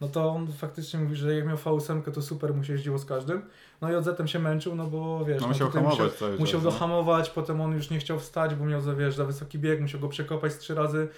no 0.00 0.08
to 0.08 0.28
on 0.28 0.52
faktycznie 0.52 1.00
mówi, 1.00 1.16
że 1.16 1.34
jak 1.34 1.46
miał 1.46 1.56
V8, 1.56 2.12
to 2.12 2.22
super 2.22 2.54
mu 2.54 2.64
się 2.64 2.72
jeździło 2.72 2.98
z 2.98 3.04
każdym, 3.04 3.42
no 3.80 3.92
i 3.92 3.94
JZ 3.94 4.30
się 4.30 4.38
męczył, 4.38 4.74
no 4.74 4.86
bo 4.86 5.24
wiesz, 5.24 5.40
No 5.40 5.48
musiał 5.48 5.68
tutaj 5.68 5.82
hamować 5.82 6.18
czas. 6.18 6.38
Musiał 6.38 6.60
go 6.60 6.70
no. 6.70 6.76
hamować, 6.78 7.30
potem 7.30 7.60
on 7.60 7.72
już 7.72 7.90
nie 7.90 7.98
chciał 7.98 8.18
wstać, 8.18 8.54
bo 8.54 8.64
miał 8.64 8.80
za, 8.80 8.94
wiesz, 8.94 9.14
za 9.14 9.24
wysoki 9.24 9.58
bieg, 9.58 9.80
musiał 9.80 10.00
go 10.00 10.08
przekopać 10.08 10.52
z 10.52 10.58
trzy 10.58 10.74
razy. 10.74 11.08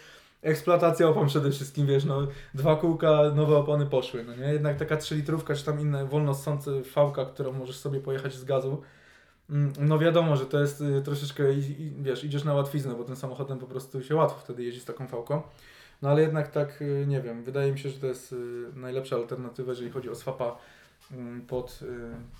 Eksploatacja 0.42 1.08
opon 1.08 1.26
przede 1.26 1.50
wszystkim, 1.50 1.86
wiesz, 1.86 2.04
no 2.04 2.26
dwa 2.54 2.76
kółka, 2.76 3.22
nowe 3.34 3.56
opony 3.56 3.86
poszły, 3.86 4.24
no 4.24 4.36
nie? 4.36 4.52
Jednak 4.52 4.76
taka 4.76 4.96
3 4.96 5.14
litrówka, 5.14 5.54
czy 5.54 5.64
tam 5.64 5.80
inne 5.80 6.06
wolno 6.06 6.34
ssące 6.34 6.82
fałka, 6.82 7.24
którą 7.24 7.52
możesz 7.52 7.76
sobie 7.76 8.00
pojechać 8.00 8.34
z 8.34 8.44
gazu, 8.44 8.82
mm, 9.50 9.72
no 9.80 9.98
wiadomo, 9.98 10.36
że 10.36 10.46
to 10.46 10.60
jest 10.60 10.80
y, 10.80 11.02
troszeczkę, 11.02 11.44
wiesz, 12.00 12.24
idziesz 12.24 12.44
na 12.44 12.54
łatwiznę, 12.54 12.94
bo 12.94 13.04
tym 13.04 13.16
samochodem 13.16 13.58
po 13.58 13.66
prostu 13.66 14.02
się 14.02 14.14
łatwo 14.14 14.40
wtedy 14.40 14.64
jeździ 14.64 14.80
z 14.80 14.84
taką 14.84 15.06
fałką. 15.06 15.42
No 16.02 16.10
ale 16.10 16.22
jednak 16.22 16.50
tak, 16.50 16.82
y, 16.82 17.04
nie 17.08 17.20
wiem, 17.20 17.44
wydaje 17.44 17.72
mi 17.72 17.78
się, 17.78 17.90
że 17.90 18.00
to 18.00 18.06
jest 18.06 18.32
y, 18.32 18.36
najlepsza 18.74 19.16
alternatywa, 19.16 19.70
jeżeli 19.70 19.90
chodzi 19.90 20.10
o 20.10 20.14
swapa 20.14 20.58
mm, 21.12 21.40
pod, 21.46 21.80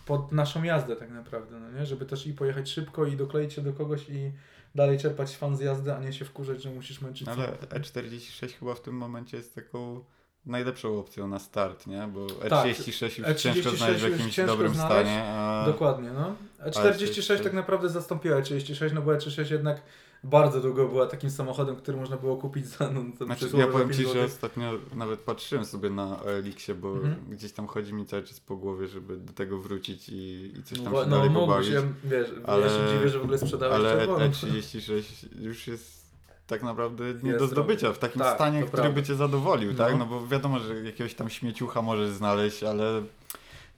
pod 0.07 0.33
naszą 0.33 0.63
jazdę 0.63 0.97
tak 0.97 1.11
naprawdę, 1.11 1.61
no 1.61 1.79
nie? 1.79 1.87
Żeby 1.87 2.07
też 2.07 2.27
i 2.27 2.35
pojechać 2.35 2.71
szybko 2.71 3.07
i 3.07 3.17
dokleić 3.17 3.53
się 3.53 3.63
do 3.63 3.73
kogoś 3.73 4.09
i 4.09 4.33
dalej 4.75 4.99
czerpać 4.99 5.37
fan 5.37 5.57
z 5.57 5.61
jazdy, 5.61 5.95
a 5.95 6.01
nie 6.01 6.13
się 6.13 6.25
wkurzać, 6.25 6.63
że 6.63 6.71
musisz 6.71 7.01
męczyć 7.01 7.29
Ale 7.29 7.37
samochód. 7.47 7.69
E46 7.71 8.49
chyba 8.59 8.75
w 8.75 8.81
tym 8.81 8.95
momencie 8.95 9.37
jest 9.37 9.55
taką 9.55 10.05
najlepszą 10.47 10.99
opcją 10.99 11.29
na 11.29 11.39
start, 11.39 11.87
nie? 11.87 12.09
Bo 12.15 12.27
Tak, 12.27 12.67
E36 12.67 13.19
już 13.19 13.29
E36 13.29 13.35
ciężko 13.37 13.71
znaleźć 13.71 14.01
w 14.01 14.09
już 14.09 14.19
jakimś 14.19 14.37
dobrym 14.37 14.75
znaleźć. 14.75 15.11
stanie, 15.11 15.25
a 15.25 15.65
Dokładnie, 15.67 16.11
no. 16.11 16.35
Ale 16.59 16.71
E46 16.93 17.27
to 17.27 17.33
jest- 17.33 17.45
tak 17.45 17.53
naprawdę 17.53 17.89
zastąpiła 17.89 18.41
E36, 18.41 18.93
no 18.93 19.03
bo 19.03 19.13
E36 19.13 19.51
jednak 19.53 19.83
bardzo 20.25 20.61
długo 20.61 20.89
była 20.89 21.07
takim 21.07 21.31
samochodem, 21.31 21.77
który 21.77 21.97
można 21.97 22.17
było 22.17 22.37
kupić 22.37 22.67
za 22.67 22.91
no, 22.91 23.27
Znaczy, 23.27 23.51
ja 23.55 23.67
powiem 23.67 23.93
Ci, 23.93 24.07
że 24.09 24.25
ostatnio 24.25 24.73
nawet 24.95 25.21
patrzyłem 25.21 25.65
sobie 25.65 25.91
na 25.91 26.23
OLX-ie, 26.23 26.75
bo 26.79 26.93
Mhm. 26.93 27.15
gdzieś 27.31 27.53
tam 27.53 27.67
chodzi 27.67 27.95
mi 27.95 28.07
cały 28.07 28.23
czas 28.23 28.41
po 28.41 28.57
głowie, 28.57 28.89
żeby 28.89 29.17
do 29.17 29.33
tego 29.33 29.59
wrócić 29.59 30.09
i, 30.09 30.53
i 30.59 30.63
coś 30.63 30.79
No, 30.79 30.85
tam 30.85 30.93
wa- 30.93 31.05
się 31.05 31.11
no 31.11 31.17
dalej 31.17 31.35
pobawić. 31.35 31.69
ja, 31.69 31.83
wiesz, 32.05 32.29
Ale- 32.45 32.63
ja 32.67 32.69
się 32.69 32.97
dziwię, 32.99 33.09
że 33.09 33.19
w 33.19 33.23
ogóle 33.23 33.39
sprzedałeś 33.39 33.75
Ale 33.75 33.99
czerwoną. 33.99 34.27
E36 34.27 35.03
już 35.41 35.67
jest 35.67 36.03
tak 36.47 36.63
naprawdę 36.63 37.05
nie 37.23 37.31
Jest 37.31 37.45
do 37.45 37.47
zdobycia 37.47 37.93
w 37.93 37.99
takim 37.99 38.23
Tak, 38.23 38.35
stanie, 38.35 38.59
który 38.63 38.73
prawda. 38.83 39.01
by 39.01 39.03
Cię 39.07 39.15
zadowolił, 39.15 39.75
tak? 39.75 39.93
No. 39.93 39.99
No 39.99 40.07
bo 40.07 40.27
wiadomo, 40.27 40.59
że 40.59 40.75
jakiegoś 40.85 41.15
tam 41.15 41.31
śmieciucha 41.31 41.83
możesz 41.83 42.11
znaleźć, 42.11 42.63
ale 42.63 43.03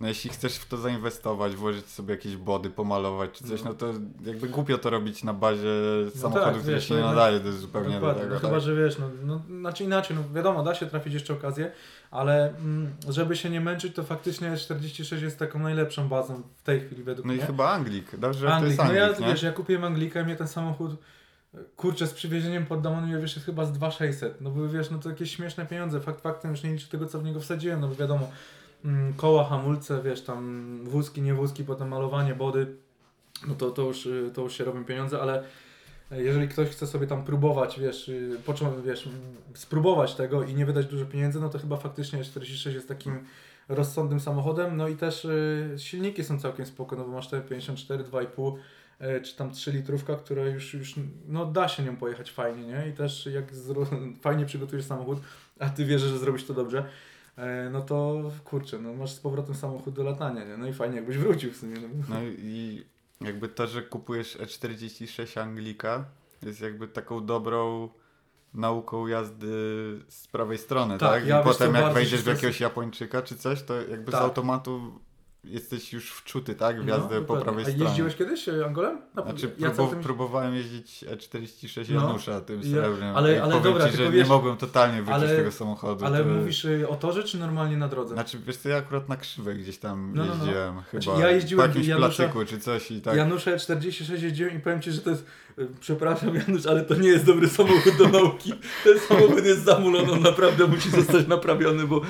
no 0.00 0.08
jeśli 0.08 0.30
chcesz 0.30 0.56
w 0.56 0.68
to 0.68 0.76
zainwestować, 0.76 1.54
włożyć 1.56 1.86
sobie 1.86 2.14
jakieś 2.14 2.36
body, 2.36 2.70
pomalować 2.70 3.30
czy 3.32 3.44
coś, 3.44 3.62
No. 3.62 3.68
no, 3.70 3.74
to 3.74 3.92
jakby 4.26 4.48
głupio 4.48 4.78
to 4.78 4.90
robić 4.90 5.24
na 5.24 5.32
bazie 5.34 5.68
samochodu, 6.14 6.44
tak, 6.44 6.54
który 6.58 6.74
wiesz, 6.74 6.88
się 6.88 6.94
no 6.94 7.00
nie 7.00 7.06
jednak- 7.06 7.16
nadaje 7.18 7.40
do 7.40 7.52
zupełnie 7.52 8.00
do 8.00 8.14
tego. 8.14 8.26
no 8.26 8.32
tak? 8.34 8.40
chyba, 8.44 8.60
że 8.60 8.74
wiesz, 8.74 8.98
no, 8.98 9.10
no 9.22 9.42
znaczy 9.60 9.84
inaczej, 9.84 10.16
no 10.16 10.34
wiadomo, 10.34 10.62
da 10.62 10.74
się 10.74 10.86
trafić 10.86 11.14
jeszcze 11.14 11.32
okazję, 11.34 11.72
ale 12.10 12.48
mm, 12.56 12.92
żeby 13.08 13.36
się 13.36 13.50
nie 13.50 13.60
męczyć, 13.60 13.94
to 13.94 14.02
faktycznie 14.04 14.56
46 14.56 15.22
jest 15.22 15.38
taką 15.38 15.58
najlepszą 15.58 16.08
bazą 16.08 16.42
w 16.56 16.62
tej 16.62 16.80
chwili 16.80 17.02
według 17.02 17.26
No 17.26 17.32
i 17.32 17.36
mnie. 17.36 17.46
chyba 17.46 17.70
Anglik, 17.70 18.16
dobrze, 18.16 18.40
że 18.40 18.46
to 18.46 18.52
Anglik, 18.52 18.68
jest 18.70 18.78
no 18.78 18.84
Anglik, 18.84 19.20
ja, 19.20 19.26
nie? 19.26 19.32
wiesz, 19.32 19.42
ja 19.42 19.52
kupiłem 19.52 19.84
Anglika 19.84 20.20
i 20.20 20.24
mnie 20.24 20.36
ten 20.36 20.48
samochód, 20.48 20.90
kurczę, 21.76 22.06
z 22.06 22.14
przywiezieniem 22.14 22.66
pod 22.66 22.80
dom, 22.80 22.94
on 22.94 23.06
mi 23.10 23.20
wiesz, 23.20 23.34
jest 23.34 23.46
chyba 23.46 23.64
z 23.66 23.72
2600, 23.72 24.40
no 24.40 24.50
bo 24.50 24.68
wiesz, 24.68 24.90
no 24.90 24.98
to 24.98 25.08
jakieś 25.08 25.36
śmieszne 25.36 25.66
pieniądze, 25.66 26.00
fakt 26.00 26.20
faktem 26.20 26.50
już 26.50 26.62
nie 26.62 26.72
liczę 26.72 26.88
tego, 26.88 27.06
co 27.06 27.18
w 27.20 27.24
niego 27.24 27.40
wsadziłem, 27.40 27.80
no 27.80 27.88
bo 27.88 27.94
wiadomo, 27.94 28.30
koła, 29.16 29.44
hamulce, 29.44 30.02
wiesz, 30.02 30.22
tam 30.22 30.78
wózki, 30.84 31.22
nie 31.22 31.34
wózki, 31.34 31.64
potem 31.64 31.88
malowanie, 31.88 32.34
body, 32.34 32.76
no 33.48 33.54
to, 33.54 33.70
to, 33.70 33.82
już, 33.82 34.06
y, 34.06 34.30
to 34.34 34.42
już 34.42 34.58
się 34.58 34.64
robią 34.64 34.84
pieniądze, 34.84 35.20
ale 35.20 35.44
jeżeli 36.10 36.48
ktoś 36.48 36.68
chce 36.68 36.86
sobie 36.86 37.06
tam 37.06 37.24
próbować, 37.24 37.80
wiesz, 37.80 38.08
y, 38.08 38.40
począ, 38.46 38.82
wiesz, 38.82 39.08
spróbować 39.54 40.14
tego 40.14 40.42
i 40.42 40.54
nie 40.54 40.66
wydać 40.66 40.86
dużo 40.86 41.06
pieniędzy, 41.06 41.40
no 41.40 41.48
to 41.48 41.58
chyba 41.58 41.76
faktycznie 41.76 42.24
46 42.24 42.74
jest 42.74 42.88
takim 42.88 43.24
rozsądnym 43.68 44.20
samochodem, 44.20 44.76
no 44.76 44.88
i 44.88 44.96
też 44.96 45.24
y, 45.24 45.74
silniki 45.76 46.24
są 46.24 46.40
całkiem 46.40 46.66
spoko, 46.66 46.96
no 46.96 47.04
bo 47.04 47.10
masz 47.10 47.28
te 47.28 47.40
54, 47.40 48.04
2,5 48.04 48.56
y, 49.00 49.22
czy 49.22 49.36
tam 49.36 49.50
3 49.50 49.72
litrówka, 49.72 50.16
która 50.16 50.46
już, 50.46 50.74
już 50.74 50.94
no 51.28 51.46
da 51.46 51.68
się 51.68 51.82
nią 51.82 51.96
pojechać 51.96 52.30
fajnie, 52.30 52.66
nie? 52.66 52.88
I 52.88 52.92
też 52.92 53.26
jak 53.26 53.44
fajnie 54.22 54.46
przygotujesz 54.46 54.84
samochód, 54.84 55.18
a 55.58 55.68
ty 55.68 55.84
wierzysz, 55.84 56.10
że 56.10 56.18
zrobisz 56.18 56.44
to 56.44 56.54
dobrze, 56.54 56.78
e, 56.78 56.84
no 57.72 57.80
to 57.80 58.22
kurczę, 58.44 58.78
no 58.78 58.94
masz 58.94 59.12
z 59.12 59.20
powrotem 59.20 59.54
samochód 59.54 59.94
do 59.94 60.02
latania, 60.04 60.44
nie? 60.44 60.56
No 60.56 60.66
i 60.66 60.72
fajnie 60.72 60.96
jakbyś 60.96 61.18
wrócił 61.18 61.52
w 61.52 61.56
sumie. 61.56 61.76
No. 61.80 61.88
No 62.08 62.22
i 62.22 62.84
jakby 63.20 63.48
to, 63.48 63.66
że 63.66 63.82
kupujesz 63.82 64.38
E46 64.38 65.40
Anglika 65.40 66.04
jest 66.42 66.60
jakby 66.60 66.88
taką 66.88 67.26
dobrą 67.26 67.88
nauką 68.54 69.06
jazdy 69.06 69.46
z 70.08 70.28
prawej 70.28 70.58
strony, 70.58 70.98
Tak, 70.98 71.10
tak? 71.12 71.26
ja 71.26 71.40
I 71.40 71.44
wiesz 71.44 71.52
potem 71.56 71.74
jak 71.74 71.92
wejdziesz 71.94 72.22
w 72.22 72.26
jakiegoś 72.26 72.60
Japończyka 72.60 73.22
czy 73.22 73.36
coś, 73.36 73.62
to 73.62 73.74
jakby 73.74 74.12
Tak. 74.12 74.20
z 74.20 74.24
automatu 74.24 75.00
jesteś 75.44 75.92
już 75.92 76.10
wczuty, 76.10 76.54
tak? 76.54 76.82
W 76.82 76.86
No, 76.86 76.94
jazdę 76.94 77.08
po 77.08 77.20
dokładnie. 77.20 77.44
prawej 77.44 77.64
A 77.64 77.68
stronie. 77.68 77.84
jeździłeś 77.84 78.16
kiedyś 78.16 78.48
e, 78.48 78.64
Angolem? 78.66 78.98
No, 79.14 79.22
Znaczy 79.22 79.50
ja 79.58 79.70
próbu- 79.70 80.02
próbowałem 80.02 80.54
jeździć 80.54 81.04
E46 81.04 81.94
No. 81.94 82.00
Janusza 82.06 82.40
tym 82.40 82.60
Ja- 82.62 82.70
srebrnym 82.70 83.16
ale- 83.16 83.34
i 83.34 83.38
ale 83.38 83.48
powiem 83.54 83.62
dobra, 83.74 83.90
ci, 83.90 83.96
że 83.96 84.10
wiesz- 84.10 84.14
nie 84.28 84.34
mogłem 84.34 84.56
totalnie 84.56 85.02
wyczuć 85.02 85.14
ale- 85.14 85.36
tego 85.36 85.52
samochodu. 85.52 86.04
Ale 86.04 86.18
to... 86.18 86.30
mówisz 86.30 86.64
y, 86.64 86.88
o 86.88 86.96
torze, 86.96 87.22
czy 87.24 87.38
normalnie 87.38 87.76
na 87.76 87.88
drodze? 87.88 88.14
Znaczy 88.14 88.38
wiesz 88.46 88.56
co, 88.56 88.68
ja 88.68 88.76
akurat 88.76 89.08
na 89.08 89.16
krzywej 89.16 89.58
gdzieś 89.58 89.78
tam 89.78 90.12
No, 90.14 90.24
no, 90.24 90.34
no. 90.34 90.44
jeździłem 90.44 90.80
chyba. 90.82 91.02
Znaczy, 91.02 91.20
ja 91.20 91.30
jeździłem 91.30 91.62
po 91.62 91.68
jakimś 91.68 91.86
Janusza- 91.86 92.16
placyku 92.16 92.44
czy 92.44 92.58
coś 92.60 92.90
i 92.90 93.00
tak. 93.02 93.16
Janusze 93.16 93.58
46 93.58 94.22
jeździłem 94.22 94.56
i 94.56 94.60
powiem 94.60 94.82
Ci, 94.82 94.92
że 94.92 95.00
to 95.00 95.10
jest, 95.10 95.26
przepraszam 95.80 96.34
Janusz, 96.34 96.66
ale 96.66 96.84
to 96.84 96.94
nie 96.94 97.08
jest 97.08 97.24
dobry 97.24 97.48
samochód 97.48 97.96
do 97.98 98.08
nauki. 98.08 98.52
Ten 98.84 98.98
samochód 98.98 99.44
jest 99.44 99.64
zamulony, 99.64 100.12
on 100.12 100.20
naprawdę 100.20 100.66
musi 100.66 100.90
zostać 100.90 101.26
naprawiony, 101.26 101.86
bo 101.86 102.00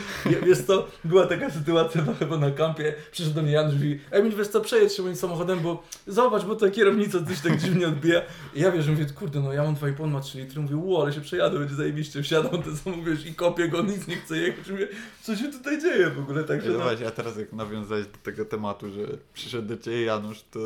wiesz 0.47 0.63
co, 0.63 0.87
była 1.05 1.27
taka 1.27 1.51
sytuacja 1.51 2.05
no, 2.07 2.15
chyba 2.15 2.37
na 2.37 2.51
kampie, 2.51 2.95
przyszedł 3.13 3.35
do 3.35 3.43
mnie 3.43 3.53
Janusz 3.53 3.75
i 3.75 3.77
mówi, 3.77 4.01
Emil 4.11 4.37
wiesz 4.37 4.49
co, 4.49 4.61
przejedź 4.61 4.93
się 4.93 5.03
moim 5.03 5.17
samochodem, 5.17 5.61
bo 5.61 5.83
zobacz, 6.07 6.45
bo 6.45 6.57
ta 6.57 6.71
kierownica 6.71 7.19
coś 7.29 7.41
tak 7.41 7.61
dziwnie 7.61 7.89
odbija. 7.89 8.23
I 8.55 8.61
ja 8.61 8.73
wiesz, 8.73 8.89
mówię, 8.89 9.07
kurde, 9.07 9.41
no 9.41 9.53
ja 9.53 9.63
mam 9.63 9.75
2,5, 9.75 10.09
ma 10.09 10.21
3 10.21 10.39
litry, 10.39 10.61
mówię, 10.61 10.77
ło, 10.77 11.03
ale 11.03 11.13
się 11.13 11.21
przejadę, 11.21 11.59
będzie 11.59 11.75
zajebiście, 11.75 12.23
wsiadam, 12.23 12.63
ten 12.63 12.77
samochód, 12.77 13.05
wiesz, 13.05 13.27
i 13.27 13.35
kopię 13.35 13.69
go, 13.69 13.83
nic 13.83 14.07
nie 14.07 14.17
chce 14.17 14.37
jechać, 14.37 14.71
mówię, 14.71 14.89
co 15.23 15.37
się 15.37 15.53
tutaj 15.53 15.81
dzieje 15.81 16.11
w 16.11 16.19
ogóle, 16.19 16.45
także 16.45 16.71
No 16.71 16.79
no, 16.79 16.85
właśnie, 16.85 17.07
a 17.07 17.11
teraz 17.11 17.37
jak 17.37 17.53
nawiązałeś 17.53 18.07
do 18.07 18.19
tego 18.23 18.45
tematu, 18.45 18.91
że 18.91 19.01
przyszedł 19.35 19.69
do 19.69 19.77
ciebie 19.77 20.03
Janusz, 20.03 20.45
to 20.51 20.59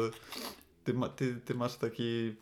ty, 0.85 0.95
ma, 0.95 1.09
ty, 1.09 1.35
ty 1.45 1.55
masz 1.55 1.77
taki 1.77 2.35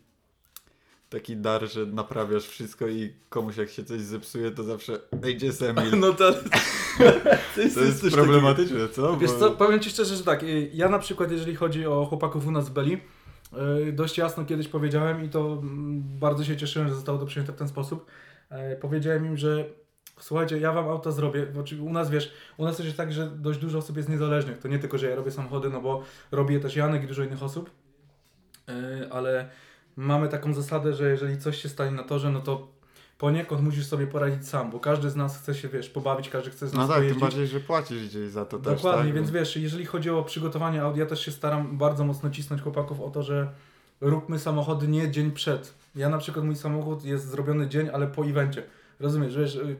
taki 1.09 1.37
dar, 1.37 1.67
że 1.71 1.85
naprawiasz 1.85 2.47
wszystko 2.47 2.87
i 2.87 3.13
komuś 3.29 3.57
jak 3.57 3.69
się 3.69 3.83
coś 3.83 4.01
zepsuje, 4.01 4.51
to 4.51 4.63
zawsze 4.63 4.99
ej, 5.23 5.35
gdzie 5.35 5.51
no 5.97 6.13
to, 6.13 6.33
to 7.55 7.61
jest, 7.61 7.75
To 7.75 7.81
jest 7.81 8.01
coś 8.01 8.13
problematyczne, 8.13 8.89
co? 8.89 9.17
Wiesz 9.17 9.31
Bo- 9.31 9.39
co, 9.39 9.51
powiem 9.51 9.79
Ci 9.79 9.89
szczerze, 9.89 10.15
że 10.15 10.23
tak, 10.23 10.43
y, 10.43 10.69
ja 10.73 10.89
na 10.89 10.99
przykład 10.99 11.31
jeżeli 11.31 11.55
chodzi 11.55 11.85
o 11.85 12.05
chłopaków 12.05 12.47
u 12.47 12.51
nas 12.51 12.69
w 12.69 12.73
Beli, 12.73 13.01
y, 13.87 13.91
dość 13.91 14.17
jasno 14.17 14.45
kiedyś 14.45 14.67
powiedziałem 14.67 15.23
i 15.25 15.29
to 15.29 15.39
mm, 15.61 16.03
bardzo 16.19 16.43
się 16.43 16.57
cieszyłem, 16.57 16.87
że 16.87 16.95
zostało 16.95 17.17
to 17.17 17.25
przyjęte 17.25 17.53
w 17.53 17.55
ten 17.55 17.67
sposób. 17.67 18.05
E, 18.49 18.75
Powiedziałem 18.75 19.25
im, 19.25 19.37
że 19.37 19.65
słuchajcie, 20.19 20.59
ja 20.59 20.71
Wam 20.71 20.89
auto 20.89 21.11
zrobię, 21.11 21.47
u 21.81 21.93
nas 21.93 22.09
wiesz, 22.09 22.33
u 22.57 22.65
nas 22.65 22.77
też 22.77 22.85
jest 22.85 22.97
tak, 22.97 23.13
że 23.13 23.27
dość 23.27 23.59
dużo 23.59 23.77
osób 23.77 23.97
jest 23.97 24.09
niezależnych, 24.09 24.59
to 24.59 24.67
nie 24.67 24.79
tylko, 24.79 24.97
że 24.97 25.09
ja 25.09 25.15
robię 25.15 25.31
samochody, 25.31 25.69
no 25.69 25.81
bo 25.81 26.03
robię 26.31 26.59
też 26.59 26.75
Janek 26.75 27.03
i 27.03 27.07
dużo 27.07 27.23
innych 27.23 27.43
osób, 27.43 27.69
E, 28.69 29.07
ale 29.11 29.49
mamy 29.97 30.27
taką 30.29 30.53
zasadę, 30.53 30.93
że 30.93 31.09
jeżeli 31.09 31.37
coś 31.37 31.61
się 31.61 31.69
stanie 31.69 31.91
na 31.91 32.03
torze, 32.03 32.31
no 32.31 32.39
to 32.39 32.67
poniekąd 33.17 33.61
musisz 33.63 33.85
sobie 33.87 34.07
poradzić 34.07 34.47
sam, 34.47 34.71
bo 34.71 34.79
każdy 34.79 35.09
z 35.09 35.15
nas 35.15 35.37
chce 35.37 35.55
się, 35.55 35.67
wiesz, 35.69 35.89
pobawić, 35.89 36.29
każdy 36.29 36.51
chce 36.51 36.67
z 36.67 36.73
nas 36.73 36.81
No 36.81 36.87
tak, 36.87 36.95
tym 36.95 37.03
pojeździć. 37.03 37.21
bardziej, 37.21 37.47
że 37.47 37.59
płacisz 37.59 38.07
gdzieś 38.07 38.29
za 38.29 38.45
to 38.45 38.59
też, 38.59 38.75
Dokładnie, 38.75 39.03
tak? 39.05 39.13
więc 39.13 39.31
wiesz, 39.31 39.57
jeżeli 39.57 39.85
chodzi 39.85 40.09
o 40.09 40.23
przygotowanie 40.23 40.81
Audi, 40.81 40.99
ja 40.99 41.05
też 41.05 41.25
się 41.25 41.31
staram 41.31 41.77
bardzo 41.77 42.03
mocno 42.03 42.29
cisnąć 42.29 42.61
chłopaków 42.61 43.01
o 43.01 43.09
to, 43.09 43.23
że 43.23 43.49
róbmy 44.01 44.39
samochody 44.39 44.87
nie 44.87 45.11
dzień 45.11 45.31
przed. 45.31 45.73
Ja 45.95 46.09
na 46.09 46.17
przykład 46.17 46.45
mój 46.45 46.55
samochód 46.55 47.05
jest 47.05 47.27
zrobiony 47.29 47.67
dzień, 47.67 47.89
ale 47.93 48.07
po 48.07 48.25
evencie. 48.25 48.63
Rozumiesz, 48.99 49.37
wiesz, 49.37 49.55
y, 49.55 49.77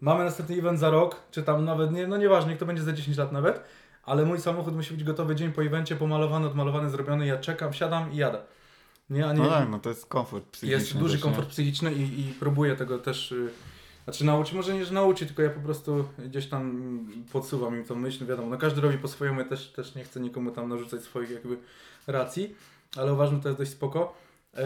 mamy 0.00 0.24
następny 0.24 0.56
event 0.56 0.78
za 0.78 0.90
rok, 0.90 1.16
czy 1.30 1.42
tam 1.42 1.64
nawet 1.64 1.92
nie, 1.92 2.06
no 2.06 2.16
nieważne, 2.16 2.50
niech 2.50 2.58
to 2.58 2.66
będzie 2.66 2.82
za 2.82 2.92
10 2.92 3.16
lat 3.16 3.32
nawet, 3.32 3.62
ale 4.04 4.24
mój 4.24 4.40
samochód 4.40 4.76
musi 4.76 4.94
być 4.94 5.04
gotowy 5.04 5.36
dzień 5.36 5.52
po 5.52 5.62
evencie, 5.64 5.96
pomalowany, 5.96 6.46
odmalowany, 6.46 6.90
zrobiony, 6.90 7.26
ja 7.26 7.38
czekam, 7.38 7.72
wsiadam 7.72 8.12
i 8.12 8.16
jadę. 8.16 8.38
Nie, 9.10 9.26
a 9.26 9.32
nie, 9.32 9.38
No 9.42 9.48
tak, 9.48 9.68
no 9.70 9.78
to 9.78 9.88
jest 9.88 10.06
komfort 10.06 10.44
psychiczny. 10.44 10.78
jest 10.78 10.96
duży 10.96 11.14
też, 11.14 11.24
nie? 11.24 11.30
komfort 11.30 11.48
psychiczny 11.48 11.92
i, 11.94 12.20
i 12.20 12.34
próbuję 12.40 12.76
tego 12.76 12.98
też. 12.98 13.32
y, 13.32 13.48
Znaczy 14.04 14.24
nauczyć, 14.24 14.54
może 14.54 14.74
nie, 14.74 14.84
że 14.84 14.94
nauczyć, 14.94 15.28
tylko 15.28 15.42
ja 15.42 15.50
po 15.50 15.60
prostu 15.60 16.04
gdzieś 16.18 16.46
tam 16.46 16.98
podsuwam 17.32 17.76
im 17.76 17.84
tą 17.84 17.94
myśl, 17.94 18.26
wiadomo, 18.26 18.48
no 18.48 18.58
każdy 18.58 18.80
robi 18.80 18.98
po 18.98 19.08
swojemu, 19.08 19.38
ja 19.40 19.44
też, 19.46 19.68
też 19.68 19.94
nie 19.94 20.04
chcę 20.04 20.20
nikomu 20.20 20.50
tam 20.50 20.68
narzucać 20.68 21.02
swoich 21.02 21.30
jakby 21.30 21.56
racji, 22.06 22.54
ale 22.96 23.12
uważam, 23.12 23.36
że 23.36 23.42
to 23.42 23.48
jest 23.48 23.58
dość 23.58 23.70
spoko. 23.70 24.14
Yy, 24.54 24.62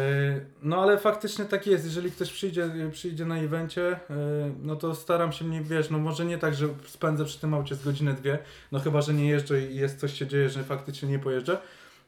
No 0.62 0.82
ale 0.82 0.98
faktycznie 0.98 1.44
tak 1.44 1.66
jest, 1.66 1.84
jeżeli 1.84 2.10
ktoś 2.10 2.32
przyjdzie, 2.32 2.70
przyjdzie 2.92 3.24
na 3.24 3.38
evencie, 3.38 3.80
yy, 4.10 4.16
no 4.62 4.76
to 4.76 4.94
staram 4.94 5.32
się 5.32 5.44
mnie, 5.44 5.62
wiesz, 5.62 5.90
no 5.90 5.98
może 5.98 6.24
nie 6.24 6.38
tak, 6.38 6.54
że 6.54 6.68
spędzę 6.86 7.24
przy 7.24 7.38
tym 7.40 7.54
aucie 7.54 7.74
z 7.74 7.84
godzinę, 7.84 8.14
dwie, 8.14 8.38
no 8.72 8.80
chyba, 8.80 9.02
że 9.02 9.14
nie 9.14 9.28
jeżdżę 9.28 9.62
i 9.70 9.76
jest 9.76 10.00
coś 10.00 10.18
się 10.18 10.26
dzieje, 10.26 10.50
że 10.50 10.64
faktycznie 10.64 11.08
nie 11.08 11.18
pojeżdżę, 11.18 11.58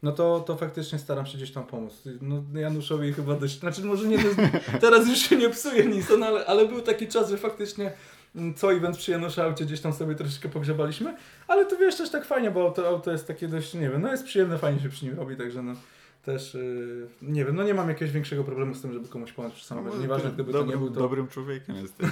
no 0.02 0.12
to, 0.12 0.40
to 0.40 0.56
faktycznie 0.56 0.98
staram 0.98 1.26
się 1.26 1.36
gdzieś 1.36 1.52
tam 1.52 1.66
pomóc. 1.66 2.02
No 2.20 2.60
Januszowi 2.60 3.12
chyba 3.12 3.34
dość, 3.34 3.60
znaczy 3.60 3.84
może 3.84 4.08
nie, 4.08 4.18
teraz 4.80 5.08
już 5.08 5.18
się 5.18 5.36
nie 5.36 5.50
psuje 5.50 5.86
nic, 5.86 6.06
no, 6.18 6.26
ale, 6.26 6.46
ale 6.46 6.68
był 6.68 6.82
taki 6.82 7.08
czas, 7.08 7.30
że 7.30 7.36
faktycznie 7.36 7.92
mm, 8.36 8.54
co 8.54 8.72
event 8.72 8.96
przy 8.96 9.10
Janusza 9.10 9.44
aucie 9.44 9.64
gdzieś 9.64 9.80
tam 9.80 9.92
sobie 9.92 10.14
troszeczkę 10.14 10.48
pogrzebaliśmy, 10.48 11.16
ale 11.48 11.66
to 11.66 11.76
wiesz, 11.76 11.96
też 11.96 12.10
tak 12.10 12.24
fajnie, 12.24 12.50
bo 12.50 12.62
auto, 12.62 12.88
auto 12.88 13.12
jest 13.12 13.26
takie 13.26 13.48
dość, 13.48 13.74
nie 13.74 13.90
wiem, 13.90 14.02
no 14.02 14.10
jest 14.10 14.24
przyjemne, 14.24 14.58
fajnie 14.58 14.80
się 14.80 14.88
przy 14.88 15.04
nim 15.04 15.16
robi, 15.16 15.36
także 15.36 15.62
no 15.62 15.74
też, 16.26 16.54
yy, 16.54 17.08
nie 17.22 17.44
wiem, 17.44 17.56
no 17.56 17.64
nie 17.64 17.74
mam 17.74 17.88
jakiegoś 17.88 18.14
większego 18.14 18.44
problemu 18.44 18.74
z 18.74 18.82
tym, 18.82 18.92
żeby 18.92 19.08
komuś 19.08 19.32
pomóc 19.32 19.52
przy 19.52 19.64
samochodzie, 19.64 19.96
No, 19.96 20.02
nieważne 20.02 20.30
gdyby 20.30 20.52
to 20.52 20.58
nie 20.58 20.72
dobrym- 20.72 20.78
był 20.78 20.90
to, 20.90 21.00
Dobrym 21.00 21.28
człowiekiem 21.28 21.76
jesteś. 21.76 22.08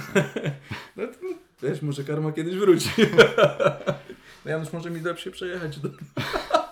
no, 0.97 1.07
to 1.07 1.13
no, 1.23 1.29
wiesz, 1.61 1.81
może 1.81 2.03
karma 2.03 2.31
kiedyś 2.31 2.55
wróci. 2.55 2.89
no 4.45 4.51
Janusz 4.51 4.73
może 4.73 4.89
mi 4.89 5.01
da 5.01 5.17
się 5.17 5.31
przejechać. 5.31 5.79
Do... 5.79 5.89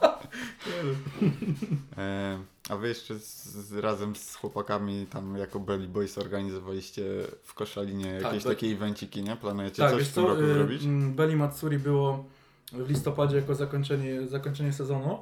E, 1.97 2.39
a 2.69 2.78
wy 2.78 2.88
jeszcze 2.88 3.19
z, 3.19 3.43
z, 3.45 3.73
razem 3.73 4.15
z 4.15 4.36
chłopakami 4.36 5.08
tam 5.10 5.38
jako 5.38 5.60
Belly 5.60 5.88
Boys 5.88 6.17
organizowaliście 6.17 7.04
w 7.43 7.54
Koszalinie 7.54 8.08
jakieś 8.08 8.43
tak. 8.43 8.54
takie 8.54 8.67
evenciki, 8.67 9.23
nie? 9.23 9.36
Planujecie 9.36 9.84
Tak, 9.84 9.91
coś 9.91 10.04
w 10.08 10.13
tym 10.13 10.23
co, 10.23 10.30
roku 10.30 10.41
y, 10.43 10.54
zrobić? 10.54 10.88
Belli 11.15 11.36
Matsuri 11.36 11.80
było 11.80 12.26
w 12.71 12.89
listopadzie 12.89 13.36
jako 13.36 13.56
zakończenie, 13.56 14.28
zakończenie 14.28 14.73
sezonu. 14.73 15.13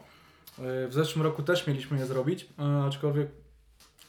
Y, 0.60 0.88
W 0.88 0.94
zeszłym 0.94 1.24
roku 1.24 1.44
też 1.44 1.68
mieliśmy 1.68 1.98
je 2.00 2.06
zrobić, 2.06 2.44
y, 2.44 2.84
aczkolwiek 2.88 3.28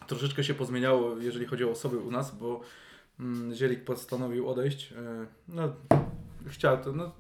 troszeczkę 0.07 0.45
się 0.45 0.55
pozmieniało, 0.55 1.17
jeżeli 1.19 1.47
chodzi 1.47 1.65
o 1.65 1.71
osoby 1.71 1.99
u 1.99 2.11
nas, 2.11 2.35
bo 2.35 2.61
mm, 3.21 3.55
Zielik 3.55 3.85
postanowił 3.85 4.49
odejść. 4.51 4.93
y, 4.93 4.97
No, 5.49 5.73
chciał 6.49 6.79
to, 6.85 6.93
no 6.93 7.13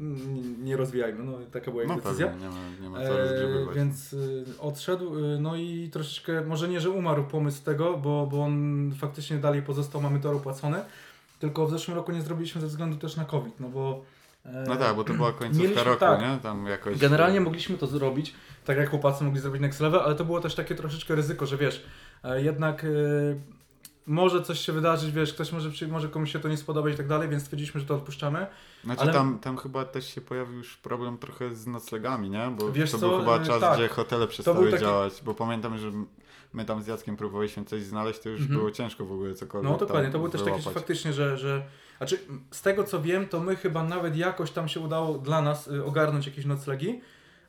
nie 0.63 0.77
rozwijajmy, 0.77 1.25
no 1.25 1.33
taka 1.53 1.71
była 1.71 1.83
jego 1.83 1.95
No 1.95 2.01
decyzja. 2.01 2.27
pewnie, 2.29 2.43
nie 2.47 2.51
ma, 2.51 2.57
nie 2.83 2.91
ma 2.91 2.99
co 2.99 3.21
E, 3.23 3.75
więc 3.75 4.13
y, 4.13 4.45
odszedł, 4.61 5.19
y, 5.19 5.39
no 5.41 5.57
i 5.57 5.89
troszeczkę, 5.93 6.41
może 6.45 6.69
nie, 6.69 6.81
że 6.81 6.91
umarł 6.91 7.25
pomysł 7.25 7.65
tego, 7.65 7.97
bo, 7.99 8.27
bo 8.27 8.43
on 8.45 8.93
faktycznie 8.99 9.37
dalej 9.39 9.63
pozostał, 9.63 10.01
mamy 10.01 10.21
tor 10.21 10.35
opłacony, 10.37 10.79
tylko 11.39 11.67
w 11.67 11.71
zeszłym 11.71 11.97
roku 11.97 12.13
nie 12.13 12.23
zrobiliśmy 12.23 12.61
ze 12.61 12.67
względu 12.67 12.97
też 12.97 13.17
na 13.17 13.25
COVID, 13.25 13.61
no 13.61 13.69
bo... 13.69 14.05
e, 14.47 14.65
No 14.69 14.77
tak, 14.77 14.97
bo 14.97 15.05
to 15.05 15.15
była 15.15 15.33
końcówka 15.33 15.63
mieliśmy- 15.63 15.85
roku, 15.85 16.01
tak. 16.01 16.21
nie? 16.21 16.39
Tam 16.43 16.67
jakoś... 16.67 16.99
Generalnie 16.99 17.41
mogliśmy 17.41 17.79
to 17.79 17.87
zrobić, 17.87 18.35
tak 18.65 18.77
jak 18.79 18.91
chłopacy 18.91 19.25
mogli 19.25 19.41
zrobić 19.41 19.63
Next 19.63 19.81
Level, 19.81 20.01
ale 20.01 20.15
to 20.15 20.25
było 20.25 20.41
też 20.41 20.55
takie 20.55 20.75
troszeczkę 20.75 21.15
ryzyko, 21.15 21.47
że 21.47 21.57
wiesz, 21.57 21.85
e, 22.25 22.43
jednak 22.43 22.85
e, 22.85 22.89
może 24.07 24.43
coś 24.43 24.59
się 24.61 24.73
wydarzyć, 24.73 25.11
wiesz, 25.13 25.35
ktoś 25.35 25.53
może, 25.53 25.71
może 25.89 26.09
komuś 26.09 26.33
się 26.33 26.39
to 26.39 26.49
nie 26.49 26.57
spodobać 26.57 26.95
i 26.95 26.97
tak 26.97 27.09
dalej, 27.09 27.29
więc 27.29 27.43
stwierdziliśmy, 27.43 27.81
że 27.81 27.87
to 27.87 27.95
odpuszczamy. 27.95 28.47
Znaczy 28.85 29.03
ale- 29.03 29.13
tam, 29.13 29.39
tam 29.39 29.57
chyba 29.57 29.85
też 29.85 30.15
się 30.15 30.21
pojawił 30.21 30.57
już 30.57 30.77
problem 30.77 31.19
trochę 31.19 31.55
z 31.55 31.67
noclegami, 31.67 32.31
nie? 32.31 32.53
Bo 32.59 32.73
Wiesz 32.73 32.91
to 32.91 32.99
co, 32.99 33.09
był 33.09 33.19
chyba 33.19 33.43
y, 33.43 33.47
czas, 33.47 33.61
tak. 33.61 33.75
gdzie 33.79 33.89
hotele 33.89 34.27
przestały 34.29 34.71
taki- 34.71 34.83
działać, 34.83 35.13
bo 35.25 35.35
pamiętam, 35.35 35.79
że 35.79 35.91
my 36.53 36.65
tam 36.65 36.83
z 36.83 36.87
Jackiem 36.87 37.17
próbowaliśmy 37.17 37.65
coś 37.65 37.83
znaleźć, 37.83 38.21
to 38.21 38.29
już 38.29 38.41
Mhm. 38.41 38.59
było 38.59 38.71
ciężko 38.71 39.05
w 39.05 39.13
ogóle 39.13 39.35
cokolwiek 39.35 39.71
No 39.73 39.79
dokładnie, 39.79 40.11
to 40.11 40.19
był 40.19 40.29
też 40.29 40.43
taki 40.43 40.63
faktycznie, 40.63 41.13
że, 41.13 41.37
że 41.39 41.63
znaczy 41.99 42.19
z 42.51 42.63
tego 42.63 42.85
co 42.85 43.03
wiem, 43.03 43.29
to 43.29 43.41
my 43.41 43.57
chyba 43.57 43.83
nawet 43.85 44.17
jakoś 44.17 44.51
tam 44.51 44.69
się 44.69 44.81
udało 44.81 45.19
dla 45.19 45.43
nas 45.43 45.69
y, 45.69 45.85
ogarnąć 45.85 46.27
jakieś 46.27 46.45
noclegi, 46.45 47.01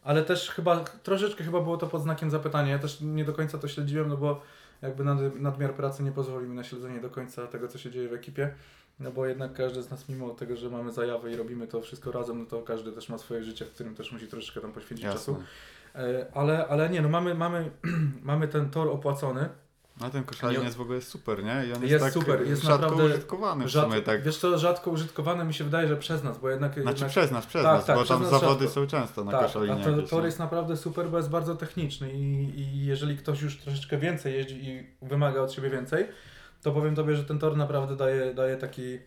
ale 0.03 0.23
też 0.23 0.49
chyba 0.49 0.79
troszeczkę 0.79 1.43
chyba 1.43 1.61
było 1.61 1.77
to 1.77 1.87
pod 1.87 2.01
znakiem 2.01 2.29
zapytania. 2.31 2.71
Ja 2.71 2.79
też 2.79 2.97
nie 3.01 3.25
do 3.25 3.33
końca 3.33 3.57
to 3.57 3.67
śledziłem, 3.67 4.09
no 4.09 4.17
bo 4.17 4.41
jakby 4.81 5.03
nad, 5.03 5.39
nadmiar 5.39 5.73
pracy 5.73 6.03
nie 6.03 6.11
pozwoli 6.11 6.47
mi 6.47 6.55
na 6.55 6.63
śledzenie 6.63 7.01
do 7.01 7.09
końca 7.09 7.47
tego, 7.47 7.67
co 7.67 7.77
się 7.77 7.91
dzieje 7.91 8.09
w 8.09 8.13
ekipie. 8.13 8.53
No 8.99 9.11
bo 9.11 9.25
jednak 9.25 9.53
każdy 9.53 9.81
z 9.81 9.91
nas, 9.91 10.09
mimo 10.09 10.29
tego, 10.29 10.55
że 10.55 10.69
mamy 10.69 10.91
zajawę 10.91 11.31
i 11.31 11.35
robimy 11.35 11.67
to 11.67 11.81
wszystko 11.81 12.11
razem, 12.11 12.39
no 12.39 12.45
to 12.45 12.61
każdy 12.61 12.91
też 12.91 13.09
ma 13.09 13.17
swoje 13.17 13.43
życie, 13.43 13.65
w 13.65 13.71
którym 13.71 13.95
też 13.95 14.11
musi 14.11 14.27
troszeczkę 14.27 14.61
tam 14.61 14.71
poświęcić 14.71 15.05
Jasne. 15.05 15.19
czasu. 15.19 15.43
E, 15.95 16.25
Ale, 16.33 16.67
ale 16.67 16.89
nie, 16.89 17.01
no 17.01 17.09
mamy, 17.09 17.35
mamy, 17.35 17.71
mamy 18.23 18.47
ten 18.47 18.69
tor 18.69 18.87
opłacony. 18.87 19.49
No 20.03 20.09
ten 20.09 20.23
koszalin 20.23 20.63
jest 20.63 20.77
w 20.77 20.81
ogóle 20.81 21.01
super, 21.01 21.43
nie? 21.43 21.65
I 21.67 21.73
on 21.73 21.81
jest, 21.81 21.83
Jest 21.83 22.03
tak 22.03 22.13
super, 22.13 22.47
jest 22.47 22.61
rzadko 22.63 22.81
naprawdę 22.81 23.05
użytkowany 23.05 23.65
w 23.65 23.67
Rzad, 23.67 23.89
sumie 23.89 24.01
tak. 24.01 24.23
Wiesz 24.23 24.37
co, 24.37 24.57
rzadko 24.57 24.91
użytkowane 24.91 25.45
mi 25.45 25.53
się 25.53 25.63
wydaje, 25.63 25.87
że 25.87 25.97
przez 25.97 26.23
nas, 26.23 26.37
bo 26.37 26.49
jednak... 26.49 26.73
Znaczy 26.73 26.87
jednak 26.87 27.09
przez 27.09 27.31
nas, 27.31 27.45
przez 27.45 27.63
Tak, 27.63 27.75
nas, 27.77 27.85
tak, 27.85 27.95
bo 27.95 28.03
przez 28.03 28.15
tam 28.17 28.21
nas 28.21 28.31
zawody 28.31 28.65
rzadko. 28.65 28.81
są 28.81 28.87
często 28.87 29.23
na 29.23 29.31
tak, 29.31 29.41
koszalinie. 29.41 29.85
a 29.85 29.89
jakieś, 29.89 30.09
tor 30.09 30.25
jest 30.25 30.39
naprawdę 30.39 30.77
super, 30.77 31.09
bo 31.09 31.17
jest 31.17 31.29
bardzo 31.29 31.55
techniczny 31.55 32.13
i, 32.13 32.59
i 32.59 32.85
jeżeli 32.85 33.17
ktoś 33.17 33.41
już 33.41 33.57
troszeczkę 33.57 33.97
więcej 33.97 34.33
jeździ 34.33 34.69
i 34.69 34.83
wymaga 35.01 35.41
od 35.41 35.51
siebie 35.51 35.69
więcej, 35.69 36.07
to 36.61 36.71
powiem 36.71 36.95
Tobie, 36.95 37.15
że 37.15 37.23
ten 37.23 37.39
tor 37.39 37.57
naprawdę 37.57 37.95
daje, 37.95 38.33
daje 38.33 38.57
taki, 38.57 38.99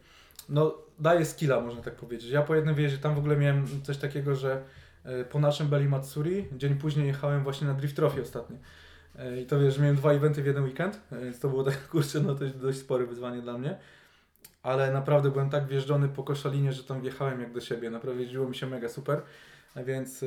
no 0.48 0.74
daje 0.98 1.24
skilla, 1.24 1.60
można 1.60 1.82
tak 1.82 1.94
powiedzieć. 1.94 2.30
Ja 2.30 2.42
po 2.42 2.54
jednym 2.54 2.74
wjeździe 2.74 2.98
tam 2.98 3.14
w 3.14 3.18
ogóle 3.18 3.36
miałem 3.36 3.66
coś 3.82 3.96
takiego, 3.96 4.34
że 4.34 4.62
e, 5.04 5.24
po 5.24 5.38
naszym 5.40 5.68
Belly 5.68 5.88
Matsuri, 5.88 6.48
dzień 6.52 6.74
później 6.74 7.06
jechałem 7.06 7.42
właśnie 7.42 7.66
na 7.66 7.74
Drift 7.74 7.96
Trophy 7.96 8.22
ostatnio. 8.22 8.56
E, 9.18 9.40
I 9.40 9.46
to 9.46 9.60
wiesz, 9.60 9.78
miałem 9.78 9.96
dwa 9.96 10.12
eventy 10.12 10.42
w 10.42 10.46
jeden 10.46 10.64
weekend, 10.64 11.00
e, 11.12 11.24
więc 11.24 11.40
to 11.40 11.48
było 11.48 11.64
tak, 11.64 11.88
kurczę, 11.90 12.20
no 12.20 12.34
to 12.34 12.44
jest 12.44 12.58
dość 12.58 12.78
spore 12.78 13.06
wyzwanie 13.06 13.42
dla 13.42 13.58
mnie. 13.58 13.78
Ale 14.62 14.92
naprawdę 14.92 15.30
byłem 15.30 15.50
tak 15.50 15.66
wjeżdżony 15.66 16.08
po 16.08 16.22
koszalinie, 16.22 16.72
że 16.72 16.84
tam 16.84 17.00
wjechałem 17.00 17.40
jak 17.40 17.52
do 17.52 17.60
siebie. 17.60 17.90
Naprawdę 17.90 18.22
jeździło 18.22 18.48
mi 18.48 18.54
się 18.54 18.66
mega 18.66 18.88
super. 18.88 19.22
A 19.74 19.82
Więc 19.82 20.24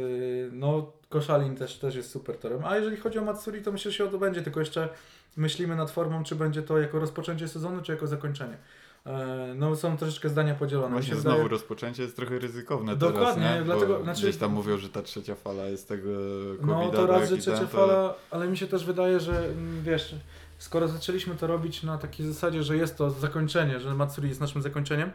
no, 0.51 0.91
koszalin 1.09 1.55
też, 1.55 1.77
też 1.77 1.95
jest 1.95 2.11
super 2.11 2.37
torem. 2.37 2.65
A 2.65 2.77
jeżeli 2.77 2.97
chodzi 2.97 3.19
o 3.19 3.25
Matsuri, 3.25 3.61
to 3.61 3.71
myślę, 3.71 3.91
że 3.91 3.97
się 3.97 4.05
o 4.05 4.07
to 4.07 4.17
będzie, 4.17 4.41
tylko 4.41 4.59
jeszcze 4.59 4.89
myślimy 5.37 5.75
nad 5.75 5.91
formą, 5.91 6.23
czy 6.23 6.35
będzie 6.35 6.61
to 6.61 6.79
jako 6.79 6.99
rozpoczęcie 6.99 7.47
sezonu, 7.47 7.81
czy 7.81 7.91
jako 7.91 8.07
zakończenie. 8.07 8.57
E, 9.05 9.53
No 9.55 9.75
są 9.75 9.97
troszeczkę 9.97 10.29
zdania 10.29 10.55
podzielone. 10.55 10.89
Właśnie 10.91 11.09
się 11.13 11.19
znowu 11.19 11.37
wydaje- 11.37 11.49
rozpoczęcie 11.49 12.03
jest 12.03 12.15
trochę 12.15 12.39
ryzykowne 12.39 12.95
Dokładnie, 12.95 13.43
teraz, 13.43 13.57
nie? 13.59 13.63
dlatego- 13.65 13.97
Bo 13.97 14.03
znaczy- 14.03 14.21
gdzieś 14.21 14.37
tam 14.37 14.51
mówią, 14.51 14.77
że 14.77 14.89
ta 14.89 15.01
trzecia 15.01 15.35
fala 15.35 15.63
jest 15.63 15.87
tego 15.87 16.09
covid 16.57 16.67
No 16.67 16.89
to 16.91 17.07
raz, 17.07 17.29
że 17.29 17.37
trzecia 17.37 17.67
fala, 17.67 18.13
ale 18.31 18.47
mi 18.47 18.57
się 18.57 18.67
też 18.67 18.85
wydaje, 18.85 19.19
że 19.19 19.37
mm, 19.45 19.83
wiesz, 19.83 20.15
skoro 20.57 20.87
zaczęliśmy 20.87 21.35
to 21.35 21.47
robić 21.47 21.83
na 21.83 21.97
takiej 21.97 22.27
zasadzie, 22.27 22.63
że 22.63 22.77
jest 22.77 22.97
to 22.97 23.09
zakończenie, 23.09 23.79
że 23.79 23.93
Matsuri 23.95 24.29
jest 24.29 24.41
naszym 24.41 24.61
zakończeniem, 24.61 25.11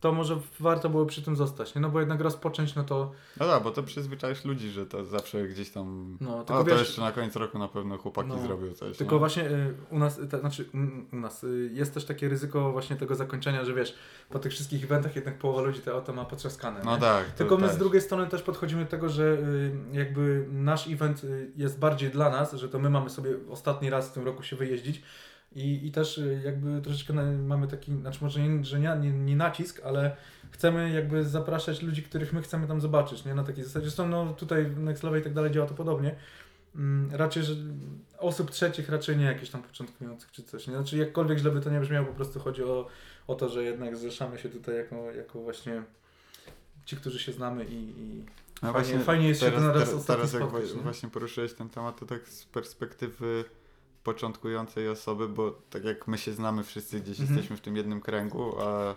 to 0.00 0.12
może 0.12 0.38
warto 0.60 0.90
było 0.90 1.06
przy 1.06 1.22
tym 1.22 1.36
zostać, 1.36 1.74
nie? 1.74 1.80
No 1.80 1.90
bo 1.90 2.00
jednak 2.00 2.20
rozpocząć, 2.20 2.74
no 2.74 2.84
to 2.84 3.12
No 3.40 3.46
tak, 3.46 3.62
bo 3.62 3.70
to 3.70 3.82
przyzwyczaisz 3.82 4.44
ludzi, 4.44 4.70
że 4.70 4.86
to 4.86 5.04
zawsze 5.04 5.48
gdzieś 5.48 5.70
tam... 5.70 6.16
No, 6.20 6.44
tylko 6.44 6.64
to 6.64 6.70
wiesz- 6.70 6.78
jeszcze 6.78 7.00
na 7.00 7.12
koniec 7.12 7.36
roku 7.36 7.58
na 7.58 7.68
pewno 7.68 7.98
chłopaki 7.98 8.28
No, 8.28 8.38
zrobią 8.38 8.72
coś. 8.74 8.96
Tylko 8.96 9.14
nie? 9.14 9.18
właśnie 9.18 9.50
y, 9.50 9.74
u 9.90 9.98
nas, 9.98 10.18
y, 10.18 10.28
ta, 10.28 10.38
znaczy 10.38 10.64
u 11.12 11.16
nas 11.16 11.44
y, 11.44 11.70
jest 11.72 11.94
też 11.94 12.04
takie 12.04 12.28
ryzyko 12.28 12.72
właśnie 12.72 12.96
tego 12.96 13.14
zakończenia, 13.14 13.64
że 13.64 13.74
wiesz, 13.74 13.94
po 14.30 14.38
tych 14.38 14.52
wszystkich 14.52 14.84
eventach 14.84 15.16
jednak 15.16 15.38
połowa 15.38 15.62
ludzi 15.62 15.80
te 15.80 15.92
auto 15.92 16.12
ma 16.12 16.24
potrzaskane. 16.24 16.80
No 16.84 16.94
nie? 16.94 17.00
tak. 17.00 17.26
to 17.26 17.38
Tylko 17.38 17.56
my 17.56 17.66
też. 17.66 17.76
z 17.76 17.78
drugiej 17.78 18.00
strony 18.00 18.26
też 18.26 18.42
podchodzimy 18.42 18.84
do 18.84 18.90
tego, 18.90 19.08
że 19.08 19.24
y, 19.24 19.72
jakby 19.92 20.46
nasz 20.52 20.88
event 20.88 21.24
y, 21.24 21.50
jest 21.56 21.78
bardziej 21.78 22.10
dla 22.10 22.30
nas, 22.30 22.52
że 22.52 22.68
to 22.68 22.78
my 22.78 22.90
mamy 22.90 23.10
sobie 23.10 23.30
ostatni 23.50 23.90
raz 23.90 24.08
w 24.08 24.12
tym 24.12 24.24
roku 24.24 24.42
się 24.42 24.56
wyjeździć 24.56 25.02
i, 25.52 25.86
i 25.86 25.92
też 25.92 26.18
y, 26.18 26.42
jakby 26.44 26.80
troszeczkę 26.82 27.12
mamy 27.32 27.68
taki, 27.68 27.92
znaczy 27.92 28.18
może 28.22 28.40
nie, 28.40 28.64
że 28.64 28.80
nie, 28.80 28.96
nie, 29.00 29.10
nie 29.10 29.36
nacisk, 29.36 29.80
ale 29.84 30.16
chcemy 30.50 30.90
jakby 30.90 31.24
zapraszać 31.24 31.82
ludzi, 31.82 32.02
których 32.02 32.32
my 32.32 32.42
chcemy 32.42 32.66
tam 32.66 32.80
zobaczyć, 32.80 33.24
nie? 33.24 33.34
Na 33.34 33.44
takiej 33.44 33.64
zasadzie. 33.64 33.86
Zresztą 33.86 34.08
no 34.08 34.32
tutaj 34.32 34.64
w 34.64 34.78
Next 34.78 35.02
Level 35.02 35.20
i 35.20 35.24
tak 35.24 35.34
dalej 35.34 35.50
działa 35.50 35.66
to 35.66 35.74
podobnie. 35.74 36.14
Mm, 36.74 37.14
raczej, 37.14 37.42
że 37.42 37.54
osób 38.18 38.50
trzecich 38.50 38.88
raczej 38.88 39.16
nie 39.16 39.24
jakichś 39.24 39.50
tam 39.50 39.62
początkujących 39.62 40.30
czy 40.30 40.42
coś. 40.42 40.66
Nie? 40.66 40.74
Znaczy 40.74 40.96
jakkolwiek 40.96 41.38
źle 41.38 41.50
by 41.50 41.60
to 41.60 41.70
nie 41.70 41.80
brzmiało, 41.80 42.06
po 42.06 42.14
prostu 42.14 42.40
chodzi 42.40 42.64
o, 42.64 42.86
o 43.26 43.34
to, 43.34 43.48
że 43.48 43.64
jednak 43.64 43.96
zrzeszamy 43.96 44.38
się 44.38 44.48
tutaj 44.48 44.76
jako, 44.76 45.12
jako 45.12 45.40
właśnie 45.40 45.82
ci, 46.84 46.96
którzy 46.96 47.18
się 47.18 47.32
znamy 47.32 47.64
i, 47.64 47.74
i 47.74 48.24
fajnie, 48.60 48.72
właśnie 48.72 48.98
fajnie 48.98 49.28
jest 49.28 49.40
się 49.40 49.46
teraz, 49.46 49.60
ten 49.60 49.70
raz 49.70 49.78
teraz, 49.78 49.94
ostatni 49.94 50.30
teraz 50.30 50.72
jak 50.72 50.82
właśnie 50.82 51.08
poruszyłeś 51.08 51.52
ten 51.54 51.68
temat, 51.68 52.00
to 52.00 52.06
tak 52.06 52.28
z 52.28 52.44
perspektywy 52.44 53.44
początkującej 54.04 54.88
osoby, 54.88 55.28
bo 55.28 55.58
tak 55.70 55.84
jak 55.84 56.08
my 56.08 56.18
się 56.18 56.32
znamy 56.32 56.64
wszyscy 56.64 57.00
gdzieś 57.00 57.20
Mhm. 57.20 57.36
jesteśmy 57.36 57.56
w 57.56 57.60
tym 57.60 57.76
jednym 57.76 58.00
kręgu, 58.00 58.60
a 58.60 58.94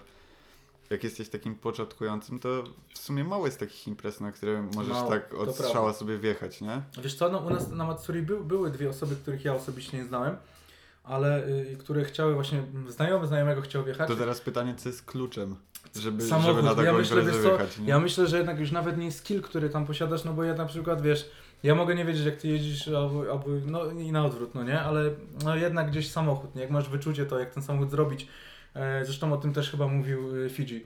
jak 0.89 1.03
jesteś 1.03 1.29
takim 1.29 1.55
początkującym, 1.55 2.39
to 2.39 2.63
w 2.93 2.97
sumie 2.97 3.23
mało 3.23 3.45
jest 3.45 3.59
takich 3.59 3.87
imprez, 3.87 4.19
na 4.21 4.31
które 4.31 4.61
możesz 4.75 4.93
Mało, 4.93 5.09
tak 5.09 5.33
od 5.33 5.55
strzała 5.55 5.93
sobie 5.93 6.17
wjechać, 6.17 6.61
nie? 6.61 6.81
Wiesz 7.03 7.15
co, 7.15 7.29
no, 7.29 7.37
u 7.37 7.49
nas 7.49 7.69
na 7.69 7.85
Matsuri 7.85 8.21
był, 8.21 8.43
były 8.43 8.71
dwie 8.71 8.89
osoby, 8.89 9.15
których 9.15 9.45
ja 9.45 9.53
osobiście 9.53 9.97
nie 9.97 10.05
znałem, 10.05 10.35
ale 11.03 11.47
y, 11.47 11.77
które 11.79 12.05
chciały 12.05 12.33
właśnie, 12.33 12.63
znajomy 12.87 13.27
znajomego 13.27 13.61
chciał 13.61 13.83
wjechać. 13.83 14.07
To 14.07 14.15
teraz 14.15 14.41
pytanie, 14.41 14.75
co 14.77 14.89
jest 14.89 15.05
kluczem, 15.05 15.55
żeby, 15.95 16.27
Samochód, 16.27 16.55
żeby 16.55 16.63
na 16.63 16.69
taką 16.75 16.83
ja 16.83 16.93
myślę, 16.93 17.19
imprezę 17.21 17.43
co, 17.43 17.49
wjechać, 17.49 17.77
nie? 17.77 17.87
Ja 17.87 17.99
myślę, 17.99 18.27
że 18.27 18.37
jednak 18.37 18.59
już 18.59 18.71
nawet 18.71 18.97
nie 18.97 19.11
skill, 19.11 19.41
który 19.41 19.69
tam 19.69 19.85
posiadasz, 19.85 20.23
no 20.23 20.33
bo 20.33 20.43
ja 20.43 20.53
na 20.53 20.65
przykład, 20.65 21.01
wiesz, 21.01 21.29
ja 21.63 21.75
mogę 21.75 21.95
nie 21.95 22.05
wiedzieć 22.05 22.25
jak 22.25 22.35
ty 22.35 22.47
jeździsz, 22.47 22.87
albo, 22.87 23.31
albo 23.31 23.45
no 23.65 23.91
i 23.91 24.11
na 24.11 24.25
odwrót, 24.25 24.55
no 24.55 24.63
nie, 24.63 24.81
ale 24.81 25.09
no 25.43 25.55
jednak 25.55 25.91
gdzieś 25.91 26.11
samochód, 26.11 26.55
nie? 26.55 26.61
jak 26.61 26.71
masz 26.71 26.89
wyczucie 26.89 27.25
to, 27.25 27.39
jak 27.39 27.53
ten 27.53 27.63
samochód 27.63 27.91
zrobić. 27.91 28.27
E, 28.73 29.05
zresztą 29.05 29.33
o 29.33 29.37
tym 29.37 29.53
też 29.53 29.71
chyba 29.71 29.87
mówił 29.87 30.35
y, 30.35 30.49
Fidzi 30.49 30.85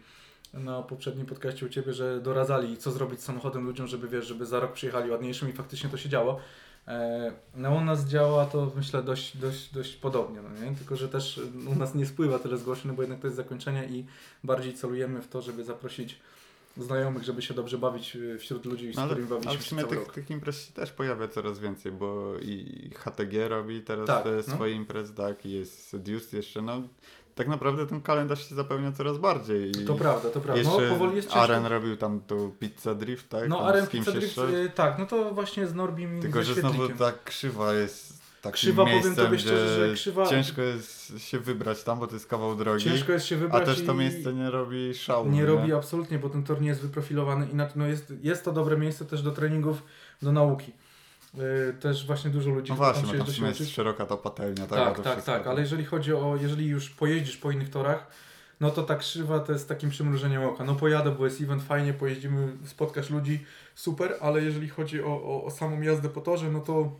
na 0.53 0.81
poprzednim 0.81 1.25
podcaście 1.25 1.65
u 1.65 1.69
Ciebie, 1.69 1.93
że 1.93 2.21
doradzali 2.21 2.77
co 2.77 2.91
zrobić 2.91 3.21
z 3.21 3.23
samochodem 3.23 3.65
ludziom, 3.65 3.87
żeby 3.87 4.07
wiesz, 4.07 4.27
żeby 4.27 4.45
za 4.45 4.59
rok 4.59 4.73
przyjechali 4.73 5.11
ładniejszym 5.11 5.49
i 5.49 5.53
faktycznie 5.53 5.89
to 5.89 5.97
się 5.97 6.09
działo. 6.09 6.39
E, 6.87 7.31
No 7.55 7.71
u 7.71 7.81
nas 7.81 8.05
działa 8.05 8.45
to 8.45 8.71
myślę 8.75 9.03
dość, 9.03 9.37
dość, 9.37 9.73
dość 9.73 9.95
podobnie, 9.95 10.39
no 10.41 10.65
nie? 10.65 10.75
tylko 10.75 10.95
że 10.95 11.09
też 11.09 11.41
u 11.67 11.75
nas 11.75 11.95
nie 11.95 12.05
spływa 12.05 12.39
tyle 12.39 12.57
zgłoszeń, 12.57 12.87
no 12.87 12.93
bo 12.93 13.01
jednak 13.01 13.19
to 13.19 13.27
jest 13.27 13.37
zakończenie 13.37 13.85
i 13.85 14.05
bardziej 14.43 14.73
celujemy 14.73 15.21
w 15.21 15.27
to, 15.27 15.41
żeby 15.41 15.63
zaprosić 15.63 16.19
znajomych, 16.83 17.23
żeby 17.23 17.41
się 17.41 17.53
dobrze 17.53 17.77
bawić 17.77 18.15
y, 18.15 18.37
wśród 18.39 18.65
ludzi, 18.65 18.93
z 18.93 18.95
No 18.95 19.01
ale, 19.01 19.09
którymi 19.09 19.29
bawiliśmy 19.29 19.51
ale 19.51 19.59
w 19.59 19.67
sumie 19.67 19.83
tych, 19.83 20.11
tych 20.11 20.29
imprez 20.29 20.65
się 20.65 20.73
też 20.73 20.91
pojawia 20.91 21.27
coraz 21.27 21.59
więcej, 21.59 21.91
bo 21.91 22.33
i 22.41 22.89
HTG 22.95 23.47
robi 23.47 23.81
teraz 23.81 24.07
Tak, 24.07 24.23
te 24.23 24.31
no. 24.47 24.55
swoje 24.55 24.73
imprezy, 24.73 25.13
tak, 25.13 25.45
i 25.45 25.51
jest 25.51 25.87
Seduced 25.87 26.33
jeszcze, 26.33 26.61
no 26.61 26.81
tak 27.37 27.47
naprawdę 27.47 27.87
ten 27.87 28.01
kalendarz 28.01 28.49
się 28.49 28.55
zapełnia 28.55 28.91
coraz 28.91 29.17
bardziej. 29.17 29.69
I 29.69 29.85
To 29.85 29.95
prawda, 29.95 30.29
to 30.29 30.41
prawda. 30.41 30.63
No 30.63 30.79
powoli 30.89 31.15
jest 31.15 31.27
ciężko. 31.27 31.41
Aren 31.41 31.65
robił 31.65 31.97
tam 31.97 32.21
tą 32.21 32.51
Pizza 32.59 32.95
Drift, 32.95 33.29
tak? 33.29 33.49
No 33.49 33.57
tam 33.57 33.65
Aren 33.65 33.87
Pizza 33.87 34.11
Drift, 34.11 34.37
y, 34.37 34.69
tak, 34.75 34.99
no 34.99 35.05
to 35.05 35.33
właśnie 35.33 35.67
z 35.67 35.73
Norbim 35.73 36.21
Tylko, 36.21 36.43
że 36.43 36.53
znowu 36.53 36.89
ta 36.89 37.11
krzywa 37.25 37.73
jest 37.73 38.06
takim 38.51 38.53
Krzywa, 38.57 38.83
powiem 38.83 38.93
miejscem, 38.95 39.15
tobie 39.25 39.37
gdzie 39.37 39.47
szczerze, 39.47 39.87
że 39.89 39.93
krzywa- 39.93 40.29
ciężko 40.29 40.61
jest 40.61 41.13
się 41.19 41.39
wybrać 41.39 41.83
tam, 41.83 41.99
bo 41.99 42.07
to 42.07 42.13
jest 42.13 42.27
kawał 42.27 42.55
drogi, 42.55 42.83
Ciężko 42.83 43.11
jest 43.11 43.25
się 43.25 43.35
a 43.35 43.39
wybrać 43.39 43.65
też 43.65 43.85
to 43.85 43.93
i- 43.93 43.97
miejsce 43.97 44.33
nie 44.33 44.51
robi 44.51 44.93
szału. 44.93 45.29
Nie 45.31 45.45
robi 45.45 45.73
absolutnie, 45.73 46.19
bo 46.19 46.29
ten 46.29 46.43
tor 46.43 46.61
nie 46.61 46.67
jest 46.67 46.81
wyprofilowany. 46.81 47.47
Inaczej, 47.49 47.73
no 47.75 47.87
jest, 47.87 48.13
jest 48.23 48.45
to 48.45 48.51
dobre 48.51 48.77
miejsce 48.77 49.05
też 49.05 49.21
do 49.21 49.31
treningów, 49.31 49.83
do 50.21 50.31
nauki. 50.31 50.71
Yy, 51.33 51.73
też 51.79 52.07
właśnie 52.07 52.29
dużo 52.31 52.49
ludzi 52.49 52.71
No 52.71 52.75
właśnie, 52.75 53.01
tam 53.03 53.11
się 53.11 53.17
tam 53.17 53.27
w 53.27 53.31
sumie 53.31 53.47
jest 53.47 53.69
szeroka 53.69 54.05
ta 54.05 54.17
patelnia, 54.17 54.67
tak? 54.67 54.79
a 54.79 54.85
Tak, 54.91 55.01
tak, 55.01 55.23
tak, 55.23 55.47
ale 55.47 55.61
jeżeli 55.61 55.85
chodzi 55.85 56.13
o, 56.13 56.37
jeżeli 56.41 56.67
już 56.67 56.89
pojeździsz 56.89 57.37
po 57.37 57.51
innych 57.51 57.69
torach, 57.69 58.07
no 58.59 58.71
to 58.71 58.83
ta 58.83 58.95
krzywa 58.95 59.39
to 59.39 59.51
jest 59.53 59.69
takim 59.69 59.89
przymrużeniem 59.89 60.43
oka. 60.43 60.63
No 60.63 60.75
pojadę, 60.75 61.11
bo 61.11 61.25
jest 61.25 61.41
event 61.41 61.63
fajnie, 61.63 61.93
pojeździmy, 61.93 62.47
spotkasz 62.65 63.09
ludzi, 63.09 63.45
super, 63.75 64.15
ale 64.21 64.41
jeżeli 64.41 64.69
chodzi 64.69 65.03
o, 65.03 65.07
o, 65.07 65.43
o 65.43 65.51
samą 65.51 65.81
jazdę 65.81 66.09
po 66.09 66.21
torze, 66.21 66.51
no 66.51 66.59
to 66.59 66.91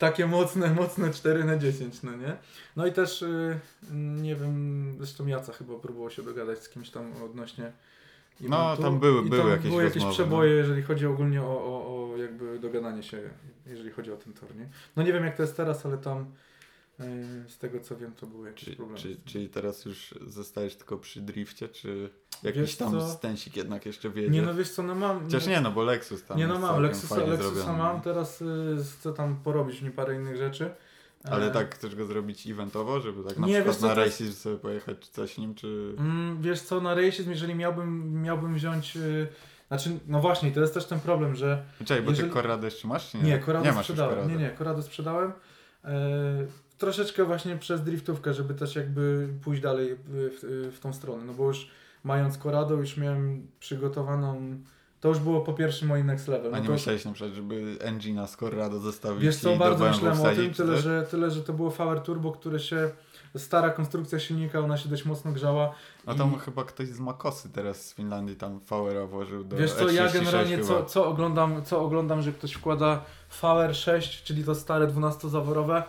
takie 0.00 0.26
mocne, 0.26 0.74
mocne 0.82 1.10
4 1.12 1.44
na 1.44 1.56
10, 1.58 2.02
no 2.02 2.16
nie? 2.16 2.36
No 2.76 2.86
i 2.86 2.92
też, 2.92 3.20
yy, 3.20 3.58
nie 4.22 4.36
wiem, 4.36 4.94
zresztą 4.98 5.26
Jaca 5.26 5.52
chyba 5.52 5.78
próbował 5.78 6.10
się 6.10 6.22
dogadać 6.22 6.58
z 6.62 6.68
kimś 6.68 6.90
tam 6.90 7.22
odnośnie 7.24 7.72
No, 8.40 8.64
eventu. 8.72 8.82
tam 8.82 9.00
były- 9.00 9.22
były 9.28 9.42
tam 9.42 9.50
jakieś 9.50 9.70
były 9.70 9.82
jakieś 9.84 9.96
rozmowy, 10.02 10.14
przeboje, 10.14 10.52
jeżeli 10.52 10.82
chodzi 10.82 11.06
ogólnie 11.06 11.42
o, 11.42 11.64
o, 11.64 12.10
o 12.12 12.16
jakby 12.16 12.58
dogadanie 12.58 13.02
się, 13.02 13.20
jeżeli 13.66 13.90
chodzi 13.90 14.12
o 14.12 14.16
ten 14.16 14.32
tor, 14.32 14.56
nie? 14.56 14.68
No 14.96 15.02
nie 15.02 15.12
wiem 15.12 15.24
jak 15.24 15.36
to 15.36 15.42
jest 15.42 15.56
teraz, 15.56 15.86
ale 15.86 15.98
tam 15.98 16.26
yy, 16.98 17.06
z 17.48 17.58
tego 17.58 17.80
co 17.80 17.96
wiem 17.96 18.12
to 18.12 18.26
były 18.26 18.48
jakieś 18.48 18.64
Czy, 18.64 18.76
problemy. 18.76 19.00
czy, 19.02 19.16
czyli 19.24 19.48
teraz 19.48 19.84
już 19.84 20.14
zostajesz 20.26 20.76
tylko 20.76 20.98
przy 20.98 21.20
drifcie, 21.20 21.68
czy 21.68 22.10
Wiesz 22.44 22.56
jakiś 22.56 22.76
tam 22.76 22.92
co? 22.92 23.08
stęsik 23.08 23.56
jednak 23.56 23.86
jeszcze 23.86 24.10
wiedzie? 24.10 24.30
Nie 24.30 24.42
no 24.42 24.54
wiesz 24.54 24.70
co, 24.70 24.82
no 24.82 24.94
mam... 24.94 25.24
Chociaż 25.24 25.46
nie, 25.46 25.60
no 25.60 25.70
bo 25.70 25.82
Lexus 25.84 26.24
tam 26.24 26.38
Nie 26.38 26.46
no 26.46 26.58
mam, 26.58 26.82
Lexusa, 26.82 27.16
Lexusa 27.16 27.50
zrobiony. 27.54 27.78
mam, 27.78 28.00
teraz 28.00 28.42
y, 28.42 28.76
chcę 28.98 29.12
tam 29.12 29.36
porobić 29.36 29.82
mi 29.82 29.90
parę 29.90 30.14
innych 30.14 30.36
rzeczy. 30.36 30.70
Ale 31.30 31.46
E, 31.46 31.50
tak 31.50 31.74
chcesz 31.74 31.94
go 31.94 32.06
zrobić 32.06 32.46
eventowo, 32.46 33.00
żeby 33.00 33.24
tak 33.28 33.38
na 33.38 33.46
Nie, 33.46 33.52
przykład 33.54 33.76
wiesz 33.76 33.80
co, 33.80 33.86
na 33.88 33.94
races 33.94 34.40
sobie 34.40 34.56
pojechać 34.56 34.98
czy 34.98 35.10
coś 35.12 35.38
nim, 35.38 35.54
czy... 35.54 35.94
Mm, 35.98 36.42
wiesz 36.42 36.60
co, 36.60 36.80
na 36.80 36.94
rejsie, 36.94 37.22
jeżeli 37.26 37.54
miałbym, 37.54 38.22
miałbym 38.22 38.54
wziąć... 38.54 38.96
Y, 38.96 39.26
znaczy, 39.68 39.90
no 40.06 40.20
właśnie, 40.20 40.50
to 40.52 40.60
jest 40.60 40.74
też 40.74 40.84
ten 40.84 41.00
problem, 41.00 41.36
że 41.36 41.62
Czekaj, 41.84 42.02
bo 42.02 42.10
jeżeli- 42.10 42.28
ty 42.28 42.34
Corrado 42.34 42.64
jeszcze 42.64 42.88
masz, 42.88 43.10
czy 43.10 43.16
nie? 43.16 43.22
Nie, 43.22 43.38
Corrado 43.38 43.66
nie 43.72 43.78
sprzedałem. 43.78 44.10
Corrado. 44.14 44.30
Nie, 44.30 44.36
nie, 44.36 44.54
Corrado 44.58 44.82
sprzedałem. 44.82 45.32
E, 45.84 45.90
troszeczkę 46.78 47.24
właśnie 47.24 47.56
przez 47.56 47.82
driftówkę, 47.82 48.34
żeby 48.34 48.54
też 48.54 48.76
jakby 48.76 49.28
pójść 49.44 49.62
dalej 49.62 49.96
w, 49.96 50.00
w, 50.42 50.76
w 50.76 50.80
tą 50.80 50.92
stronę. 50.92 51.24
No 51.24 51.32
bo 51.32 51.46
już 51.48 51.68
mając 52.04 52.38
Corrado, 52.38 52.74
już 52.74 52.96
miałem 52.96 53.46
przygotowaną 53.60 54.58
to 55.00 55.08
już 55.08 55.18
było 55.18 55.40
po 55.40 55.52
pierwszym 55.52 55.88
moim 55.88 56.06
next 56.06 56.28
level. 56.28 56.54
A 56.54 56.56
No 56.56 56.58
nie 56.62 56.66
to, 56.66 56.72
myślałeś 56.72 57.04
na 57.04 57.12
przykład, 57.12 57.34
żeby 57.34 57.76
engina 57.80 58.26
z 58.26 58.36
Corrado 58.36 58.78
zostawić 58.78 59.22
Wiesz 59.22 59.36
co, 59.36 59.50
i 59.54 59.58
bardzo 59.58 59.84
myślałem 59.88 60.20
o 60.20 60.24
tym, 60.34 60.54
tyle 60.54 60.74
coś? 60.74 60.84
że, 60.84 61.06
tyle, 61.10 61.30
że 61.30 61.42
to 61.42 61.52
było 61.52 61.70
VR 61.70 62.00
Turbo, 62.00 62.32
które 62.32 62.60
się, 62.60 62.90
stara 63.36 63.70
konstrukcja 63.70 64.18
silnika, 64.18 64.60
ona 64.60 64.76
się 64.76 64.88
dość 64.88 65.04
mocno 65.04 65.32
grzała. 65.32 65.74
A 66.06 66.12
i- 66.12 66.16
tam 66.16 66.38
chyba 66.38 66.64
ktoś 66.64 66.88
z 66.88 67.00
Makosy 67.00 67.48
teraz 67.50 67.84
z 67.86 67.94
Finlandii 67.94 68.36
tam 68.36 68.58
VR 68.60 69.08
włożył 69.08 69.44
do 69.44 69.56
Wiesz 69.56 69.72
co, 69.72 69.90
ja 69.90 70.06
E36 70.06 70.12
generalnie 70.12 70.56
chyba. 70.56 70.68
co, 70.68 70.84
co, 70.84 71.06
oglądam, 71.06 71.62
co 71.64 71.82
oglądam, 71.84 72.22
że 72.22 72.32
ktoś 72.32 72.52
wkłada 72.52 73.04
VR6, 73.42 74.22
czyli 74.24 74.44
to 74.44 74.54
stare 74.54 74.86
12-zaworowe, 74.86 75.82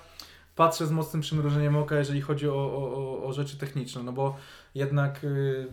patrzę 0.56 0.88
z 0.88 0.92
mocnym 0.92 1.22
przymrużeniem 1.22 1.76
oka, 1.76 1.96
jeżeli 1.96 2.22
chodzi 2.22 2.50
o, 2.50 2.54
o, 2.56 2.94
o, 2.96 3.24
o 3.28 3.34
rzeczy 3.34 3.58
techniczne, 3.58 4.04
no 4.04 4.12
bo 4.14 4.36
jednak, 4.76 5.24
yy, 5.24 5.68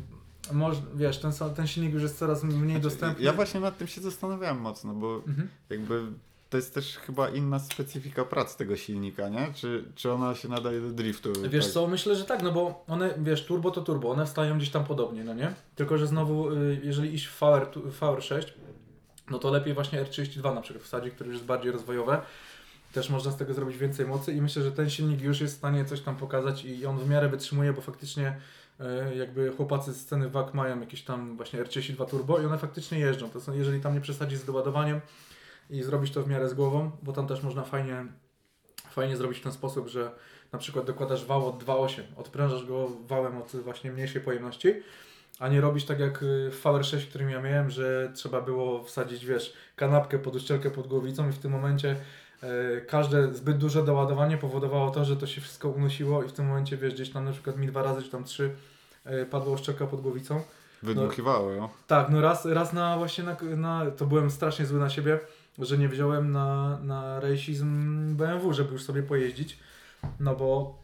moż, 0.53 0.77
wiesz, 0.95 1.19
ten, 1.19 1.33
ten 1.57 1.67
silnik 1.67 1.93
już 1.93 2.03
jest 2.03 2.19
coraz 2.19 2.45
mniej 2.45 2.81
dostępny. 2.81 3.09
Znaczy, 3.09 3.23
Ja 3.23 3.33
właśnie 3.33 3.61
nad 3.61 3.79
tym 3.79 3.87
się 3.89 4.01
zastanawiałem 4.01 4.61
mocno, 4.61 4.95
bo 4.95 5.15
Mhm. 5.27 5.49
jakby 5.71 6.03
to 6.51 6.57
jest 6.57 6.75
też 6.75 6.97
chyba 6.97 7.29
inna 7.29 7.59
specyfika 7.59 8.25
pracy 8.25 8.59
tego 8.59 8.77
silnika, 8.77 9.29
nie? 9.29 9.53
Czy, 9.55 9.85
czy 9.95 10.13
ona 10.13 10.35
się 10.35 10.49
nadaje 10.49 10.81
do 10.81 10.91
driftu? 10.91 11.33
Wiesz 11.51 11.65
tak? 11.65 11.73
co, 11.75 11.87
myślę, 11.87 12.17
że 12.17 12.25
tak, 12.25 12.43
no 12.43 12.53
bo 12.53 12.85
one, 12.89 13.15
wiesz, 13.19 13.47
turbo 13.47 13.71
to 13.71 13.81
turbo, 13.83 14.11
one 14.11 14.27
wstają 14.27 14.57
gdzieś 14.57 14.71
tam 14.71 14.85
podobnie, 14.85 15.25
no 15.25 15.35
nie? 15.35 15.55
Tylko, 15.77 15.99
że 15.99 16.07
znowu, 16.07 16.51
y, 16.53 16.81
jeżeli 16.85 17.15
iść 17.15 17.27
w 17.27 17.39
VR, 17.41 17.67
tu- 17.67 17.83
VR6, 18.01 18.43
no 19.31 19.39
to 19.39 19.51
lepiej 19.51 19.75
właśnie 19.75 20.05
R32 20.05 20.55
na 20.55 20.61
przykład 20.61 20.85
wsadzić, 20.85 21.15
które 21.15 21.29
już 21.29 21.37
jest 21.37 21.47
bardziej 21.47 21.73
rozwojowe. 21.73 22.21
Też 22.93 23.11
można 23.11 23.31
z 23.31 23.37
tego 23.37 23.55
zrobić 23.55 23.77
więcej 23.77 24.07
mocy 24.07 24.33
i 24.33 24.43
myślę, 24.43 24.63
że 24.63 24.73
ten 24.73 24.91
silnik 24.91 25.21
już 25.23 25.41
jest 25.41 25.55
w 25.55 25.59
stanie 25.59 25.85
coś 25.85 26.01
tam 26.01 26.17
pokazać 26.17 26.65
i 26.65 26.87
on 26.87 26.99
w 26.99 27.09
miarę 27.09 27.29
wytrzymuje, 27.29 27.73
bo 27.73 27.81
faktycznie 27.81 28.37
jakby 29.17 29.53
chłopacy 29.57 29.93
z 29.93 30.01
sceny 30.01 30.29
WAK 30.29 30.55
mają 30.55 30.81
jakieś 30.81 31.03
tam 31.03 31.37
właśnie 31.37 31.63
R32 31.65 32.07
turbo 32.07 32.41
i 32.41 32.47
one 32.47 32.59
faktycznie 32.59 32.99
jeżdżą. 32.99 33.31
To 33.31 33.41
są, 33.41 33.55
jeżeli 33.55 33.81
tam 33.81 33.95
nie 33.95 34.01
przesadzić 34.01 34.39
z 34.39 34.45
doładowaniem 34.45 35.01
i 35.71 35.83
zrobić 35.83 36.13
to 36.13 36.23
w 36.23 36.29
miarę 36.29 36.49
z 36.49 36.55
głową, 36.55 36.91
bo 37.03 37.13
tam 37.13 37.27
też 37.27 37.43
można 37.43 37.63
fajnie, 37.63 38.07
fajnie 38.91 39.17
zrobić 39.17 39.39
w 39.39 39.43
ten 39.43 39.53
sposób, 39.53 39.89
że 39.89 40.11
na 40.53 40.59
przykład 40.59 40.87
dokładasz 40.87 41.25
wał 41.25 41.47
od 41.47 41.65
2.8, 41.65 42.03
odprężasz 42.17 42.67
go 42.67 42.91
wałem 43.07 43.37
od 43.37 43.57
właśnie 43.57 43.93
mniejszej 43.93 44.23
pojemności, 44.23 44.75
a 45.39 45.49
nie 45.49 45.61
robisz 45.61 45.85
tak 45.85 46.01
jak 46.01 46.23
y, 46.23 46.51
w 46.51 46.63
VR6, 46.65 47.09
którym 47.09 47.31
ja 47.31 47.41
miałem, 47.41 47.71
że 47.71 48.13
trzeba 48.15 48.41
było 48.41 48.85
wsadzić, 48.85 49.27
wiesz, 49.27 49.53
kanapkę 49.77 50.19
pod 50.19 50.37
uszczelkę 50.37 50.71
pod 50.71 50.87
głowicą 50.87 51.29
i 51.29 51.33
w 51.33 51.39
tym 51.39 51.53
momencie 51.53 51.91
e, 51.91 51.97
każde 52.87 53.35
zbyt 53.35 53.59
duże 53.59 53.85
doładowanie 53.85 54.37
powodowało 54.37 54.91
to, 54.91 55.05
że 55.05 55.17
to 55.17 55.27
się 55.27 55.41
wszystko 55.41 55.69
unosiło 55.69 56.23
i 56.23 56.29
w 56.29 56.33
tym 56.33 56.47
momencie, 56.47 56.77
wiesz, 56.77 56.95
gdzieś 56.95 57.11
tam 57.11 57.25
na 57.25 57.33
przykład 57.33 57.57
mi 57.57 57.67
dwa 57.67 57.83
razy 57.83 58.03
czy 58.03 58.11
tam 58.11 58.25
trzy 58.25 58.51
e, 59.05 59.27
padła 59.27 59.53
uszczelka 59.53 59.87
pod 59.87 60.01
głowicą. 60.01 60.43
Wydmuchiwało 60.83 61.51
ją. 61.51 61.69
Tak, 61.87 62.11
no 62.11 62.21
raz, 62.21 62.47
raz 62.47 62.73
na 62.73 62.97
właśnie 62.97 63.25
na, 63.25 63.37
na, 63.57 63.91
to 63.91 64.07
byłem 64.07 64.31
strasznie 64.31 64.67
zły 64.67 64.79
na 64.79 64.91
siebie, 64.91 65.21
że 65.59 65.79
nie 65.79 65.89
wziąłem 65.89 66.33
na, 66.33 66.79
na 66.83 67.21
rejsizm 67.21 67.99
BMW, 68.17 68.53
żeby 68.53 68.73
już 68.73 68.83
sobie 68.83 69.03
pojeździć, 69.03 69.59
no 70.21 70.37
bo 70.37 70.79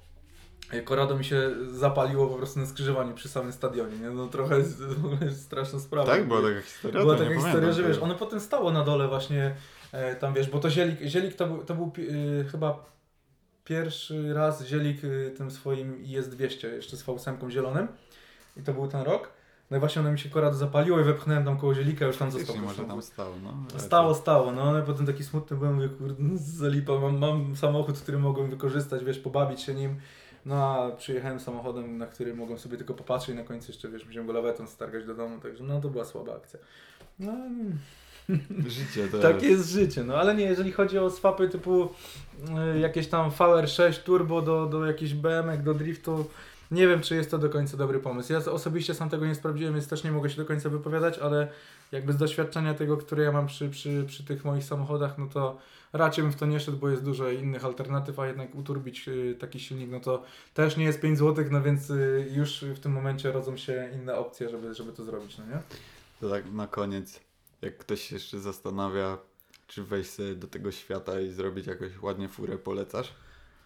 Corrado 0.88 1.16
mi 1.16 1.24
się 1.24 1.50
zapaliło 1.72 2.26
po 2.26 2.34
prostu 2.34 2.60
na 2.60 2.66
skrzyżowaniu 2.66 3.14
przy 3.14 3.28
samym 3.28 3.52
stadionie, 3.52 3.98
nie? 3.98 4.10
No 4.10 4.26
trochę 4.26 4.58
jest, 4.58 4.82
straszna 5.46 5.80
sprawa. 5.80 6.12
Tak? 6.12 6.28
Była 6.28 6.42
taka 6.42 6.60
historia? 6.60 7.00
Była 7.00 7.14
taka 7.14 7.30
historia, 7.30 7.52
pamiętam 7.52 7.72
że 7.82 7.88
wiesz, 7.88 7.98
ono 7.98 8.14
potem 8.14 8.40
stało 8.40 8.70
na 8.70 8.84
dole 8.84 9.08
właśnie 9.08 9.44
e, 9.44 9.54
tam 10.20 10.34
wiesz, 10.34 10.50
bo 10.50 10.58
to 10.58 10.70
zielik, 10.70 11.00
zielik 11.02 11.34
to 11.36 11.46
był, 11.46 11.64
to 11.64 11.74
był 11.74 11.90
pi- 11.90 12.08
y, 12.10 12.44
chyba 12.52 12.84
pierwszy 13.64 14.34
raz 14.34 14.64
zielik 14.66 15.04
y, 15.04 15.34
tym 15.36 15.50
swoim 15.50 16.04
IS-200 16.04 16.66
jeszcze 16.72 16.96
z 16.96 17.04
V8 17.04 17.50
zielonym 17.50 17.88
i 18.56 18.62
to 18.62 18.74
był 18.74 18.88
ten 18.88 19.02
rok. 19.02 19.30
No 19.70 19.76
i 19.76 19.80
właśnie 19.80 20.00
ono 20.00 20.12
mi 20.12 20.18
się 20.18 20.28
korado 20.30 20.56
zapaliło 20.56 21.00
i 21.00 21.04
wepchnąłem 21.04 21.44
tam 21.44 21.58
koło 21.58 21.74
zielika, 21.74 22.06
już 22.06 22.16
tam 22.16 22.30
został. 22.30 22.46
Faktycznie 22.54 22.68
już 22.68 22.78
może 22.78 22.88
tam 22.88 23.02
stało, 23.02 23.34
no. 23.42 23.80
Stało, 23.80 24.14
stało, 24.14 24.52
no 24.52 24.62
ale 24.62 24.82
potem 24.82 25.06
taki 25.06 25.24
smutny 25.24 25.56
byłem, 25.56 25.74
mówię, 25.74 25.88
kurde, 25.88 26.14
no, 26.18 26.34
zalipa, 26.36 26.92
mam, 26.98 27.18
mam 27.18 27.56
samochód, 27.56 27.98
który 27.98 28.18
mogłem 28.18 28.50
wykorzystać, 28.50 29.04
wiesz, 29.04 29.18
pobawić 29.18 29.60
się 29.60 29.74
nim, 29.74 29.96
no 30.46 30.54
a 30.54 30.96
przyjechałem 30.96 31.40
samochodem, 31.40 31.98
na 31.98 32.06
który 32.06 32.34
mogłem 32.34 32.58
sobie 32.58 32.76
tylko 32.76 32.94
popatrzeć 32.94 33.34
i 33.34 33.38
na 33.38 33.44
końcu 33.44 33.72
jeszcze, 33.72 33.88
wiesz, 33.88 34.06
musiałem 34.06 34.26
go 34.26 34.32
lawetą 34.32 34.66
stargać 34.66 35.06
do 35.06 35.14
domu, 35.14 35.40
także 35.40 35.64
no 35.64 35.80
to 35.80 35.88
była 35.88 36.04
słaba 36.04 36.36
akcja. 36.36 36.58
No, 37.18 37.32
Życie 38.66 39.08
to 39.08 39.18
takie 39.18 39.46
jest 39.46 39.70
życie, 39.70 40.04
no 40.04 40.16
ale 40.16 40.34
nie, 40.34 40.44
jeżeli 40.44 40.72
chodzi 40.72 40.98
o 40.98 41.10
swapy 41.10 41.48
typu 41.48 41.84
y, 42.74 42.78
jakieś 42.78 43.08
tam 43.08 43.30
VR6 43.30 44.02
turbo 44.02 44.42
do, 44.42 44.66
do 44.66 44.86
jakichś 44.86 45.12
BM, 45.12 45.64
do 45.64 45.74
driftu, 45.74 46.30
nie 46.70 46.88
wiem, 46.88 47.00
czy 47.00 47.14
jest 47.14 47.30
to 47.30 47.38
do 47.38 47.50
końca 47.50 47.76
dobry 47.76 47.98
pomysł. 47.98 48.32
Ja 48.32 48.38
osobiście 48.38 48.94
sam 48.94 49.10
tego 49.10 49.26
nie 49.26 49.34
sprawdziłem, 49.34 49.74
więc 49.74 49.88
też 49.88 50.04
nie 50.04 50.12
mogę 50.12 50.30
się 50.30 50.36
do 50.36 50.44
końca 50.44 50.68
wypowiadać, 50.68 51.18
ale 51.18 51.48
jakby 51.92 52.12
z 52.12 52.16
doświadczenia 52.16 52.74
tego, 52.74 52.96
które 52.96 53.24
ja 53.24 53.32
mam 53.32 53.46
przy, 53.46 53.70
przy, 53.70 54.04
przy 54.06 54.24
tych 54.24 54.44
moich 54.44 54.64
samochodach, 54.64 55.18
no 55.18 55.26
to 55.26 55.58
raczej 55.92 56.24
bym 56.24 56.32
w 56.32 56.36
to 56.36 56.46
nie 56.46 56.60
szedł, 56.60 56.78
bo 56.78 56.88
jest 56.88 57.04
dużo 57.04 57.30
innych 57.30 57.64
alternatyw, 57.64 58.18
a 58.18 58.26
jednak 58.26 58.54
uturbić 58.54 59.08
y, 59.08 59.36
taki 59.40 59.60
silnik, 59.60 59.90
no 59.90 60.00
to 60.00 60.22
też 60.54 60.76
nie 60.76 60.84
jest 60.84 61.00
5 61.00 61.18
zł, 61.18 61.44
no 61.50 61.62
więc 61.62 61.90
y, 61.90 62.30
już 62.34 62.64
w 62.64 62.80
tym 62.80 62.92
momencie 62.92 63.32
rodzą 63.32 63.56
się 63.56 63.90
inne 63.94 64.16
opcje, 64.16 64.48
żeby, 64.48 64.74
żeby 64.74 64.92
to 64.92 65.04
zrobić, 65.04 65.38
no 65.38 65.46
nie? 65.46 65.62
To 66.20 66.30
tak 66.30 66.52
na 66.52 66.66
koniec, 66.66 67.20
jak 67.64 67.78
ktoś 67.78 68.00
się 68.00 68.16
jeszcze 68.16 68.40
zastanawia, 68.40 69.18
czy 69.66 69.82
wejść 69.84 70.10
sobie 70.10 70.34
do 70.34 70.46
tego 70.46 70.72
świata 70.72 71.20
i 71.20 71.30
zrobić 71.30 71.66
jakoś 71.66 72.02
ładnie 72.02 72.28
furę, 72.28 72.58
polecasz? 72.58 73.12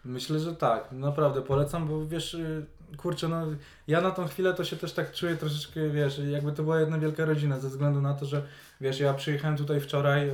Myślę, 0.04 0.38
że 0.38 0.54
tak. 0.56 0.92
Naprawdę 0.92 1.42
polecam, 1.42 1.86
bo 1.88 2.06
wiesz, 2.06 2.34
y, 2.34 2.66
kurczę, 2.96 3.28
no 3.28 3.46
ja 3.88 4.00
na 4.00 4.10
tą 4.10 4.26
chwilę 4.26 4.54
to 4.54 4.64
się 4.64 4.76
też 4.76 4.92
tak 4.92 5.12
czuję 5.12 5.36
troszeczkę, 5.36 5.90
wiesz, 5.90 6.20
jakby 6.30 6.52
to 6.52 6.62
była 6.62 6.80
jedna 6.80 6.98
wielka 6.98 7.24
rodzina, 7.24 7.60
ze 7.60 7.68
względu 7.68 8.00
na 8.00 8.14
to, 8.14 8.26
że 8.26 8.42
wiesz, 8.80 9.00
ja 9.00 9.14
przyjechałem 9.14 9.56
tutaj 9.56 9.80
wczoraj, 9.80 10.28
y, 10.28 10.32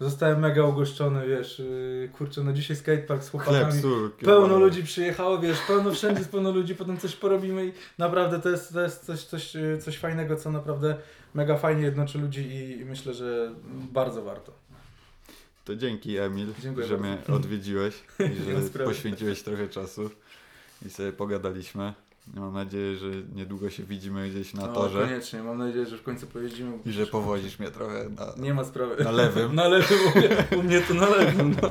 zostałem 0.00 0.40
mega 0.40 0.64
ugoszczony, 0.64 1.28
wiesz, 1.28 1.60
y, 1.60 2.10
kurczę, 2.18 2.42
no 2.44 2.52
dzisiaj 2.52 2.76
skatepark 2.76 3.22
z 3.22 3.30
Chleb, 3.30 3.44
chłopakami. 3.44 3.82
sól, 3.82 4.10
Pełno 4.10 4.58
ludzi 4.58 4.84
przyjechało, 4.84 5.38
wiesz, 5.38 5.58
pełno 5.66 5.92
wszędzie 5.92 6.24
pełno 6.24 6.50
ludzi, 6.50 6.74
potem 6.74 6.98
coś 6.98 7.16
porobimy 7.16 7.66
i 7.66 7.72
naprawdę 7.98 8.40
to 8.40 8.48
jest, 8.48 8.72
to 8.72 8.80
jest 8.80 9.04
coś, 9.06 9.24
coś, 9.24 9.56
y, 9.56 9.78
coś 9.78 9.98
fajnego, 9.98 10.36
co 10.36 10.50
naprawdę 10.50 10.96
mega 11.34 11.56
fajnie 11.56 11.82
jednoczy 11.82 12.18
ludzi 12.18 12.40
i, 12.40 12.80
i 12.80 12.84
myślę, 12.84 13.14
że 13.14 13.52
bardzo 13.92 14.22
warto. 14.22 14.52
To 15.64 15.76
dzięki 15.76 16.18
Emil, 16.18 16.52
Dziękuję 16.62 16.86
że 16.86 16.98
bardzo. 16.98 17.08
mnie 17.26 17.36
odwiedziłeś 17.36 17.94
i 18.20 18.34
że 18.72 18.84
poświęciłeś 18.84 19.42
trochę 19.42 19.68
czasu 19.68 20.10
i 20.86 20.90
sobie 20.90 21.12
pogadaliśmy. 21.12 21.92
Mam 22.34 22.54
nadzieję, 22.54 22.96
że 22.96 23.06
niedługo 23.34 23.70
się 23.70 23.82
widzimy 23.82 24.30
gdzieś 24.30 24.54
na 24.54 24.66
No, 24.66 24.72
torze 24.72 25.00
Koniecznie, 25.00 25.42
mam 25.42 25.58
nadzieję, 25.58 25.86
że 25.86 25.98
w 25.98 26.02
końcu 26.02 26.26
pojeździmy. 26.26 26.78
i 26.86 26.92
że 26.92 27.06
powozisz 27.06 27.58
mnie 27.58 27.70
trochę 27.70 28.08
na... 28.08 28.32
Nie 28.36 28.54
ma 28.54 28.64
sprawy. 28.64 29.04
Na 29.04 29.10
lewym. 29.10 29.54
Na 29.64 29.68
lewym, 29.68 29.98
u 30.14 30.18
mnie, 30.18 30.28
u 30.58 30.62
mnie 30.62 30.80
to 30.80 30.94
na 30.94 31.08
lewym, 31.08 31.56
no. 31.62 31.68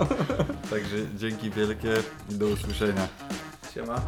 Także 0.70 0.96
dzięki 1.18 1.50
wielkie 1.52 1.94
i 2.30 2.36
do 2.36 2.48
usłyszenia. 2.48 3.08
Siema. 3.74 4.02